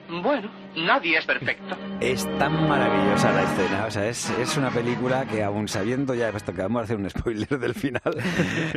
Bueno, 0.08 0.50
nadie 0.78 1.18
es 1.18 1.26
perfecto. 1.26 1.78
Es 2.02 2.26
tan 2.38 2.68
maravillosa 2.68 3.32
la 3.32 3.44
escena, 3.44 3.86
o 3.86 3.92
sea, 3.92 4.08
es, 4.08 4.30
es 4.32 4.58
una 4.58 4.70
película 4.70 5.26
que 5.26 5.44
aún 5.44 5.68
sabiendo 5.68 6.14
ya, 6.14 6.30
esto 6.30 6.54
que 6.54 6.62
vamos 6.62 6.82
a 6.82 6.84
hacer 6.84 6.98
un 6.98 7.10
spoiler 7.10 7.48
del 7.58 7.74
final, 7.74 8.02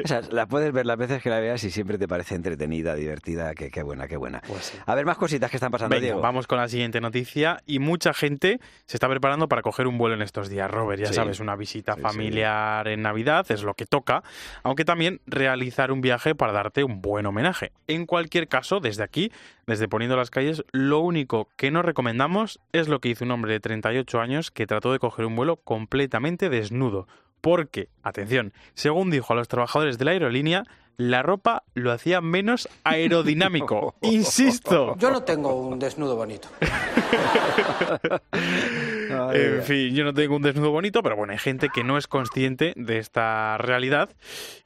o 0.04 0.06
sea, 0.08 0.20
la 0.30 0.46
puedes 0.46 0.72
ver 0.72 0.86
las 0.86 0.96
veces 0.96 1.22
que 1.22 1.28
la 1.30 1.40
veas 1.40 1.62
y 1.64 1.70
siempre 1.70 1.98
te 1.98 2.06
parece 2.06 2.36
entretenida, 2.36 2.94
divertida, 2.94 3.54
que 3.54 3.70
qué 3.70 3.82
buena, 3.82 4.06
qué 4.06 4.16
buena. 4.16 4.40
A 4.86 4.94
ver, 4.94 5.04
más 5.04 5.16
cositas 5.16 5.50
que 5.50 5.56
están 5.56 5.70
pasando, 5.72 5.94
Venga, 5.96 6.04
Diego. 6.04 6.20
vamos 6.20 6.46
con 6.46 6.58
la 6.58 6.68
siguiente 6.68 7.00
noticia. 7.00 7.58
Y 7.66 7.78
mucha 7.80 8.14
gente 8.14 8.60
se 8.86 8.96
está 8.96 9.08
preparando 9.08 9.48
para 9.48 9.62
coger 9.62 9.86
un 9.86 9.98
vuelo 9.98 10.14
en 10.14 10.22
estos 10.22 10.48
días, 10.48 10.70
Robert. 10.70 11.00
Ya 11.02 11.08
Sí. 11.08 11.14
sabes, 11.14 11.40
una 11.40 11.56
visita 11.56 11.94
Sí, 11.94 12.00
familiar 12.00 12.86
en 12.88 13.02
Navidad 13.02 13.46
es 13.50 13.62
lo 13.62 13.74
que 13.74 13.86
toca, 13.86 14.22
aunque 14.62 14.84
también 14.84 15.20
realizar 15.26 15.90
un 15.90 16.00
viaje 16.00 16.34
para 16.34 16.52
darte 16.52 16.84
un 16.84 17.00
buen 17.02 17.26
homenaje. 17.26 17.72
En 17.88 18.06
cualquier 18.06 18.46
caso, 18.48 18.80
desde 18.80 19.02
aquí, 19.02 19.32
desde 19.66 19.88
Poniendo 19.88 20.16
las 20.16 20.30
Calles, 20.30 20.62
lo 20.72 21.00
único 21.00 21.48
que 21.56 21.70
no 21.70 21.82
recomendamos 21.88 22.60
es 22.72 22.86
lo 22.88 23.00
que 23.00 23.08
hizo 23.08 23.24
un 23.24 23.32
hombre 23.32 23.52
de 23.52 23.60
38 23.60 24.20
años 24.20 24.50
que 24.50 24.66
trató 24.66 24.92
de 24.92 24.98
coger 24.98 25.24
un 25.24 25.36
vuelo 25.36 25.56
completamente 25.56 26.48
desnudo. 26.50 27.08
Porque, 27.40 27.88
atención, 28.02 28.52
según 28.74 29.10
dijo 29.10 29.32
a 29.32 29.36
los 29.36 29.48
trabajadores 29.48 29.98
de 29.98 30.04
la 30.04 30.10
aerolínea, 30.12 30.64
la 30.98 31.22
ropa 31.22 31.62
lo 31.74 31.92
hacía 31.92 32.20
menos 32.20 32.68
aerodinámico. 32.84 33.94
Insisto. 34.02 34.96
Yo 34.98 35.10
no 35.10 35.22
tengo 35.22 35.54
un 35.54 35.78
desnudo 35.78 36.16
bonito. 36.16 36.48
En 39.10 39.62
fin, 39.62 39.94
yo 39.94 40.04
no 40.04 40.12
tengo 40.12 40.36
un 40.36 40.42
desnudo 40.42 40.70
bonito, 40.70 41.02
pero 41.02 41.16
bueno, 41.16 41.32
hay 41.32 41.38
gente 41.38 41.70
que 41.70 41.82
no 41.82 41.96
es 41.96 42.06
consciente 42.06 42.74
de 42.76 42.98
esta 42.98 43.56
realidad. 43.56 44.10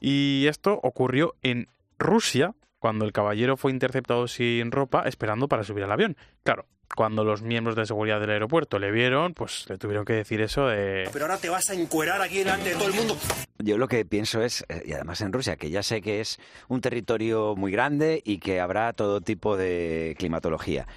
Y 0.01 0.47
esto 0.49 0.81
ocurrió 0.83 1.35
en 1.43 1.69
Rusia, 1.99 2.53
cuando 2.83 3.05
el 3.05 3.13
caballero 3.13 3.57
fue 3.57 3.71
interceptado 3.71 4.27
sin 4.27 4.73
ropa, 4.73 5.05
esperando 5.07 5.47
para 5.47 5.63
subir 5.63 5.85
al 5.85 5.93
avión. 5.93 6.17
Claro, 6.43 6.67
cuando 6.97 7.23
los 7.23 7.41
miembros 7.41 7.77
de 7.77 7.87
seguridad 7.87 8.19
del 8.19 8.31
aeropuerto 8.31 8.81
le 8.81 8.91
vieron, 8.91 9.35
pues 9.35 9.67
le 9.69 9.79
tuvieron 9.79 10.05
que 10.05 10.15
decir 10.15 10.41
eso 10.41 10.67
de... 10.67 11.09
Pero 11.13 11.27
ahora 11.27 11.39
te 11.39 11.49
vas 11.49 11.71
a 11.71 11.75
encuerar 11.75 12.21
aquí 12.21 12.39
delante 12.39 12.71
de 12.71 12.75
todo 12.75 12.89
el 12.89 12.95
mundo. 12.95 13.17
Yo 13.59 13.79
lo 13.79 13.87
que 13.87 14.05
pienso 14.05 14.43
es, 14.43 14.65
eh, 14.69 14.83
y 14.85 14.95
además 14.95 15.21
en 15.21 15.33
Rusia, 15.33 15.55
que 15.55 15.71
ya 15.71 15.85
sé 15.85 16.03
que 16.03 16.21
es 16.21 16.41
un 16.67 16.81
territorio 16.81 17.55
muy 17.55 17.71
grande 17.71 18.21
y 18.25 18.39
que 18.39 18.59
habrá 18.59 18.93
todo 18.95 19.21
tipo 19.21 19.57
de 19.57 20.17
climatología. 20.19 20.89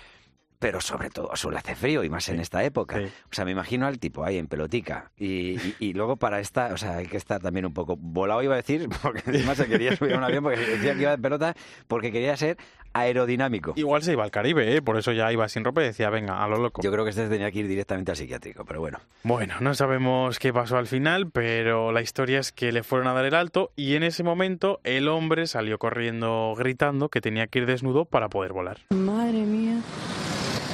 Pero 0.66 0.82
sobre 0.82 1.11
todo 1.11 1.30
suele 1.36 1.59
hacer 1.59 1.76
frío 1.76 2.03
y 2.03 2.09
más 2.09 2.28
en 2.30 2.39
esta 2.39 2.63
época. 2.63 2.97
O 2.99 3.34
sea, 3.36 3.45
me 3.45 3.51
imagino 3.51 3.86
al 3.86 3.99
tipo 3.99 4.24
ahí 4.24 4.39
en 4.39 4.47
pelotica. 4.47 5.11
Y, 5.16 5.59
y- 5.59 5.76
y 5.80 5.93
luego 5.93 6.16
para 6.18 6.39
esta, 6.39 6.74
o 6.74 6.78
sea, 6.78 6.97
hay 6.97 7.05
que 7.05 7.18
estar 7.18 7.39
también 7.39 7.68
un 7.68 7.74
poco 7.76 7.95
volado, 7.97 8.41
iba 8.41 8.55
a 8.55 8.57
decir, 8.57 8.89
porque 9.03 9.22
encima 9.28 9.53
se 9.53 9.68
quería 9.68 9.95
subir 9.95 10.13
a 10.13 10.18
un 10.18 10.24
avión 10.24 10.43
porque 10.43 10.59
decía 10.59 10.95
que 10.95 11.01
iba 11.01 11.13
en 11.13 11.22
pelota, 11.22 11.53
porque 11.88 12.11
quería 12.11 12.36
ser 12.36 12.57
aerodinámico. 12.93 13.74
Igual 13.76 14.01
se 14.03 14.13
iba 14.13 14.24
al 14.24 14.32
Caribe, 14.32 14.76
¿eh? 14.76 14.82
por 14.82 14.97
eso 14.97 15.11
ya 15.11 15.32
iba 15.32 15.47
sin 15.49 15.63
ropa 15.66 15.82
y 15.84 15.86
decía, 15.86 16.09
venga, 16.09 16.43
a 16.43 16.47
lo 16.47 16.57
loco. 16.57 16.82
Yo 16.82 16.91
creo 16.91 17.03
que 17.03 17.09
este 17.11 17.28
tenía 17.28 17.51
que 17.51 17.59
ir 17.59 17.68
directamente 17.68 18.11
al 18.11 18.18
psiquiátrico, 18.18 18.66
pero 18.66 18.80
bueno. 18.80 18.99
Bueno, 19.24 19.53
no 19.59 19.74
sabemos 19.76 20.39
qué 20.39 20.51
pasó 20.53 20.78
al 20.78 20.88
final, 20.88 21.30
pero 21.30 21.91
la 21.91 22.01
historia 22.01 22.39
es 22.39 22.51
que 22.51 22.72
le 22.72 22.84
fueron 22.84 23.07
a 23.07 23.13
dar 23.13 23.26
el 23.26 23.36
alto 23.36 23.72
y 23.76 23.95
en 23.95 24.03
ese 24.03 24.24
momento 24.24 24.80
el 24.84 25.09
hombre 25.09 25.45
salió 25.45 25.78
corriendo 25.78 26.53
gritando 26.57 27.09
que 27.09 27.22
tenía 27.22 27.47
que 27.47 27.59
ir 27.59 27.66
desnudo 27.66 28.05
para 28.05 28.30
poder 28.30 28.53
volar. 28.53 28.78
Madre 28.91 29.39
mía, 29.45 29.82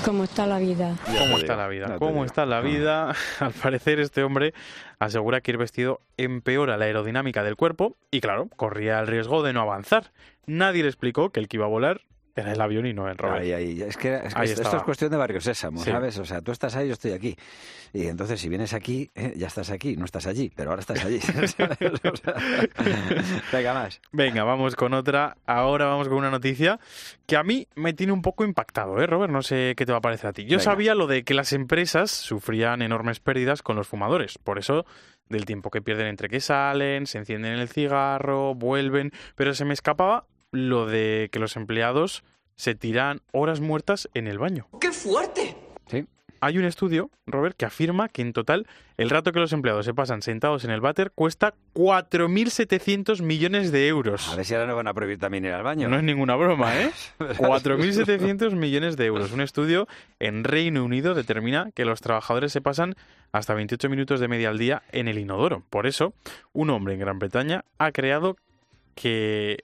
cómo 0.04 0.24
está 0.24 0.48
la 0.48 0.60
vida. 0.60 0.96
¿Cómo 1.06 1.38
está 1.38 1.56
la 1.56 1.68
vida? 1.68 1.98
¿Cómo 2.00 2.26
está 2.26 2.46
la 2.46 2.62
vida? 2.62 3.16
Al 3.40 3.52
parecer 3.52 4.00
este 4.00 4.24
hombre 4.24 4.54
asegura 5.00 5.42
que 5.42 5.52
ir 5.52 5.58
vestido 5.58 6.02
empeora 6.18 6.78
la 6.78 6.86
aerodinámica 6.86 7.44
del 7.44 7.56
cuerpo 7.56 7.96
y 8.10 8.22
claro, 8.22 8.48
corría 8.56 9.00
el 9.00 9.08
riesgo 9.08 9.44
de 9.44 9.54
no 9.54 9.62
avanzar. 9.62 10.12
Nadie 10.46 10.84
le 10.84 10.90
explicó 10.90 11.32
que 11.32 11.40
el 11.40 11.48
que 11.48 11.58
iba 11.58 11.66
a 11.66 11.70
volar 11.70 12.02
era 12.36 12.52
el 12.54 12.62
avión 12.62 12.86
y 12.86 12.94
no 12.94 13.08
el 13.10 13.18
Robert. 13.18 13.42
Ahí, 13.42 13.52
ahí. 13.54 13.82
Es 13.82 13.98
que, 13.98 14.16
es 14.16 14.34
que 14.34 14.40
Ahí 14.40 14.50
esto, 14.50 14.78
es 14.78 14.84
cuestión 14.84 15.12
de 15.12 15.18
barrio 15.18 15.42
sésamo, 15.42 15.84
Sí. 15.84 15.92
¿sabes? 15.92 16.18
O 16.18 16.26
sea, 16.26 16.42
tú 16.42 16.52
estás 16.52 16.76
ahí, 16.76 16.88
yo 16.88 16.94
estoy 16.94 17.12
aquí. 17.12 17.36
Y 17.94 18.08
entonces, 18.08 18.40
si 18.40 18.48
vienes 18.50 18.74
aquí, 18.74 19.12
eh, 19.16 19.34
ya 19.36 19.48
estás 19.48 19.70
aquí, 19.70 19.96
no 19.98 20.06
estás 20.06 20.28
allí, 20.28 20.52
pero 20.56 20.70
ahora 20.70 20.80
estás 20.80 21.04
allí. 21.04 21.20
¿sabes? 21.22 21.56
O 22.04 22.16
sea, 22.16 22.36
Venga, 23.52 23.74
más. 23.74 24.02
Venga, 24.12 24.44
vamos 24.44 24.76
con 24.76 24.94
otra. 24.94 25.36
Ahora 25.46 25.86
vamos 25.86 26.08
con 26.08 26.18
una 26.18 26.30
noticia 26.32 26.80
que 27.26 27.36
a 27.38 27.44
mí 27.44 27.68
me 27.76 27.94
tiene 27.94 28.14
un 28.14 28.22
poco 28.22 28.44
impactado, 28.44 29.02
¿eh, 29.02 29.08
Robert? 29.08 29.32
No 29.32 29.42
sé 29.42 29.74
qué 29.78 29.86
te 29.86 29.92
va 29.92 30.00
a 30.00 30.02
parecer 30.02 30.28
a 30.30 30.34
ti. 30.34 30.44
Yo 30.44 30.52
Venga. 30.58 30.64
sabía 30.64 30.96
lo 30.96 31.08
de 31.08 31.24
que 31.24 31.34
las 31.34 31.54
empresas 31.54 32.12
sufrían 32.12 32.82
enormes 32.82 33.20
pérdidas 33.20 33.62
con 33.62 33.76
los 33.76 33.88
fumadores. 33.88 34.38
Por 34.38 34.58
eso, 34.60 34.86
del 35.30 35.46
tiempo 35.46 35.70
que 35.70 35.82
pierden 35.82 36.08
entre 36.08 36.30
que 36.30 36.40
salen, 36.40 37.08
se 37.08 37.18
encienden 37.18 37.54
el 37.60 37.70
cigarro, 37.70 38.56
vuelven. 38.56 39.12
Pero 39.36 39.54
se 39.54 39.66
me 39.66 39.74
escapaba 39.74 40.26
lo 40.52 40.86
de 40.86 41.30
que 41.32 41.40
los 41.40 41.56
empleados 41.56 42.24
se 42.56 42.76
tiran 42.76 43.22
horas 43.32 43.60
muertas 43.60 44.10
en 44.14 44.28
el 44.28 44.38
baño. 44.38 44.68
¡Qué 44.80 44.92
fuerte! 44.92 45.56
Sí. 45.88 46.06
Hay 46.44 46.58
un 46.58 46.66
estudio, 46.66 47.12
Robert, 47.28 47.56
que 47.56 47.66
afirma 47.66 48.10
que 48.10 48.24
en 48.24 48.34
total 48.34 48.66
el 48.98 49.12
rato 49.12 49.32
que 49.32 49.40
los 49.40 49.54
empleados 49.54 49.86
se 49.86 49.94
pasan 49.94 50.24
sentados 50.24 50.64
en 50.64 50.72
el 50.72 50.82
váter 50.82 51.12
cuesta 51.12 51.54
4.700 51.76 53.22
millones 53.22 53.72
de 53.72 53.88
euros. 53.88 54.28
A 54.30 54.36
ver 54.36 54.46
si 54.46 54.56
ahora 54.56 54.66
no 54.66 54.76
van 54.76 54.88
a 54.88 54.94
prohibir 54.94 55.20
también 55.20 55.46
ir 55.46 55.52
al 55.52 55.62
baño. 55.62 55.88
No 55.88 55.98
es 55.98 56.04
ninguna 56.04 56.36
broma, 56.36 56.76
¿eh? 56.80 56.92
4.700 57.20 58.56
millones 58.56 58.98
de 58.98 59.06
euros. 59.06 59.32
Un 59.32 59.42
estudio 59.42 59.88
en 60.20 60.44
Reino 60.44 60.84
Unido 60.84 61.14
determina 61.14 61.70
que 61.76 61.86
los 61.86 62.02
trabajadores 62.02 62.52
se 62.52 62.62
pasan 62.62 62.96
hasta 63.32 63.54
28 63.54 63.90
minutos 63.90 64.20
de 64.20 64.28
media 64.28 64.50
al 64.50 64.58
día 64.58 64.82
en 64.92 65.08
el 65.08 65.20
inodoro. 65.20 65.64
Por 65.70 65.86
eso, 65.86 66.14
un 66.54 66.72
hombre 66.72 66.96
en 66.96 67.00
Gran 67.02 67.20
Bretaña 67.20 67.66
ha 67.78 67.92
creado 67.92 68.36
que 68.96 69.64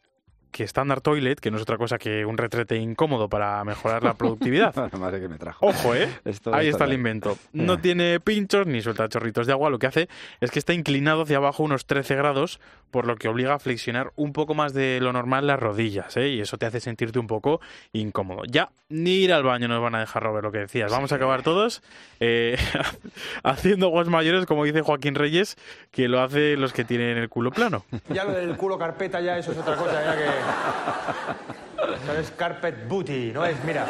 que 0.52 0.64
Standard 0.64 1.02
Toilet, 1.02 1.40
que 1.40 1.52
no 1.52 1.58
es 1.58 1.64
otra 1.64 1.78
cosa 1.78 1.98
que 1.98 2.26
un 2.26 2.38
retrete 2.38 2.78
incómodo 2.78 3.30
para 3.30 3.64
mejorar 3.64 4.04
la 4.04 4.14
productividad. 4.14 4.92
Madre 4.98 5.20
que 5.20 5.28
me 5.28 5.38
trajo. 5.38 5.66
Ojo, 5.66 5.96
¿eh? 5.96 6.10
Esto 6.26 6.54
Ahí 6.54 6.68
está 6.68 6.86
el 6.86 6.94
invento. 6.94 7.38
No 7.54 7.80
tiene 7.80 8.20
pinchos 8.20 8.68
ni 8.68 8.82
suelta 8.82 9.08
chorritos 9.10 9.48
de 9.48 9.54
agua. 9.54 9.70
Lo 9.70 9.80
que 9.80 9.88
hace 9.88 10.10
es 10.42 10.52
que 10.52 10.60
está 10.60 10.74
inclinado 10.74 11.24
hacia 11.24 11.38
abajo 11.38 11.64
unos 11.64 11.86
13 11.86 12.16
grados, 12.16 12.60
por 12.92 13.06
lo 13.06 13.16
que 13.16 13.28
obliga 13.28 13.56
a 13.56 13.60
flexionar 13.60 14.12
un 14.16 14.34
poco 14.34 14.54
más 14.54 14.74
de 14.74 15.00
lo 15.02 15.14
normal 15.14 15.48
las 15.48 15.60
rodillas, 15.60 16.16
¿eh? 16.18 16.30
Y 16.30 16.42
eso 16.42 16.58
te 16.58 16.66
hace 16.66 16.80
sentirte 16.80 17.20
un 17.20 17.28
poco 17.28 17.60
incómodo. 17.94 18.44
Ya 18.46 18.70
ni 18.90 19.16
ir 19.16 19.34
al 19.34 19.44
baño 19.44 19.68
nos 19.68 19.82
van 19.82 19.96
a 19.96 20.00
dejar, 20.00 20.24
Robert, 20.24 20.44
lo 20.44 20.52
que 20.52 20.60
decías. 20.60 20.92
Vamos 20.92 21.12
a 21.12 21.16
acabar 21.16 21.44
todos 21.44 21.82
eh, 22.20 22.58
haciendo 23.44 23.88
aguas 23.88 24.08
mayores, 24.08 24.46
como 24.46 24.64
dice 24.64 24.82
Joaquín 24.82 25.16
Reyes, 25.16 25.58
que 25.92 26.08
lo 26.08 26.22
hace 26.22 26.56
los 26.56 26.74
que 26.74 26.86
tienen 26.86 27.18
el 27.18 27.30
culo 27.30 27.52
plano. 27.52 27.86
Ya 28.10 28.24
lo 28.24 28.32
del 28.32 28.56
culo 28.56 28.78
carpeta, 28.78 29.20
ya 29.20 29.38
eso 29.38 29.52
es 29.52 29.58
otra 29.58 29.76
cosa, 29.76 30.04
ya 30.04 30.16
que... 30.18 30.26
Eso 32.04 32.14
es 32.20 32.32
carpet 32.32 32.88
booty, 32.88 33.32
¿no 33.34 33.46
es? 33.46 33.64
Mira, 33.64 33.86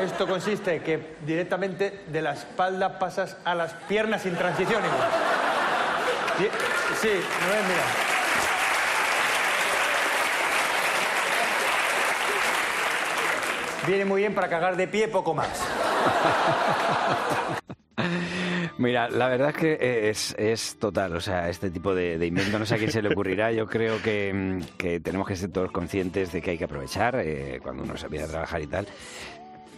esto 0.00 0.26
consiste 0.26 0.80
que 0.82 1.16
directamente 1.26 2.04
de 2.06 2.22
la 2.22 2.32
espalda 2.32 2.98
pasas 2.98 3.36
a 3.44 3.54
las 3.54 3.72
piernas 3.88 4.22
sin 4.22 4.36
transición. 4.36 4.82
Di- 6.38 6.48
Sí, 7.00 7.08
no 7.10 7.54
es, 7.54 7.62
mira. 7.68 7.82
Viene 13.86 14.04
muy 14.04 14.20
bien 14.20 14.34
para 14.34 14.48
cagar 14.48 14.76
de 14.76 14.86
pie, 14.88 15.08
poco 15.08 15.34
más. 15.34 15.48
Mira, 18.78 19.08
la 19.10 19.28
verdad 19.28 19.50
es 19.50 19.56
que 19.56 19.72
eh, 19.72 20.08
es, 20.10 20.34
es 20.38 20.76
total, 20.78 21.16
o 21.16 21.20
sea, 21.20 21.48
este 21.48 21.68
tipo 21.70 21.94
de, 21.94 22.16
de 22.16 22.26
invento 22.26 22.58
no 22.60 22.64
sé 22.64 22.76
a 22.76 22.78
quién 22.78 22.92
se 22.92 23.02
le 23.02 23.08
ocurrirá. 23.08 23.50
Yo 23.52 23.66
creo 23.66 24.00
que, 24.00 24.32
mm, 24.32 24.76
que 24.76 25.00
tenemos 25.00 25.26
que 25.26 25.34
ser 25.36 25.50
todos 25.50 25.72
conscientes 25.72 26.32
de 26.32 26.40
que 26.40 26.52
hay 26.52 26.58
que 26.58 26.64
aprovechar 26.64 27.16
eh, 27.18 27.58
cuando 27.62 27.82
uno 27.82 27.96
se 27.96 28.06
viene 28.08 28.24
a 28.26 28.28
trabajar 28.28 28.62
y 28.62 28.68
tal. 28.68 28.86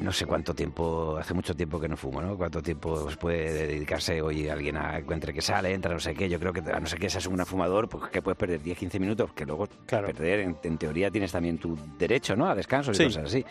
No 0.01 0.13
sé 0.13 0.25
cuánto 0.25 0.55
tiempo, 0.55 1.17
hace 1.19 1.35
mucho 1.35 1.55
tiempo 1.55 1.79
que 1.81 1.89
no 1.89 1.97
fumo, 1.97 2.23
¿no? 2.23 2.37
Cuánto 2.37 2.63
tiempo 2.63 3.03
pues, 3.05 3.17
puede 3.17 3.67
dedicarse 3.67 4.23
hoy 4.23 4.49
alguien 4.49 4.77
a 4.79 4.97
entre 4.99 5.33
que 5.35 5.43
sale, 5.43 5.73
entra, 5.75 5.93
no 5.93 6.01
sé 6.01 6.15
qué. 6.15 6.29
Yo 6.29 6.39
creo 6.39 6.53
que 6.55 6.61
a 6.61 6.81
no 6.81 6.87
ser 6.87 6.99
que 6.99 7.11
seas 7.11 7.27
un 7.27 7.39
fumador, 7.45 7.89
pues 7.89 8.11
que 8.11 8.23
puedes 8.23 8.39
perder 8.39 8.63
10-15 8.63 8.99
minutos, 8.99 9.33
que 9.35 9.45
luego 9.45 9.67
perder, 9.87 10.41
en, 10.41 10.57
en 10.63 10.79
teoría 10.79 11.11
tienes 11.11 11.33
también 11.33 11.59
tu 11.59 11.79
derecho, 11.99 12.35
¿no? 12.35 12.49
A 12.49 12.55
descanso 12.55 12.93
y 12.93 12.95
Sí. 12.95 13.05
cosas 13.05 13.25
así. 13.27 13.45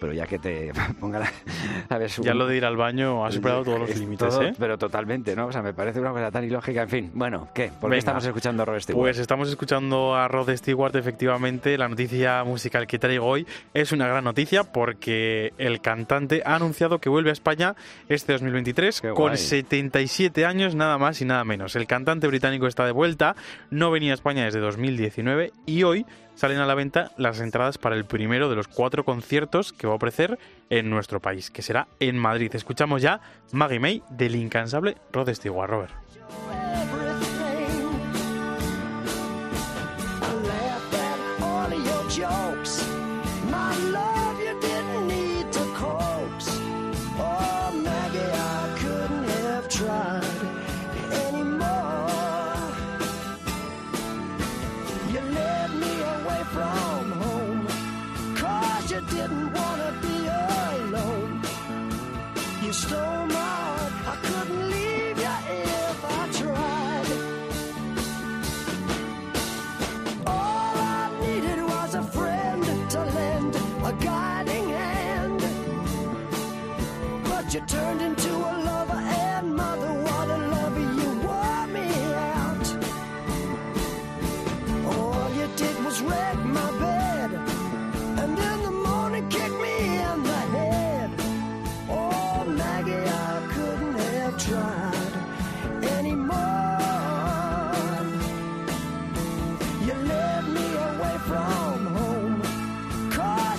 Pero 0.00 0.12
ya 0.12 0.26
que 0.26 0.38
te 0.38 0.72
pongan 1.00 1.22
a, 1.22 1.32
a 1.88 1.98
ver, 1.98 2.10
Ya 2.10 2.32
un- 2.32 2.38
lo 2.38 2.46
de 2.46 2.56
ir 2.56 2.64
al 2.64 2.76
baño 2.76 3.24
ha 3.24 3.30
superado 3.32 3.64
todos 3.64 3.78
los 3.80 3.90
es 3.90 3.98
límites, 4.00 4.36
¿eh? 4.40 4.52
Pero 4.58 4.76
totalmente, 4.78 5.34
¿no? 5.36 5.46
O 5.46 5.52
sea, 5.52 5.62
me 5.62 5.72
parece 5.72 6.00
una 6.00 6.10
cosa 6.10 6.30
tan 6.30 6.44
ilógica. 6.44 6.82
En 6.82 6.88
fin, 6.88 7.10
bueno, 7.14 7.48
¿qué? 7.54 7.70
¿Por 7.80 7.90
qué 7.90 7.98
estamos 7.98 8.24
escuchando 8.24 8.62
a 8.62 8.66
Robert 8.66 8.82
Stewart? 8.82 8.98
Pues 9.00 9.18
estamos 9.18 9.48
escuchando 9.48 10.14
a 10.14 10.28
Rod 10.28 10.50
Stewart, 10.56 10.94
efectivamente. 10.96 11.78
La 11.78 11.88
noticia 11.88 12.42
musical 12.44 12.86
que 12.86 12.98
traigo 12.98 13.26
hoy 13.26 13.46
es 13.72 13.92
una 13.92 14.06
gran 14.06 14.24
noticia 14.24 14.64
porque 14.64 15.52
el 15.58 15.80
cantante 15.80 16.42
ha 16.44 16.54
anunciado 16.56 16.98
que 16.98 17.08
vuelve 17.08 17.30
a 17.30 17.32
España 17.32 17.74
este 18.08 18.32
2023 18.32 19.00
con 19.00 19.14
guay. 19.14 19.36
77 19.36 20.44
años, 20.44 20.74
nada 20.74 20.98
más 20.98 21.20
y 21.20 21.24
nada 21.24 21.44
menos. 21.44 21.76
El 21.76 21.86
cantante 21.86 22.26
británico 22.26 22.66
está 22.66 22.84
de 22.84 22.92
vuelta, 22.92 23.36
no 23.70 23.90
venía 23.90 24.12
a 24.12 24.14
España 24.14 24.44
desde 24.44 24.60
2019 24.60 25.52
y 25.66 25.82
hoy 25.84 26.06
salen 26.34 26.58
a 26.58 26.66
la 26.66 26.74
venta 26.74 27.10
las 27.16 27.40
entradas 27.40 27.78
para 27.78 27.96
el 27.96 28.04
primero 28.04 28.48
de 28.48 28.56
los 28.56 28.68
cuatro 28.68 29.04
conciertos 29.04 29.72
que 29.72 29.86
va 29.86 29.94
a 29.94 29.96
ofrecer 29.96 30.38
en 30.70 30.90
nuestro 30.90 31.20
país, 31.20 31.50
que 31.50 31.62
será 31.62 31.88
en 32.00 32.18
Madrid. 32.18 32.54
Escuchamos 32.54 33.02
ya 33.02 33.20
Maggie 33.52 33.80
May 33.80 34.02
del 34.10 34.36
incansable 34.36 34.96
Rod 35.12 35.32
Stewart, 35.32 35.70
Robert. 35.70 35.92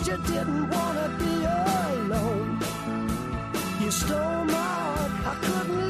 You 0.08 0.18
didn't 0.18 0.70
want 0.70 0.98
to 1.00 1.10
be 1.18 1.46
alone. 1.46 2.60
You 3.80 3.90
stole 3.90 4.46
my 4.46 4.54
heart, 4.54 5.12
I 5.26 5.36
couldn't 5.42 5.85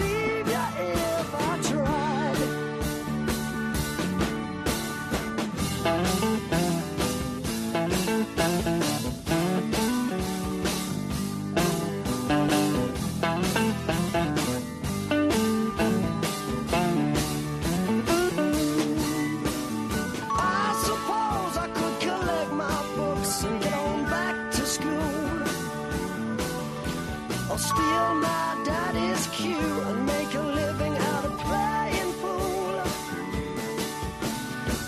steal 27.96 28.16
my 28.16 28.58
daddy's 28.66 29.28
cue 29.28 29.82
and 29.88 30.06
make 30.06 30.34
a 30.34 30.42
living 30.42 30.96
out 30.98 31.26
of 31.26 31.38
playing 31.40 32.14
pool. 32.22 32.76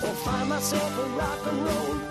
Or 0.06 0.16
find 0.26 0.50
myself 0.50 0.92
a 0.98 1.08
rock 1.20 1.42
and 1.52 1.60
roll 1.66 2.07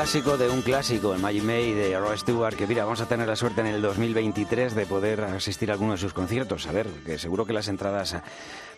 clásico 0.00 0.38
de 0.38 0.48
un 0.48 0.62
clásico, 0.62 1.12
el 1.12 1.20
Maggie 1.20 1.42
May 1.42 1.74
de 1.74 1.98
Rod 2.00 2.16
Stewart, 2.16 2.56
que 2.56 2.66
mira, 2.66 2.84
vamos 2.84 3.02
a 3.02 3.06
tener 3.06 3.28
la 3.28 3.36
suerte 3.36 3.60
en 3.60 3.66
el 3.66 3.82
2023 3.82 4.74
de 4.74 4.86
poder 4.86 5.20
asistir 5.20 5.68
a 5.68 5.74
alguno 5.74 5.92
de 5.92 5.98
sus 5.98 6.14
conciertos. 6.14 6.66
A 6.66 6.72
ver, 6.72 6.86
que 7.04 7.18
seguro 7.18 7.44
que 7.44 7.52
las 7.52 7.68
entradas 7.68 8.16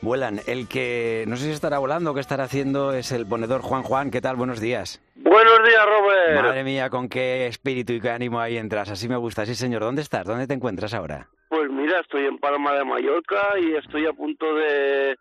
vuelan. 0.01 0.41
El 0.49 0.66
que 0.66 1.25
no 1.29 1.37
sé 1.37 1.45
si 1.45 1.51
estará 1.53 1.79
volando 1.79 2.11
o 2.11 2.14
qué 2.14 2.20
estará 2.20 2.43
haciendo 2.43 2.93
es 2.93 3.12
el 3.12 3.25
ponedor 3.25 3.61
Juan 3.61 3.85
Juan. 3.85 4.11
¿Qué 4.11 4.20
tal? 4.20 4.35
Buenos 4.35 4.61
días. 4.61 5.01
Buenos 5.14 5.61
días, 5.64 5.87
Robert. 5.87 6.43
Madre 6.43 6.64
mía, 6.64 6.91
con 6.91 7.09
qué 7.09 7.47
espíritu 7.47 7.93
y 7.93 8.01
qué 8.01 8.11
ánimo 8.11 8.41
ahí 8.41 8.57
entras. 8.57 8.91
Así 8.91 9.09
me 9.09 9.16
gusta. 9.16 9.47
Sí, 9.47 9.55
señor. 9.55 9.83
¿Dónde 9.83 10.03
estás? 10.03 10.27
¿Dónde 10.27 10.49
te 10.49 10.55
encuentras 10.55 10.93
ahora? 10.93 11.29
Pues 11.49 11.70
mira, 11.70 12.01
estoy 12.01 12.27
en 12.27 12.39
Palma 12.39 12.75
de 12.75 12.85
Mallorca 12.85 13.61
y 13.61 13.77
estoy 13.77 14.07
a 14.07 14.12
punto 14.12 14.57
de 14.57 15.16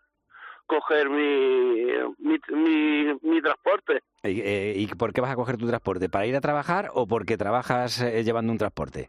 coger 0.72 1.10
mi, 1.10 1.84
mi, 2.18 2.38
mi, 2.48 3.18
mi 3.22 3.42
transporte. 3.42 4.02
¿Y, 4.22 4.40
eh, 4.40 4.74
¿Y 4.76 4.86
por 4.88 5.12
qué 5.12 5.20
vas 5.20 5.30
a 5.30 5.36
coger 5.36 5.56
tu 5.56 5.66
transporte? 5.66 6.08
¿Para 6.08 6.26
ir 6.26 6.36
a 6.36 6.40
trabajar 6.40 6.90
o 6.94 7.06
porque 7.06 7.36
trabajas 7.36 8.00
eh, 8.00 8.24
llevando 8.24 8.52
un 8.52 8.58
transporte? 8.58 9.08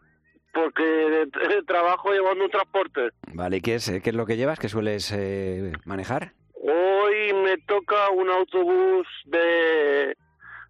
porque 0.52 1.26
trabajo 1.66 2.12
llevando 2.12 2.44
un 2.44 2.50
transporte. 2.50 3.10
Vale, 3.32 3.56
¿y 3.56 3.60
qué 3.60 3.74
es, 3.74 3.90
qué 4.02 4.10
es 4.10 4.16
lo 4.16 4.24
que 4.24 4.36
llevas? 4.36 4.58
¿Qué 4.58 4.68
sueles 4.68 5.12
eh, 5.12 5.72
manejar? 5.84 6.32
Hoy 6.54 7.32
me 7.32 7.58
toca 7.66 8.08
un 8.10 8.30
autobús 8.30 9.06
de, 9.26 10.16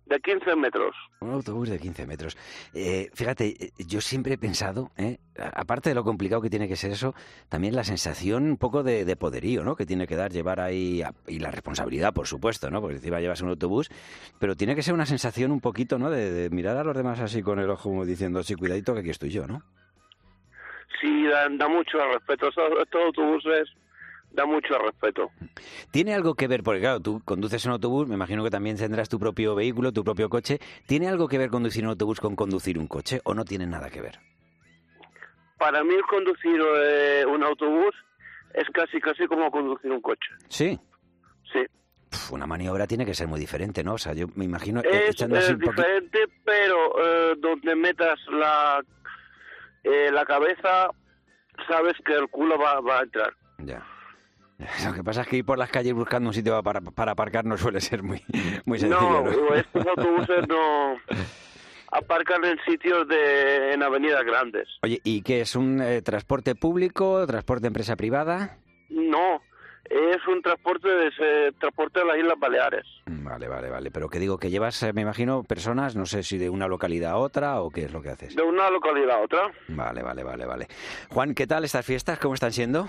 de 0.06 0.20
15 0.20 0.54
metros. 0.56 0.94
Un 1.20 1.30
autobús 1.32 1.70
de 1.70 1.78
15 1.78 2.06
metros. 2.06 2.36
Eh, 2.74 3.08
fíjate, 3.14 3.54
eh, 3.66 3.70
yo 3.86 4.00
siempre 4.00 4.34
he 4.34 4.38
pensado, 4.38 4.90
¿eh? 4.98 5.18
aparte 5.54 5.88
de 5.88 5.94
lo 5.94 6.04
complicado 6.04 6.42
que 6.42 6.50
tiene 6.50 6.68
que 6.68 6.76
ser 6.76 6.90
eso, 6.92 7.14
también 7.48 7.74
la 7.74 7.84
sensación 7.84 8.44
un 8.44 8.56
poco 8.58 8.82
de, 8.82 9.04
de 9.04 9.16
poderío, 9.16 9.64
¿no? 9.64 9.76
Que 9.76 9.86
tiene 9.86 10.06
que 10.06 10.14
dar 10.16 10.30
llevar 10.30 10.60
ahí, 10.60 11.00
a- 11.02 11.14
y 11.26 11.38
la 11.38 11.50
responsabilidad, 11.50 12.12
por 12.12 12.26
supuesto, 12.26 12.70
¿no? 12.70 12.80
Porque 12.80 12.96
encima 12.96 13.20
llevas 13.20 13.40
un 13.40 13.48
autobús, 13.48 13.90
pero 14.38 14.54
tiene 14.56 14.74
que 14.74 14.82
ser 14.82 14.92
una 14.94 15.06
sensación 15.06 15.50
un 15.52 15.60
poquito, 15.60 15.98
¿no? 15.98 16.10
De, 16.10 16.30
de 16.30 16.50
mirar 16.50 16.76
a 16.76 16.84
los 16.84 16.96
demás 16.96 17.20
así 17.20 17.42
con 17.42 17.58
el 17.58 17.70
ojo 17.70 17.88
como 17.88 18.04
diciendo, 18.04 18.42
sí, 18.42 18.54
cuidadito 18.54 18.92
que 18.94 19.00
aquí 19.00 19.10
estoy 19.10 19.30
yo, 19.30 19.46
¿no? 19.46 19.62
Sí, 21.00 21.24
da, 21.26 21.48
da 21.50 21.68
mucho 21.68 21.98
respeto. 22.12 22.48
Estos, 22.48 22.64
estos 22.82 23.02
autobuses 23.06 23.68
da 24.34 24.44
mucho 24.44 24.76
respeto. 24.78 25.30
¿Tiene 25.90 26.14
algo 26.14 26.34
que 26.34 26.48
ver, 26.48 26.62
porque 26.62 26.80
claro, 26.80 27.00
tú 27.00 27.22
conduces 27.24 27.64
un 27.66 27.72
autobús, 27.72 28.08
me 28.08 28.14
imagino 28.14 28.42
que 28.42 28.50
también 28.50 28.76
tendrás 28.76 29.08
tu 29.08 29.18
propio 29.18 29.54
vehículo, 29.54 29.92
tu 29.92 30.04
propio 30.04 30.28
coche. 30.28 30.58
¿Tiene 30.86 31.08
algo 31.08 31.28
que 31.28 31.38
ver 31.38 31.50
conducir 31.50 31.84
un 31.84 31.90
autobús 31.90 32.20
con 32.20 32.34
conducir 32.34 32.78
un 32.78 32.88
coche 32.88 33.20
o 33.24 33.34
no 33.34 33.44
tiene 33.44 33.66
nada 33.66 33.90
que 33.90 34.00
ver? 34.00 34.18
Para 35.58 35.84
mí 35.84 35.94
conducir 36.10 36.60
eh, 36.60 37.24
un 37.26 37.44
autobús 37.44 37.94
es 38.52 38.64
casi 38.72 39.00
casi 39.00 39.26
como 39.26 39.50
conducir 39.50 39.90
un 39.90 40.00
coche. 40.00 40.30
Sí. 40.48 40.78
Sí. 41.52 41.64
Una 42.32 42.46
maniobra 42.46 42.86
tiene 42.86 43.06
que 43.06 43.14
ser 43.14 43.28
muy 43.28 43.38
diferente, 43.38 43.84
¿no? 43.84 43.94
O 43.94 43.98
sea, 43.98 44.14
yo 44.14 44.26
me 44.34 44.44
imagino 44.44 44.80
eh, 44.80 45.06
Es, 45.08 45.20
eh, 45.20 45.26
diferente, 45.56 46.18
pero 46.44 46.76
eh, 46.98 47.34
donde 47.38 47.74
metas 47.76 48.18
la, 48.30 48.82
la 49.84 50.24
cabeza, 50.24 50.90
sabes 51.68 51.94
que 52.04 52.14
el 52.14 52.28
culo 52.28 52.58
va, 52.58 52.80
va 52.80 52.98
a 52.98 53.02
entrar. 53.02 53.32
Ya. 53.58 53.93
Lo 54.86 54.92
que 54.94 55.02
pasa 55.02 55.22
es 55.22 55.28
que 55.28 55.36
ir 55.38 55.44
por 55.44 55.58
las 55.58 55.70
calles 55.70 55.92
buscando 55.94 56.28
un 56.28 56.34
sitio 56.34 56.62
para, 56.62 56.80
para 56.80 57.12
aparcar 57.12 57.44
no 57.44 57.56
suele 57.56 57.80
ser 57.80 58.02
muy, 58.02 58.22
muy 58.64 58.78
sencillo. 58.78 59.22
No, 59.22 59.30
¿no? 59.30 59.54
estos 59.54 59.86
autobuses 59.96 60.48
no 60.48 60.96
aparcan 61.92 62.44
en 62.44 62.58
sitios 62.66 63.06
de 63.08 63.72
en 63.72 63.82
avenidas 63.82 64.24
grandes. 64.24 64.68
Oye, 64.82 65.00
¿y 65.04 65.22
qué 65.22 65.40
es 65.40 65.54
un 65.56 65.80
eh, 65.80 66.02
transporte 66.02 66.54
público, 66.54 67.26
transporte 67.26 67.66
empresa 67.66 67.96
privada? 67.96 68.58
No, 68.90 69.40
es 69.88 70.26
un 70.28 70.40
transporte 70.42 70.88
de 70.88 71.08
ese- 71.08 71.52
transporte 71.58 72.00
de 72.00 72.06
las 72.06 72.16
Islas 72.18 72.38
Baleares. 72.38 72.86
Vale, 73.06 73.48
vale, 73.48 73.70
vale. 73.70 73.90
Pero 73.90 74.08
que 74.08 74.18
digo, 74.18 74.38
que 74.38 74.50
llevas, 74.50 74.82
eh, 74.82 74.92
me 74.92 75.02
imagino, 75.02 75.42
personas, 75.44 75.94
no 75.96 76.06
sé 76.06 76.22
si 76.22 76.38
de 76.38 76.50
una 76.50 76.68
localidad 76.68 77.12
a 77.12 77.16
otra 77.16 77.60
o 77.60 77.70
qué 77.70 77.84
es 77.84 77.92
lo 77.92 78.02
que 78.02 78.10
haces. 78.10 78.34
De 78.34 78.42
una 78.42 78.70
localidad 78.70 79.16
a 79.16 79.20
otra. 79.22 79.50
Vale, 79.68 80.02
vale, 80.02 80.22
vale, 80.24 80.46
vale. 80.46 80.68
Juan, 81.10 81.34
¿qué 81.34 81.46
tal 81.46 81.64
estas 81.64 81.84
fiestas? 81.86 82.18
¿Cómo 82.18 82.34
están 82.34 82.52
siendo? 82.52 82.88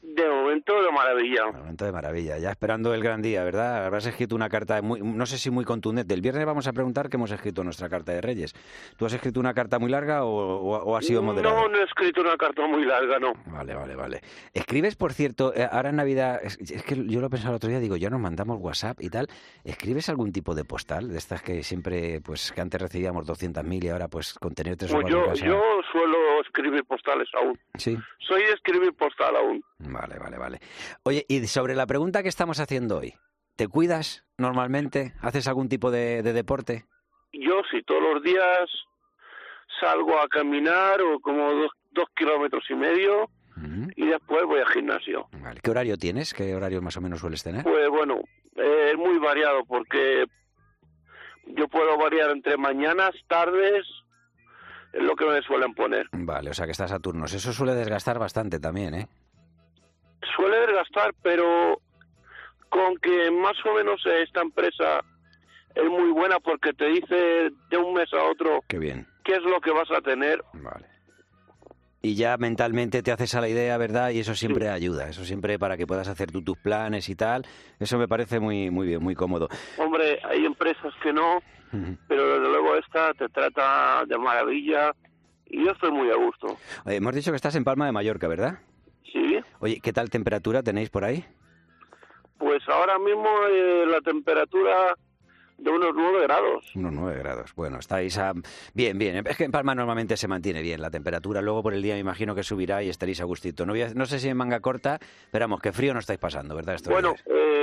De 0.00 0.28
momento 0.28 0.80
de 0.80 0.92
maravilla. 0.92 1.46
De 1.46 1.58
momento 1.58 1.84
de 1.84 1.92
maravilla. 1.92 2.38
Ya 2.38 2.50
esperando 2.50 2.94
el 2.94 3.02
gran 3.02 3.20
día, 3.20 3.42
¿verdad? 3.42 3.84
Habrás 3.84 4.06
escrito 4.06 4.36
una 4.36 4.48
carta, 4.48 4.80
muy, 4.80 5.00
no 5.00 5.26
sé 5.26 5.38
si 5.38 5.50
muy 5.50 5.64
contundente. 5.64 6.14
El 6.14 6.20
viernes 6.22 6.46
vamos 6.46 6.66
a 6.68 6.72
preguntar 6.72 7.08
qué 7.08 7.16
hemos 7.16 7.30
escrito 7.32 7.62
en 7.62 7.66
nuestra 7.66 7.88
carta 7.88 8.12
de 8.12 8.20
Reyes. 8.20 8.54
¿Tú 8.96 9.06
has 9.06 9.12
escrito 9.12 9.40
una 9.40 9.54
carta 9.54 9.78
muy 9.80 9.90
larga 9.90 10.24
o, 10.24 10.28
o- 10.30 10.82
o 10.84 10.96
ha 10.96 11.02
sido 11.02 11.20
moderada? 11.22 11.54
No, 11.62 11.68
no 11.68 11.78
he 11.78 11.82
escrito 11.82 12.20
una 12.20 12.36
carta 12.36 12.64
muy 12.66 12.84
larga, 12.84 13.18
no. 13.18 13.32
Vale, 13.46 13.74
vale, 13.74 13.96
vale. 13.96 14.20
Escribes, 14.54 14.94
por 14.94 15.12
cierto, 15.12 15.52
eh, 15.54 15.68
ahora 15.70 15.90
en 15.90 15.96
Navidad, 15.96 16.40
es, 16.44 16.56
es 16.60 16.82
que 16.84 16.94
yo 17.06 17.20
lo 17.20 17.28
pensaba 17.28 17.50
el 17.50 17.56
otro 17.56 17.68
día, 17.68 17.80
digo, 17.80 17.96
ya 17.96 18.08
nos 18.08 18.20
mandamos 18.20 18.58
WhatsApp 18.60 19.00
y 19.00 19.10
tal. 19.10 19.26
¿Escribes 19.64 20.08
algún 20.08 20.32
tipo 20.32 20.54
de 20.54 20.64
postal 20.64 21.08
de 21.08 21.18
estas 21.18 21.42
que 21.42 21.62
siempre, 21.64 22.20
pues 22.20 22.52
que 22.52 22.60
antes 22.60 22.80
recibíamos 22.80 23.26
200.000 23.26 23.84
y 23.84 23.88
ahora 23.88 24.06
pues 24.08 24.34
con 24.34 24.54
tener 24.54 24.76
tres 24.76 24.92
o 24.92 25.00
cuatro 25.00 25.34
yo, 25.34 25.44
yo 25.44 25.60
suelo 25.90 26.17
escribir 26.58 26.84
postales 26.84 27.28
aún. 27.34 27.58
Sí. 27.76 27.96
Soy 28.18 28.42
de 28.42 28.52
escribir 28.52 28.92
postal 28.94 29.36
aún. 29.36 29.62
Vale, 29.78 30.18
vale, 30.18 30.36
vale. 30.36 30.60
Oye, 31.04 31.24
y 31.28 31.46
sobre 31.46 31.74
la 31.74 31.86
pregunta 31.86 32.22
que 32.22 32.28
estamos 32.28 32.58
haciendo 32.60 32.98
hoy, 32.98 33.14
¿te 33.56 33.68
cuidas 33.68 34.24
normalmente? 34.36 35.14
¿Haces 35.22 35.46
algún 35.46 35.68
tipo 35.68 35.90
de, 35.90 36.22
de 36.22 36.32
deporte? 36.32 36.84
Yo 37.32 37.62
sí, 37.70 37.82
todos 37.86 38.02
los 38.02 38.22
días 38.22 38.68
salgo 39.80 40.18
a 40.18 40.28
caminar 40.28 41.00
o 41.00 41.20
como 41.20 41.52
dos, 41.52 41.70
dos 41.92 42.06
kilómetros 42.16 42.64
y 42.70 42.74
medio 42.74 43.30
y 43.96 44.06
después 44.06 44.44
voy 44.44 44.60
al 44.60 44.68
gimnasio. 44.68 45.28
Vale. 45.32 45.60
¿Qué 45.62 45.70
horario 45.70 45.96
tienes? 45.96 46.32
¿Qué 46.32 46.54
horario 46.54 46.80
más 46.80 46.96
o 46.96 47.00
menos 47.00 47.20
sueles 47.20 47.42
tener? 47.42 47.64
Pues 47.64 47.88
bueno, 47.88 48.20
eh, 48.56 48.90
es 48.92 48.96
muy 48.96 49.18
variado 49.18 49.64
porque 49.64 50.26
yo 51.46 51.66
puedo 51.68 51.96
variar 51.98 52.30
entre 52.30 52.56
mañanas, 52.56 53.10
tardes, 53.26 53.84
es 54.92 55.02
lo 55.02 55.14
que 55.16 55.26
me 55.26 55.40
suelen 55.42 55.74
poner. 55.74 56.06
Vale, 56.12 56.50
o 56.50 56.54
sea 56.54 56.66
que 56.66 56.72
estás 56.72 56.92
a 56.92 56.98
turnos. 56.98 57.32
Eso 57.32 57.52
suele 57.52 57.74
desgastar 57.74 58.18
bastante 58.18 58.58
también, 58.58 58.94
¿eh? 58.94 59.08
Suele 60.36 60.58
desgastar, 60.66 61.12
pero 61.22 61.80
con 62.68 62.96
que 62.98 63.30
más 63.30 63.56
o 63.64 63.74
menos 63.74 64.00
esta 64.04 64.42
empresa 64.42 65.00
es 65.74 65.84
muy 65.88 66.10
buena 66.10 66.38
porque 66.40 66.72
te 66.72 66.86
dice 66.86 67.50
de 67.70 67.76
un 67.76 67.94
mes 67.94 68.12
a 68.12 68.24
otro 68.24 68.60
Qué 68.68 68.78
bien. 68.78 69.06
qué 69.24 69.34
es 69.34 69.42
lo 69.42 69.60
que 69.60 69.70
vas 69.70 69.90
a 69.90 70.00
tener. 70.00 70.42
Vale. 70.54 70.86
Y 72.00 72.14
ya 72.14 72.36
mentalmente 72.36 73.02
te 73.02 73.10
haces 73.10 73.34
a 73.34 73.40
la 73.40 73.48
idea, 73.48 73.76
¿verdad? 73.76 74.10
Y 74.10 74.20
eso 74.20 74.34
siempre 74.34 74.68
ayuda. 74.68 75.08
Eso 75.08 75.24
siempre 75.24 75.58
para 75.58 75.76
que 75.76 75.86
puedas 75.86 76.06
hacer 76.08 76.30
tú 76.30 76.42
tus 76.42 76.56
planes 76.58 77.08
y 77.08 77.16
tal. 77.16 77.44
Eso 77.80 77.98
me 77.98 78.06
parece 78.06 78.38
muy, 78.38 78.70
muy 78.70 78.86
bien, 78.86 79.02
muy 79.02 79.14
cómodo. 79.16 79.48
Hombre, 79.78 80.20
hay 80.24 80.44
empresas 80.44 80.92
que 81.02 81.12
no, 81.12 81.40
pero 82.08 82.28
desde 82.28 82.48
luego 82.48 82.76
esta 82.76 83.12
te 83.14 83.28
trata 83.28 84.04
de 84.06 84.18
maravilla 84.18 84.92
y 85.46 85.64
yo 85.64 85.72
estoy 85.72 85.90
muy 85.90 86.10
a 86.10 86.16
gusto. 86.16 86.56
Oye, 86.84 86.96
hemos 86.96 87.14
dicho 87.14 87.30
que 87.32 87.36
estás 87.36 87.54
en 87.56 87.64
Palma 87.64 87.86
de 87.86 87.92
Mallorca, 87.92 88.28
¿verdad? 88.28 88.58
Sí, 89.12 89.38
Oye, 89.60 89.80
¿qué 89.82 89.92
tal 89.92 90.10
temperatura 90.10 90.62
tenéis 90.62 90.90
por 90.90 91.04
ahí? 91.04 91.24
pues 92.38 92.62
ahora 92.68 92.98
mismo 92.98 93.28
eh, 93.50 93.84
la 93.86 94.00
temperatura 94.00 94.94
de 95.58 95.70
unos 95.72 95.90
9 95.92 96.22
grados. 96.22 96.64
Unos 96.76 96.92
9 96.92 97.18
grados. 97.18 97.52
Bueno, 97.56 97.78
estáis 97.80 98.16
a... 98.16 98.32
bien, 98.74 98.96
bien. 98.96 99.26
Es 99.26 99.36
que 99.36 99.42
en 99.44 99.50
Palma 99.50 99.74
normalmente 99.74 100.16
se 100.16 100.28
mantiene 100.28 100.62
bien 100.62 100.80
la 100.80 100.88
temperatura. 100.88 101.42
Luego 101.42 101.64
por 101.64 101.74
el 101.74 101.82
día 101.82 101.94
me 101.94 102.00
imagino 102.00 102.36
que 102.36 102.44
subirá 102.44 102.80
y 102.84 102.90
estaréis 102.90 103.20
a 103.20 103.24
gustito. 103.24 103.66
No, 103.66 103.72
voy 103.72 103.82
a- 103.82 103.92
no 103.92 104.06
sé 104.06 104.20
si 104.20 104.28
en 104.28 104.36
manga 104.36 104.60
corta, 104.60 105.00
pero 105.32 105.44
vamos, 105.44 105.60
que 105.60 105.72
frío 105.72 105.92
no 105.94 105.98
estáis 105.98 106.20
pasando, 106.20 106.54
¿verdad? 106.54 106.76
Estos 106.76 106.92
Bueno, 106.92 107.16
eh, 107.26 107.57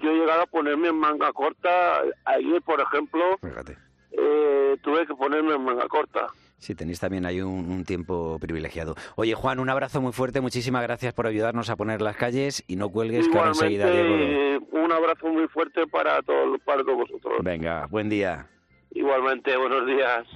yo 0.00 0.10
he 0.10 0.14
llegado 0.18 0.42
a 0.42 0.46
ponerme 0.46 0.88
en 0.88 0.96
manga 0.96 1.32
corta. 1.32 2.02
Ayer, 2.24 2.62
por 2.62 2.80
ejemplo, 2.80 3.22
eh, 4.12 4.76
tuve 4.82 5.06
que 5.06 5.14
ponerme 5.14 5.54
en 5.54 5.64
manga 5.64 5.86
corta. 5.88 6.26
Sí, 6.58 6.74
tenéis 6.74 6.98
también 6.98 7.24
ahí 7.24 7.40
un, 7.40 7.70
un 7.70 7.84
tiempo 7.84 8.38
privilegiado. 8.40 8.96
Oye, 9.14 9.34
Juan, 9.34 9.60
un 9.60 9.70
abrazo 9.70 10.00
muy 10.00 10.12
fuerte. 10.12 10.40
Muchísimas 10.40 10.82
gracias 10.82 11.14
por 11.14 11.26
ayudarnos 11.26 11.70
a 11.70 11.76
poner 11.76 12.02
las 12.02 12.16
calles 12.16 12.64
y 12.66 12.74
no 12.76 12.88
cuelgues, 12.88 13.28
que 13.28 13.38
ahora 13.38 13.50
enseguida 13.50 13.88
Diego... 13.90 14.08
Igualmente, 14.08 14.66
un 14.72 14.92
abrazo 14.92 15.28
muy 15.28 15.46
fuerte 15.48 15.86
para 15.86 16.20
todos, 16.22 16.60
para 16.64 16.82
todos 16.82 16.98
vosotros. 16.98 17.38
Venga, 17.42 17.86
buen 17.86 18.08
día. 18.08 18.48
Igualmente, 18.90 19.56
buenos 19.56 19.86
días. 19.86 20.26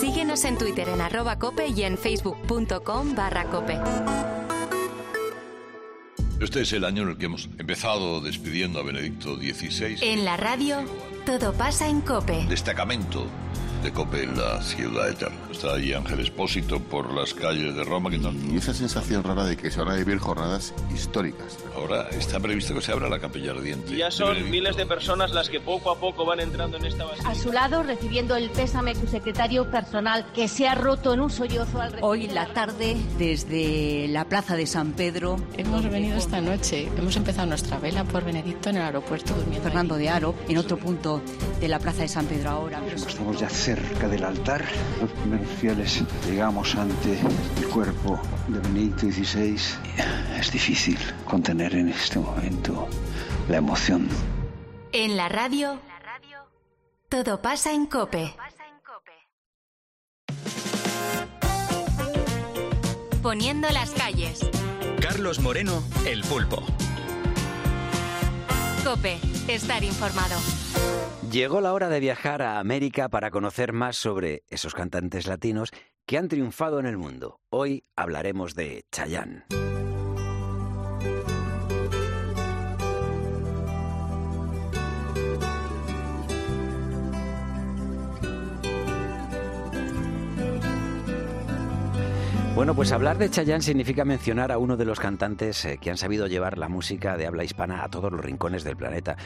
Síguenos 0.00 0.44
en 0.44 0.58
Twitter 0.58 0.88
en 0.88 1.00
arroba 1.00 1.38
cope 1.38 1.68
y 1.68 1.82
en 1.82 1.96
facebook.com 1.96 3.14
barra 3.14 3.44
cope. 3.44 3.78
Este 6.44 6.60
es 6.60 6.74
el 6.74 6.84
año 6.84 7.04
en 7.04 7.08
el 7.08 7.16
que 7.16 7.24
hemos 7.24 7.48
empezado 7.58 8.20
despidiendo 8.20 8.78
a 8.78 8.82
Benedicto 8.82 9.36
XVI. 9.36 9.96
En 10.02 10.26
la 10.26 10.36
radio, 10.36 10.84
todo 11.24 11.54
pasa 11.54 11.88
en 11.88 12.02
cope. 12.02 12.44
Destacamento 12.48 13.26
de 13.84 13.92
Cope 13.92 14.22
en 14.22 14.36
la 14.38 14.62
ciudad 14.62 15.10
eterna. 15.10 15.36
Está 15.52 15.74
allí 15.74 15.92
Ángel 15.92 16.20
Espósito 16.20 16.80
por 16.80 17.12
las 17.12 17.34
calles 17.34 17.76
de 17.76 17.84
Roma. 17.84 18.08
Que 18.08 18.16
Y 18.16 18.56
esa 18.56 18.72
sensación 18.72 19.22
rara 19.22 19.44
de 19.44 19.58
que 19.58 19.70
se 19.70 19.78
van 19.78 19.90
a 19.90 19.96
vivir 19.96 20.18
jornadas 20.18 20.72
históricas. 20.92 21.58
Ahora 21.76 22.08
está 22.08 22.40
previsto 22.40 22.74
que 22.74 22.80
se 22.80 22.92
abra 22.92 23.10
la 23.10 23.18
capilla 23.18 23.50
ardiente. 23.50 23.94
Ya 23.94 24.10
son 24.10 24.50
miles 24.50 24.76
de 24.76 24.86
personas 24.86 25.32
las 25.32 25.50
que 25.50 25.60
poco 25.60 25.90
a 25.90 25.98
poco 25.98 26.24
van 26.24 26.40
entrando 26.40 26.78
en 26.78 26.86
esta 26.86 27.04
basílica. 27.04 27.30
A 27.30 27.34
su 27.34 27.52
lado, 27.52 27.82
recibiendo 27.82 28.36
el 28.36 28.48
pésame 28.50 28.94
su 28.94 29.06
secretario 29.06 29.70
personal, 29.70 30.32
que 30.32 30.48
se 30.48 30.66
ha 30.66 30.74
roto 30.74 31.12
en 31.12 31.20
un 31.20 31.30
sollozo 31.30 31.80
al 31.80 31.94
Hoy 32.00 32.28
la 32.28 32.46
tarde, 32.54 32.96
desde 33.18 34.08
la 34.08 34.24
plaza 34.24 34.56
de 34.56 34.66
San 34.66 34.92
Pedro, 34.92 35.36
Hemos 35.58 35.88
venido 35.90 36.16
esta 36.16 36.40
noche, 36.40 36.88
hemos 36.96 37.16
empezado 37.16 37.46
nuestra 37.46 37.78
vela 37.78 38.04
por 38.04 38.24
Benedicto 38.24 38.70
en 38.70 38.76
el 38.76 38.82
aeropuerto 38.82 39.34
durmiendo. 39.34 39.62
Fernando 39.62 39.96
de 39.96 40.08
Aro, 40.08 40.34
en 40.48 40.56
otro 40.56 40.78
punto 40.78 41.20
de 41.60 41.68
la 41.68 41.78
plaza 41.78 42.02
de 42.02 42.08
San 42.08 42.26
Pedro 42.26 42.50
ahora. 42.50 42.82
Estamos 42.86 43.38
ya 43.38 43.48
cerca 43.48 43.73
del 43.74 44.24
altar. 44.24 44.64
Los 45.00 45.10
primeros 45.10 45.48
fieles 45.60 46.02
llegamos 46.26 46.74
ante 46.74 47.18
el 47.58 47.68
cuerpo 47.68 48.20
de 48.48 48.58
Benedicto 48.60 49.06
XVI. 49.06 49.56
Es 50.38 50.52
difícil 50.52 50.98
contener 51.24 51.74
en 51.74 51.88
este 51.88 52.18
momento 52.18 52.88
la 53.48 53.58
emoción. 53.58 54.08
En 54.92 55.16
la 55.16 55.28
radio, 55.28 55.80
todo 57.08 57.40
pasa 57.42 57.72
en 57.72 57.86
cope. 57.86 58.34
Poniendo 63.22 63.68
las 63.70 63.90
calles. 63.90 64.40
Carlos 65.00 65.40
Moreno, 65.40 65.82
el 66.06 66.22
pulpo. 66.22 66.62
Cope, 68.84 69.18
estar 69.48 69.82
informado. 69.82 70.36
Llegó 71.34 71.60
la 71.60 71.72
hora 71.72 71.88
de 71.88 71.98
viajar 71.98 72.42
a 72.42 72.60
América 72.60 73.08
para 73.08 73.32
conocer 73.32 73.72
más 73.72 73.96
sobre 73.96 74.44
esos 74.50 74.72
cantantes 74.72 75.26
latinos 75.26 75.72
que 76.06 76.16
han 76.16 76.28
triunfado 76.28 76.78
en 76.78 76.86
el 76.86 76.96
mundo. 76.96 77.40
Hoy 77.50 77.82
hablaremos 77.96 78.54
de 78.54 78.84
Chayanne. 78.92 79.42
Bueno, 92.54 92.76
pues 92.76 92.92
hablar 92.92 93.18
de 93.18 93.28
Chayanne 93.28 93.62
significa 93.62 94.04
mencionar 94.04 94.52
a 94.52 94.58
uno 94.58 94.76
de 94.76 94.84
los 94.84 95.00
cantantes 95.00 95.64
eh, 95.64 95.78
que 95.78 95.90
han 95.90 95.96
sabido 95.96 96.28
llevar 96.28 96.56
la 96.56 96.68
música 96.68 97.16
de 97.16 97.26
habla 97.26 97.42
hispana 97.42 97.82
a 97.82 97.88
todos 97.88 98.12
los 98.12 98.24
rincones 98.24 98.62
del 98.62 98.76
planeta. 98.76 99.16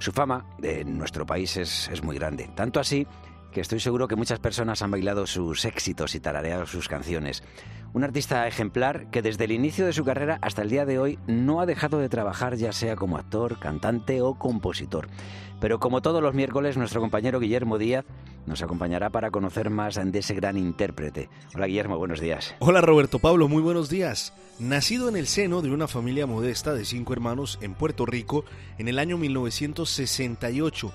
Su 0.00 0.10
fama 0.10 0.46
en 0.60 0.98
nuestro 0.98 1.24
país 1.24 1.56
es, 1.56 1.88
es 1.92 2.02
muy 2.02 2.16
grande, 2.16 2.50
tanto 2.56 2.80
así 2.80 3.06
que 3.52 3.60
estoy 3.60 3.78
seguro 3.78 4.08
que 4.08 4.16
muchas 4.16 4.40
personas 4.40 4.82
han 4.82 4.90
bailado 4.90 5.28
sus 5.28 5.64
éxitos 5.64 6.16
y 6.16 6.20
tarareado 6.20 6.66
sus 6.66 6.88
canciones. 6.88 7.44
Un 7.94 8.04
artista 8.04 8.48
ejemplar 8.48 9.10
que 9.10 9.20
desde 9.20 9.44
el 9.44 9.52
inicio 9.52 9.84
de 9.84 9.92
su 9.92 10.02
carrera 10.02 10.38
hasta 10.40 10.62
el 10.62 10.70
día 10.70 10.86
de 10.86 10.98
hoy 10.98 11.18
no 11.26 11.60
ha 11.60 11.66
dejado 11.66 11.98
de 11.98 12.08
trabajar 12.08 12.56
ya 12.56 12.72
sea 12.72 12.96
como 12.96 13.18
actor, 13.18 13.58
cantante 13.58 14.22
o 14.22 14.34
compositor. 14.38 15.08
Pero 15.60 15.78
como 15.78 16.00
todos 16.00 16.22
los 16.22 16.32
miércoles, 16.32 16.78
nuestro 16.78 17.02
compañero 17.02 17.38
Guillermo 17.38 17.76
Díaz 17.76 18.06
nos 18.46 18.62
acompañará 18.62 19.10
para 19.10 19.30
conocer 19.30 19.68
más 19.68 20.00
de 20.02 20.18
ese 20.18 20.34
gran 20.34 20.56
intérprete. 20.56 21.28
Hola 21.54 21.66
Guillermo, 21.66 21.98
buenos 21.98 22.18
días. 22.18 22.54
Hola 22.60 22.80
Roberto 22.80 23.18
Pablo, 23.18 23.46
muy 23.46 23.60
buenos 23.60 23.90
días. 23.90 24.32
Nacido 24.58 25.10
en 25.10 25.16
el 25.16 25.26
seno 25.26 25.60
de 25.60 25.70
una 25.70 25.86
familia 25.86 26.26
modesta 26.26 26.72
de 26.72 26.86
cinco 26.86 27.12
hermanos 27.12 27.58
en 27.60 27.74
Puerto 27.74 28.06
Rico 28.06 28.46
en 28.78 28.88
el 28.88 28.98
año 28.98 29.18
1968, 29.18 30.92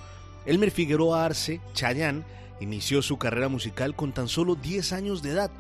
Elmer 0.47 0.71
Figueroa 0.71 1.25
Arce, 1.25 1.61
Chayán, 1.73 2.25
inició 2.59 3.01
su 3.01 3.17
carrera 3.17 3.49
musical 3.49 3.95
con 3.95 4.13
tan 4.13 4.27
solo 4.27 4.55
10 4.55 4.93
años 4.93 5.21
de 5.21 5.31
edad. 5.31 5.51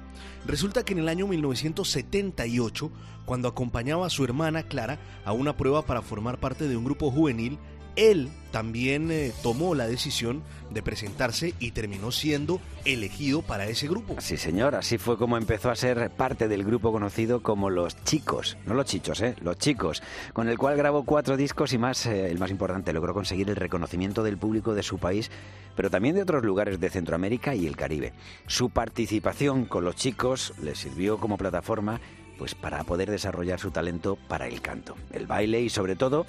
Resulta 0.45 0.83
que 0.83 0.93
en 0.93 0.99
el 0.99 1.09
año 1.09 1.27
1978, 1.27 2.91
cuando 3.25 3.47
acompañaba 3.47 4.07
a 4.07 4.09
su 4.09 4.23
hermana 4.23 4.63
Clara 4.63 4.99
a 5.25 5.33
una 5.33 5.57
prueba 5.57 5.85
para 5.85 6.01
formar 6.01 6.39
parte 6.39 6.67
de 6.67 6.77
un 6.77 6.85
grupo 6.85 7.11
juvenil, 7.11 7.59
él 7.97 8.29
también 8.51 9.11
eh, 9.11 9.33
tomó 9.43 9.75
la 9.75 9.87
decisión 9.87 10.41
de 10.69 10.81
presentarse 10.81 11.53
y 11.59 11.71
terminó 11.71 12.11
siendo 12.11 12.61
elegido 12.85 13.41
para 13.41 13.65
ese 13.65 13.87
grupo. 13.87 14.15
Sí, 14.19 14.37
señor, 14.37 14.75
así 14.75 14.97
fue 14.97 15.17
como 15.17 15.37
empezó 15.37 15.69
a 15.69 15.75
ser 15.75 16.09
parte 16.11 16.47
del 16.47 16.63
grupo 16.63 16.91
conocido 16.91 17.43
como 17.43 17.69
Los 17.69 18.01
Chicos, 18.03 18.57
no 18.65 18.73
los 18.73 18.85
chichos, 18.85 19.21
¿eh? 19.21 19.35
Los 19.41 19.57
Chicos, 19.57 20.01
con 20.33 20.47
el 20.47 20.57
cual 20.57 20.77
grabó 20.77 21.03
cuatro 21.03 21.35
discos 21.35 21.73
y 21.73 21.77
más, 21.77 22.05
eh, 22.05 22.31
el 22.31 22.39
más 22.39 22.51
importante, 22.51 22.93
logró 22.93 23.13
conseguir 23.13 23.49
el 23.49 23.55
reconocimiento 23.55 24.23
del 24.23 24.37
público 24.37 24.73
de 24.73 24.83
su 24.83 24.97
país, 24.97 25.29
pero 25.75 25.89
también 25.89 26.15
de 26.15 26.21
otros 26.21 26.43
lugares 26.43 26.79
de 26.79 26.89
Centroamérica 26.89 27.53
y 27.55 27.67
el 27.67 27.75
Caribe. 27.75 28.13
Su 28.45 28.69
participación 28.69 29.65
con 29.65 29.83
Los 29.83 29.95
Chicos 29.95 30.53
le 30.61 30.75
sirvió 30.75 31.17
como 31.17 31.37
plataforma 31.37 31.99
pues 32.37 32.53
para 32.53 32.83
poder 32.83 33.09
desarrollar 33.09 33.59
su 33.59 33.71
talento 33.71 34.15
para 34.27 34.47
el 34.47 34.61
canto, 34.61 34.95
el 35.11 35.25
baile 35.25 35.61
y 35.61 35.69
sobre 35.69 35.95
todo 35.95 36.27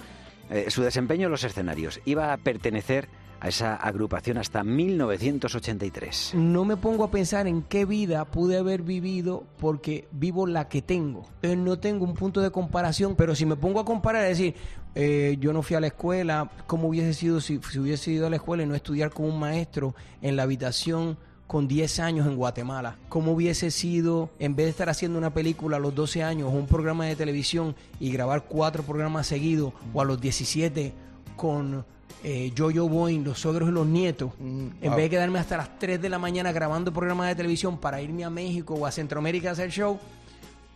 eh, 0.50 0.70
su 0.70 0.82
desempeño 0.82 1.26
en 1.26 1.32
los 1.32 1.44
escenarios. 1.44 2.00
Iba 2.04 2.32
a 2.32 2.36
pertenecer 2.36 3.08
a 3.40 3.48
esa 3.48 3.76
agrupación 3.76 4.38
hasta 4.38 4.64
1983. 4.64 6.32
No 6.34 6.64
me 6.64 6.76
pongo 6.76 7.04
a 7.04 7.10
pensar 7.10 7.46
en 7.46 7.62
qué 7.62 7.84
vida 7.84 8.24
pude 8.24 8.58
haber 8.58 8.82
vivido 8.82 9.44
porque 9.58 10.08
vivo 10.10 10.46
la 10.46 10.68
que 10.68 10.82
tengo. 10.82 11.28
no 11.42 11.78
tengo 11.78 12.04
un 12.04 12.14
punto 12.14 12.40
de 12.40 12.50
comparación, 12.50 13.14
pero 13.14 13.34
si 13.34 13.46
me 13.46 13.56
pongo 13.56 13.80
a 13.80 13.84
comparar, 13.84 14.24
es 14.24 14.38
decir, 14.38 14.54
eh, 14.94 15.36
yo 15.38 15.52
no 15.52 15.62
fui 15.62 15.76
a 15.76 15.80
la 15.80 15.88
escuela, 15.88 16.50
¿cómo 16.66 16.88
hubiese 16.88 17.14
sido 17.14 17.40
si, 17.40 17.60
si 17.70 17.78
hubiese 17.78 18.10
ido 18.10 18.26
a 18.26 18.30
la 18.30 18.36
escuela 18.36 18.64
y 18.64 18.66
no 18.66 18.74
estudiar 18.74 19.10
con 19.10 19.26
un 19.26 19.38
maestro 19.38 19.94
en 20.20 20.34
la 20.34 20.42
habitación 20.42 21.16
con 21.48 21.66
10 21.66 21.98
años 21.98 22.26
en 22.28 22.36
Guatemala? 22.36 22.96
¿Cómo 23.08 23.32
hubiese 23.32 23.72
sido, 23.72 24.30
en 24.38 24.54
vez 24.54 24.66
de 24.66 24.70
estar 24.70 24.88
haciendo 24.88 25.18
una 25.18 25.34
película 25.34 25.78
a 25.78 25.80
los 25.80 25.92
12 25.92 26.22
años 26.22 26.52
un 26.54 26.66
programa 26.66 27.06
de 27.06 27.16
televisión 27.16 27.74
y 27.98 28.12
grabar 28.12 28.44
cuatro 28.44 28.84
programas 28.84 29.26
seguidos 29.26 29.72
o 29.92 30.00
a 30.00 30.04
los 30.04 30.20
17 30.20 30.92
con 31.34 31.84
eh, 32.22 32.52
Jojo 32.56 32.88
Boeing, 32.88 33.24
los 33.24 33.40
suegros 33.40 33.70
y 33.70 33.72
los 33.72 33.86
nietos, 33.86 34.30
mm, 34.38 34.66
en 34.82 34.90
vez 34.90 35.04
de 35.04 35.10
quedarme 35.10 35.38
hasta 35.38 35.56
las 35.56 35.78
3 35.78 36.00
de 36.00 36.08
la 36.08 36.18
mañana 36.18 36.52
grabando 36.52 36.92
programas 36.92 37.28
de 37.28 37.34
televisión 37.34 37.78
para 37.78 38.02
irme 38.02 38.24
a 38.24 38.30
México 38.30 38.74
o 38.74 38.86
a 38.86 38.92
Centroamérica 38.92 39.48
a 39.48 39.52
hacer 39.52 39.70
show? 39.70 39.98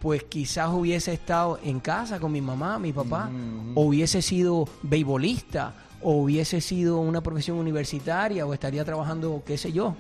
pues 0.03 0.25
quizás 0.25 0.68
hubiese 0.68 1.12
estado 1.12 1.61
en 1.62 1.79
casa 1.79 2.18
con 2.18 2.33
mi 2.33 2.41
mamá, 2.41 2.77
mi 2.81 2.93
papá, 2.93 3.27
mm. 3.27 3.79
o 3.79 3.83
hubiese 3.83 4.20
sido 4.20 4.68
beisbolista, 4.83 5.75
o 6.03 6.14
hubiese 6.14 6.61
sido 6.61 6.99
una 6.99 7.20
profesión 7.20 7.57
universitaria, 7.57 8.45
o 8.45 8.53
estaría 8.53 8.85
trabajando, 8.85 9.45
qué 9.47 9.57
sé 9.57 9.70
yo, 9.70 9.95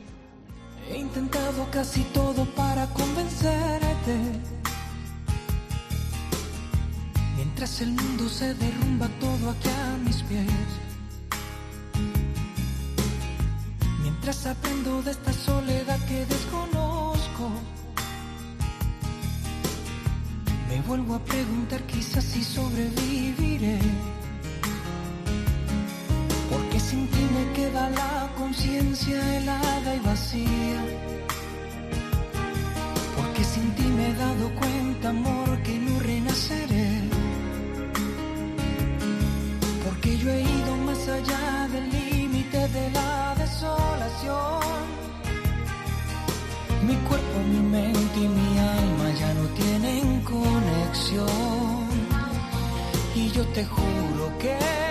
He 0.88 0.98
intentado 0.98 1.68
casi 1.70 2.02
todo 2.12 2.44
para 2.54 2.86
convencerte. 2.88 4.16
Mientras 7.36 7.80
el 7.80 7.92
mundo 7.92 8.28
se 8.28 8.54
derrumba 8.54 9.08
todo 9.20 9.50
aquí 9.50 9.68
a 9.68 9.96
mis 10.04 10.22
pies. 10.22 10.70
Mientras 14.02 14.46
aprendo 14.46 15.02
de 15.02 15.12
esta 15.12 15.32
soledad 15.32 15.98
que 16.06 16.26
desconozco. 16.26 17.50
Me 20.68 20.80
vuelvo 20.82 21.14
a 21.14 21.18
preguntar 21.20 21.80
quizás 21.82 22.24
si 22.24 22.42
sobreviviré. 22.42 23.78
Porque 26.52 26.78
sin 26.78 27.06
ti 27.08 27.22
me 27.36 27.44
queda 27.54 27.88
la 27.90 28.30
conciencia 28.36 29.18
helada 29.36 29.94
y 29.96 30.00
vacía. 30.00 30.80
Porque 33.16 33.42
sin 33.42 33.74
ti 33.76 33.84
me 33.96 34.10
he 34.10 34.14
dado 34.14 34.54
cuenta, 34.60 35.08
amor, 35.08 35.62
que 35.62 35.74
no 35.78 35.98
renaceré. 36.00 36.90
Porque 39.84 40.18
yo 40.18 40.30
he 40.30 40.42
ido 40.42 40.76
más 40.88 41.02
allá 41.08 41.68
del 41.72 41.86
límite 41.90 42.68
de 42.76 42.90
la 42.90 43.34
desolación. 43.42 44.82
Mi 46.86 46.96
cuerpo, 47.08 47.36
mi 47.52 47.60
mente 47.76 48.18
y 48.26 48.28
mi 48.28 48.58
alma 48.58 49.06
ya 49.20 49.30
no 49.34 49.44
tienen 49.60 50.20
conexión. 50.20 51.86
Y 53.14 53.30
yo 53.30 53.42
te 53.54 53.64
juro 53.64 54.38
que 54.38 54.81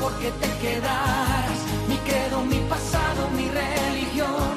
porque 0.00 0.30
te 0.30 0.48
quedaras. 0.58 1.58
Mi 1.88 1.96
credo, 2.08 2.42
mi 2.42 2.60
pasado, 2.68 3.28
mi 3.36 3.48
religión. 3.48 4.54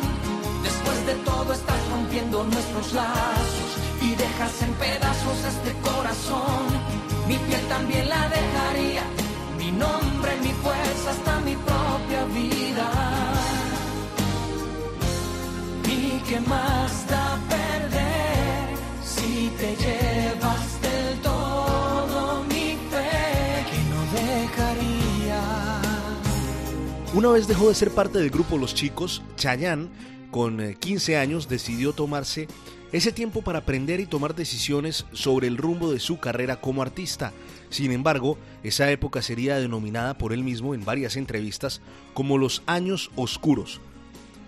Después 0.64 1.06
de 1.06 1.16
todo 1.30 1.54
estás 1.54 1.82
rompiendo 1.90 2.44
nuestros 2.44 2.94
lazos 2.94 3.70
y 4.02 4.16
dejas 4.16 4.62
en 4.62 4.74
pedazos 4.74 5.38
este 5.54 5.72
corazón. 5.82 6.66
Mi 7.28 7.38
piel 7.38 7.62
también 7.68 8.10
la 8.10 8.30
dejaría. 8.30 9.04
Mi 9.58 9.72
nombre, 9.72 10.32
mi 10.42 10.54
fuerza, 10.64 11.12
hasta 11.12 11.40
mi 11.40 11.56
propia 11.56 12.26
vida. 12.26 12.88
¿Y 15.88 16.20
qué 16.28 16.40
más 16.42 17.08
da 17.08 17.40
perder 17.50 18.68
si 19.04 19.50
te 19.60 19.76
llevas? 19.76 20.15
Una 27.16 27.30
vez 27.30 27.48
dejó 27.48 27.70
de 27.70 27.76
ser 27.76 27.92
parte 27.92 28.20
del 28.20 28.30
grupo 28.30 28.58
Los 28.58 28.76
Chicos, 28.76 29.22
Chayanne, 29.38 29.88
con 30.32 30.74
15 30.74 31.14
eh, 31.14 31.18
años, 31.18 31.48
decidió 31.48 31.94
tomarse 31.94 32.50
ese 32.92 33.14
tiempo 33.14 33.42
para 33.42 33.60
aprender 33.60 34.02
y 34.02 34.06
tomar 34.06 34.36
decisiones 34.36 35.06
sobre 35.14 35.48
el 35.48 35.56
rumbo 35.56 35.94
de 35.94 36.02
su 36.02 36.20
carrera 36.20 36.60
como 36.60 36.82
artista. 36.82 37.32
Sin 37.70 37.94
embargo, 37.94 38.38
esa 38.64 38.92
época 38.92 39.22
sería 39.22 39.56
denominada 39.56 40.18
por 40.18 40.34
él 40.34 40.44
mismo 40.44 40.76
en 40.76 40.84
varias 40.84 41.16
entrevistas 41.16 41.80
como 42.14 42.38
los 42.38 42.64
años 42.66 43.10
oscuros. 43.16 43.80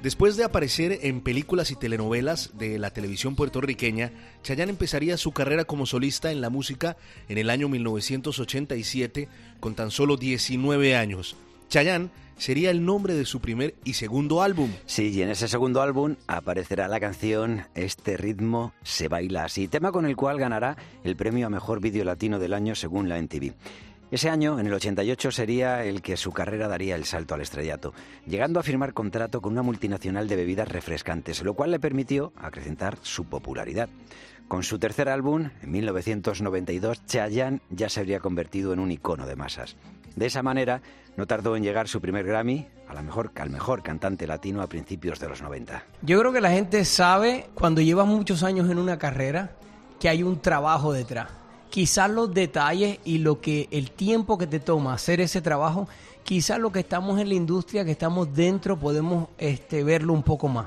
Después 0.03 0.35
de 0.35 0.43
aparecer 0.43 0.99
en 1.03 1.21
películas 1.21 1.71
y 1.71 1.77
telenovelas 1.77 2.57
de 2.57 2.79
la 2.79 2.91
televisión 2.91 3.37
puertorriqueña, 3.37 4.11
Chayanne 4.43 4.71
empezaría 4.71 5.15
su 5.15 5.31
carrera 5.31 5.63
como 5.63 5.85
solista 5.85 6.33
en 6.33 6.41
la 6.41 6.49
música 6.49 6.97
en 7.29 7.37
el 7.37 7.49
año 7.49 7.69
1987 7.69 9.29
con 9.61 9.73
tan 9.73 9.89
solo 9.89 10.17
19 10.17 10.97
años. 10.97 11.37
Chayanne 11.69 12.09
sería 12.37 12.71
el 12.71 12.85
nombre 12.85 13.13
de 13.13 13.25
su 13.25 13.39
primer 13.39 13.75
y 13.83 13.93
segundo 13.93 14.41
álbum. 14.41 14.71
Sí, 14.85 15.09
y 15.09 15.21
en 15.21 15.29
ese 15.29 15.47
segundo 15.47 15.81
álbum 15.81 16.15
aparecerá 16.27 16.87
la 16.87 16.99
canción 16.99 17.65
Este 17.75 18.17
ritmo 18.17 18.73
se 18.83 19.07
baila 19.07 19.45
así, 19.45 19.67
tema 19.67 19.91
con 19.91 20.05
el 20.05 20.15
cual 20.15 20.39
ganará 20.39 20.77
el 21.03 21.15
premio 21.15 21.47
a 21.47 21.49
mejor 21.49 21.81
vídeo 21.81 22.03
latino 22.03 22.39
del 22.39 22.53
año 22.53 22.75
según 22.75 23.09
la 23.09 23.17
NTV. 23.17 23.53
Ese 24.09 24.29
año, 24.29 24.57
en 24.57 24.67
el 24.67 24.73
88, 24.73 25.31
sería 25.31 25.83
el 25.83 26.01
que 26.01 26.15
su 26.15 26.31
carrera 26.31 26.69
daría 26.69 26.95
el 26.95 27.03
salto 27.03 27.35
al 27.35 27.41
estrellato, 27.41 27.93
llegando 28.25 28.57
a 28.57 28.63
firmar 28.63 28.93
contrato 28.93 29.41
con 29.41 29.51
una 29.51 29.63
multinacional 29.63 30.29
de 30.29 30.37
bebidas 30.37 30.69
refrescantes, 30.69 31.43
lo 31.43 31.55
cual 31.55 31.71
le 31.71 31.79
permitió 31.81 32.31
acrecentar 32.37 32.97
su 33.01 33.25
popularidad. 33.25 33.89
Con 34.47 34.63
su 34.63 34.79
tercer 34.79 35.09
álbum, 35.09 35.49
en 35.61 35.71
1992, 35.71 37.05
Chayanne 37.05 37.59
ya 37.69 37.89
se 37.89 37.99
habría 37.99 38.21
convertido 38.21 38.71
en 38.71 38.79
un 38.79 38.91
icono 38.91 39.27
de 39.27 39.35
masas. 39.35 39.75
De 40.17 40.25
esa 40.25 40.41
manera, 40.41 40.81
no 41.15 41.27
tardó 41.27 41.55
en 41.55 41.61
llegar 41.61 41.87
su 41.87 42.01
primer 42.01 42.25
Grammy 42.25 42.67
a 42.89 42.95
la 42.95 43.03
mejor, 43.03 43.31
al 43.35 43.51
mejor 43.51 43.83
cantante 43.83 44.25
latino 44.25 44.63
a 44.63 44.67
principios 44.67 45.19
de 45.19 45.29
los 45.29 45.43
90. 45.43 45.83
Yo 46.01 46.19
creo 46.19 46.33
que 46.33 46.41
la 46.41 46.49
gente 46.49 46.83
sabe 46.85 47.51
cuando 47.53 47.81
llevas 47.81 48.07
muchos 48.07 48.41
años 48.41 48.67
en 48.71 48.79
una 48.79 48.97
carrera 48.97 49.51
que 49.99 50.09
hay 50.09 50.23
un 50.23 50.41
trabajo 50.41 50.91
detrás. 50.91 51.27
Quizás 51.69 52.09
los 52.09 52.33
detalles 52.33 52.97
y 53.05 53.19
lo 53.19 53.41
que 53.41 53.67
el 53.69 53.91
tiempo 53.91 54.39
que 54.39 54.47
te 54.47 54.59
toma 54.59 54.95
hacer 54.95 55.21
ese 55.21 55.39
trabajo, 55.39 55.87
quizás 56.23 56.57
lo 56.57 56.71
que 56.71 56.79
estamos 56.79 57.19
en 57.19 57.29
la 57.29 57.35
industria, 57.35 57.85
que 57.85 57.91
estamos 57.91 58.33
dentro, 58.33 58.75
podemos 58.75 59.27
este, 59.37 59.83
verlo 59.83 60.13
un 60.13 60.23
poco 60.23 60.47
más. 60.47 60.65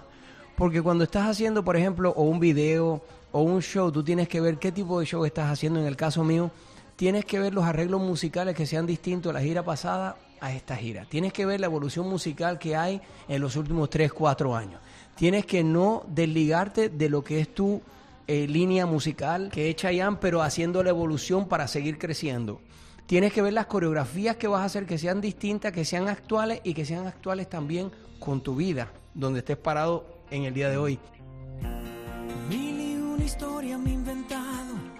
Porque 0.54 0.80
cuando 0.80 1.02
estás 1.02 1.26
haciendo, 1.26 1.64
por 1.64 1.76
ejemplo, 1.76 2.12
o 2.16 2.22
un 2.22 2.38
video 2.38 3.02
o 3.32 3.42
un 3.42 3.62
show, 3.62 3.90
tú 3.90 4.04
tienes 4.04 4.28
que 4.28 4.40
ver 4.40 4.58
qué 4.58 4.70
tipo 4.70 5.00
de 5.00 5.06
show 5.06 5.24
estás 5.24 5.50
haciendo. 5.50 5.80
En 5.80 5.86
el 5.86 5.96
caso 5.96 6.22
mío, 6.22 6.52
tienes 7.00 7.24
que 7.24 7.40
ver 7.40 7.54
los 7.54 7.64
arreglos 7.64 7.98
musicales 7.98 8.54
que 8.54 8.66
sean 8.66 8.84
distintos 8.84 9.30
a 9.30 9.32
la 9.32 9.40
gira 9.40 9.64
pasada 9.64 10.18
a 10.38 10.52
esta 10.52 10.76
gira. 10.76 11.06
Tienes 11.06 11.32
que 11.32 11.46
ver 11.46 11.58
la 11.58 11.64
evolución 11.64 12.06
musical 12.06 12.58
que 12.58 12.76
hay 12.76 13.00
en 13.26 13.40
los 13.40 13.56
últimos 13.56 13.88
3, 13.88 14.12
4 14.12 14.54
años. 14.54 14.82
Tienes 15.14 15.46
que 15.46 15.64
no 15.64 16.04
desligarte 16.08 16.90
de 16.90 17.08
lo 17.08 17.24
que 17.24 17.40
es 17.40 17.54
tu 17.54 17.80
eh, 18.26 18.46
línea 18.46 18.84
musical 18.84 19.48
que 19.50 19.70
echa 19.70 19.88
Chayanne, 19.88 20.18
pero 20.20 20.42
haciendo 20.42 20.82
la 20.82 20.90
evolución 20.90 21.48
para 21.48 21.68
seguir 21.68 21.96
creciendo. 21.96 22.60
Tienes 23.06 23.32
que 23.32 23.40
ver 23.40 23.54
las 23.54 23.64
coreografías 23.64 24.36
que 24.36 24.46
vas 24.46 24.60
a 24.60 24.66
hacer 24.66 24.84
que 24.84 24.98
sean 24.98 25.22
distintas, 25.22 25.72
que 25.72 25.86
sean 25.86 26.06
actuales 26.06 26.60
y 26.64 26.74
que 26.74 26.84
sean 26.84 27.06
actuales 27.06 27.48
también 27.48 27.90
con 28.18 28.42
tu 28.42 28.56
vida, 28.56 28.92
donde 29.14 29.38
estés 29.38 29.56
parado 29.56 30.04
en 30.30 30.44
el 30.44 30.52
día 30.52 30.68
de 30.68 30.76
hoy. 30.76 30.98
Mil 32.50 33.00
una 33.00 33.24
historia 33.24 33.78
me 33.78 33.88
he 33.88 33.94
inventado 33.94 34.99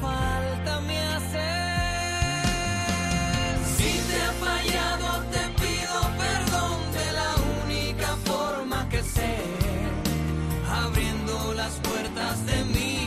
Falta 0.00 0.80
me. 0.80 0.98
Si 3.76 3.90
te 4.08 4.16
ha 4.26 4.32
fallado, 4.44 5.08
te 5.34 5.42
pido 5.60 5.96
perdón 6.24 6.78
de 6.98 7.12
la 7.20 7.30
única 7.64 8.08
forma 8.24 8.88
que 8.88 9.02
sé, 9.02 9.36
abriendo 10.82 11.54
las 11.54 11.74
puertas 11.88 12.46
de 12.46 12.64
mi 12.64 12.97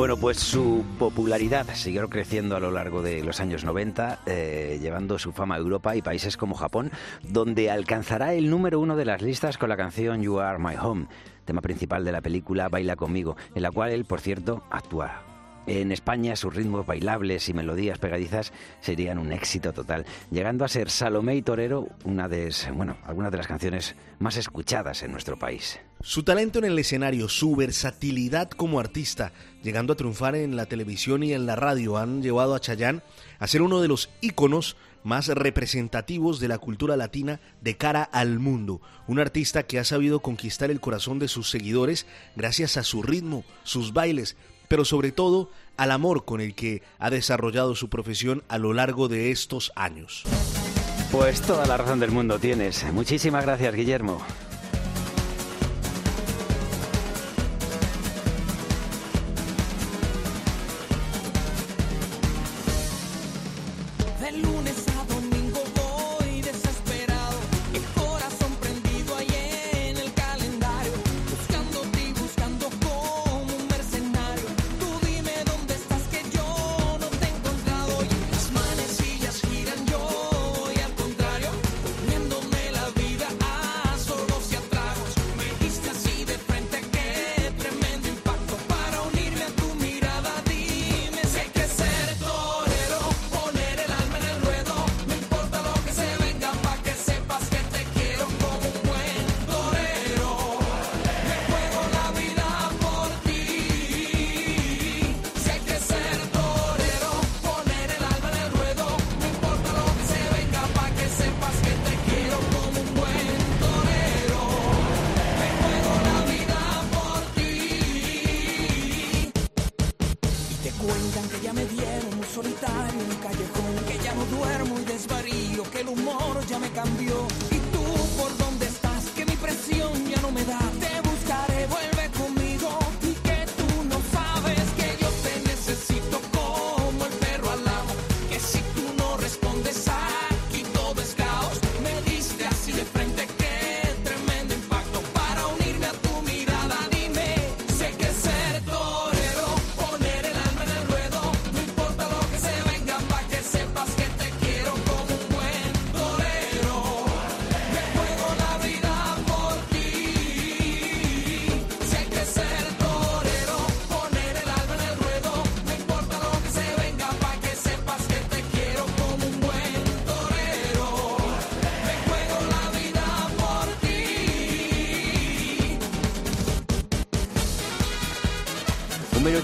Bueno, 0.00 0.16
pues 0.16 0.38
su 0.38 0.82
popularidad 0.98 1.66
siguió 1.74 2.08
creciendo 2.08 2.56
a 2.56 2.60
lo 2.60 2.70
largo 2.70 3.02
de 3.02 3.22
los 3.22 3.38
años 3.38 3.64
90, 3.64 4.20
eh, 4.24 4.78
llevando 4.80 5.18
su 5.18 5.30
fama 5.32 5.56
a 5.56 5.58
Europa 5.58 5.94
y 5.94 6.00
países 6.00 6.38
como 6.38 6.54
Japón, 6.54 6.90
donde 7.22 7.70
alcanzará 7.70 8.32
el 8.32 8.48
número 8.48 8.80
uno 8.80 8.96
de 8.96 9.04
las 9.04 9.20
listas 9.20 9.58
con 9.58 9.68
la 9.68 9.76
canción 9.76 10.22
You 10.22 10.40
Are 10.40 10.58
My 10.58 10.74
Home, 10.80 11.04
tema 11.44 11.60
principal 11.60 12.02
de 12.02 12.12
la 12.12 12.22
película 12.22 12.70
Baila 12.70 12.96
conmigo, 12.96 13.36
en 13.54 13.60
la 13.60 13.70
cual 13.70 13.90
él, 13.90 14.06
por 14.06 14.22
cierto, 14.22 14.62
actúa. 14.70 15.29
En 15.66 15.92
España 15.92 16.36
sus 16.36 16.54
ritmos 16.54 16.86
bailables 16.86 17.48
y 17.48 17.54
melodías 17.54 17.98
pegadizas 17.98 18.52
serían 18.80 19.18
un 19.18 19.32
éxito 19.32 19.72
total, 19.72 20.06
llegando 20.30 20.64
a 20.64 20.68
ser 20.68 20.90
Salomé 20.90 21.36
y 21.36 21.42
Torero 21.42 21.88
una 22.04 22.28
de, 22.28 22.52
bueno, 22.74 22.96
algunas 23.04 23.30
de 23.30 23.38
las 23.38 23.46
canciones 23.46 23.94
más 24.18 24.36
escuchadas 24.36 25.02
en 25.02 25.12
nuestro 25.12 25.38
país. 25.38 25.78
Su 26.02 26.22
talento 26.22 26.58
en 26.58 26.64
el 26.64 26.78
escenario, 26.78 27.28
su 27.28 27.54
versatilidad 27.54 28.50
como 28.50 28.80
artista, 28.80 29.32
llegando 29.62 29.92
a 29.92 29.96
triunfar 29.96 30.34
en 30.34 30.56
la 30.56 30.66
televisión 30.66 31.22
y 31.22 31.34
en 31.34 31.44
la 31.44 31.56
radio, 31.56 31.98
han 31.98 32.22
llevado 32.22 32.54
a 32.54 32.60
Chayanne 32.60 33.02
a 33.38 33.46
ser 33.46 33.60
uno 33.60 33.80
de 33.80 33.88
los 33.88 34.08
íconos 34.22 34.76
más 35.02 35.28
representativos 35.28 36.40
de 36.40 36.48
la 36.48 36.58
cultura 36.58 36.96
latina 36.96 37.40
de 37.60 37.76
cara 37.76 38.02
al 38.02 38.38
mundo. 38.38 38.80
Un 39.06 39.18
artista 39.18 39.62
que 39.64 39.78
ha 39.78 39.84
sabido 39.84 40.20
conquistar 40.20 40.70
el 40.70 40.80
corazón 40.80 41.18
de 41.18 41.28
sus 41.28 41.50
seguidores 41.50 42.06
gracias 42.36 42.76
a 42.76 42.82
su 42.82 43.02
ritmo, 43.02 43.44
sus 43.62 43.92
bailes, 43.92 44.36
pero 44.70 44.84
sobre 44.84 45.10
todo 45.10 45.50
al 45.76 45.90
amor 45.90 46.24
con 46.24 46.40
el 46.40 46.54
que 46.54 46.82
ha 47.00 47.10
desarrollado 47.10 47.74
su 47.74 47.88
profesión 47.88 48.44
a 48.46 48.56
lo 48.56 48.72
largo 48.72 49.08
de 49.08 49.32
estos 49.32 49.72
años. 49.74 50.22
Pues 51.10 51.42
toda 51.42 51.66
la 51.66 51.76
razón 51.76 51.98
del 51.98 52.12
mundo 52.12 52.38
tienes. 52.38 52.86
Muchísimas 52.92 53.44
gracias, 53.44 53.74
Guillermo. 53.74 54.24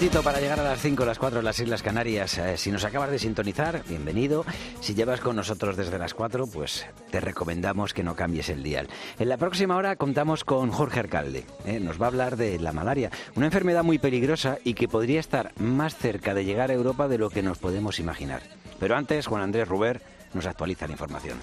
Minutito 0.07 0.23
para 0.23 0.39
llegar 0.39 0.61
a 0.61 0.63
las 0.63 0.81
5, 0.81 1.05
las 1.05 1.19
4 1.19 1.41
en 1.41 1.45
las 1.45 1.59
Islas 1.59 1.83
Canarias. 1.83 2.39
Eh, 2.39 2.57
si 2.57 2.71
nos 2.71 2.85
acabas 2.85 3.11
de 3.11 3.19
sintonizar, 3.19 3.83
bienvenido. 3.89 4.45
Si 4.81 4.95
llevas 4.95 5.21
con 5.21 5.35
nosotros 5.35 5.77
desde 5.77 5.99
las 5.99 6.15
4, 6.15 6.47
pues 6.47 6.87
te 7.11 7.19
recomendamos 7.19 7.93
que 7.93 8.05
no 8.05 8.15
cambies 8.15 8.49
el 8.49 8.63
dial. 8.63 8.87
En 9.19 9.29
la 9.29 9.37
próxima 9.37 9.75
hora 9.75 9.97
contamos 9.97 10.45
con 10.45 10.71
Jorge 10.71 11.01
Alcalde. 11.01 11.45
eh, 11.65 11.81
Nos 11.81 12.01
va 12.01 12.07
a 12.07 12.09
hablar 12.11 12.37
de 12.37 12.61
la 12.61 12.73
malaria, 12.73 13.11
una 13.35 13.47
enfermedad 13.47 13.83
muy 13.83 13.99
peligrosa 13.99 14.59
y 14.63 14.75
que 14.75 14.87
podría 14.87 15.19
estar 15.19 15.51
más 15.59 15.97
cerca 15.97 16.35
de 16.35 16.45
llegar 16.45 16.71
a 16.71 16.75
Europa 16.75 17.09
de 17.09 17.19
lo 17.19 17.29
que 17.29 17.43
nos 17.43 17.59
podemos 17.59 17.99
imaginar. 17.99 18.43
Pero 18.79 18.95
antes, 18.97 19.27
Juan 19.27 19.43
Andrés 19.43 19.67
Ruber 19.67 20.01
nos 20.35 20.47
actualiza 20.47 20.87
la 20.87 20.93
información. 20.93 21.39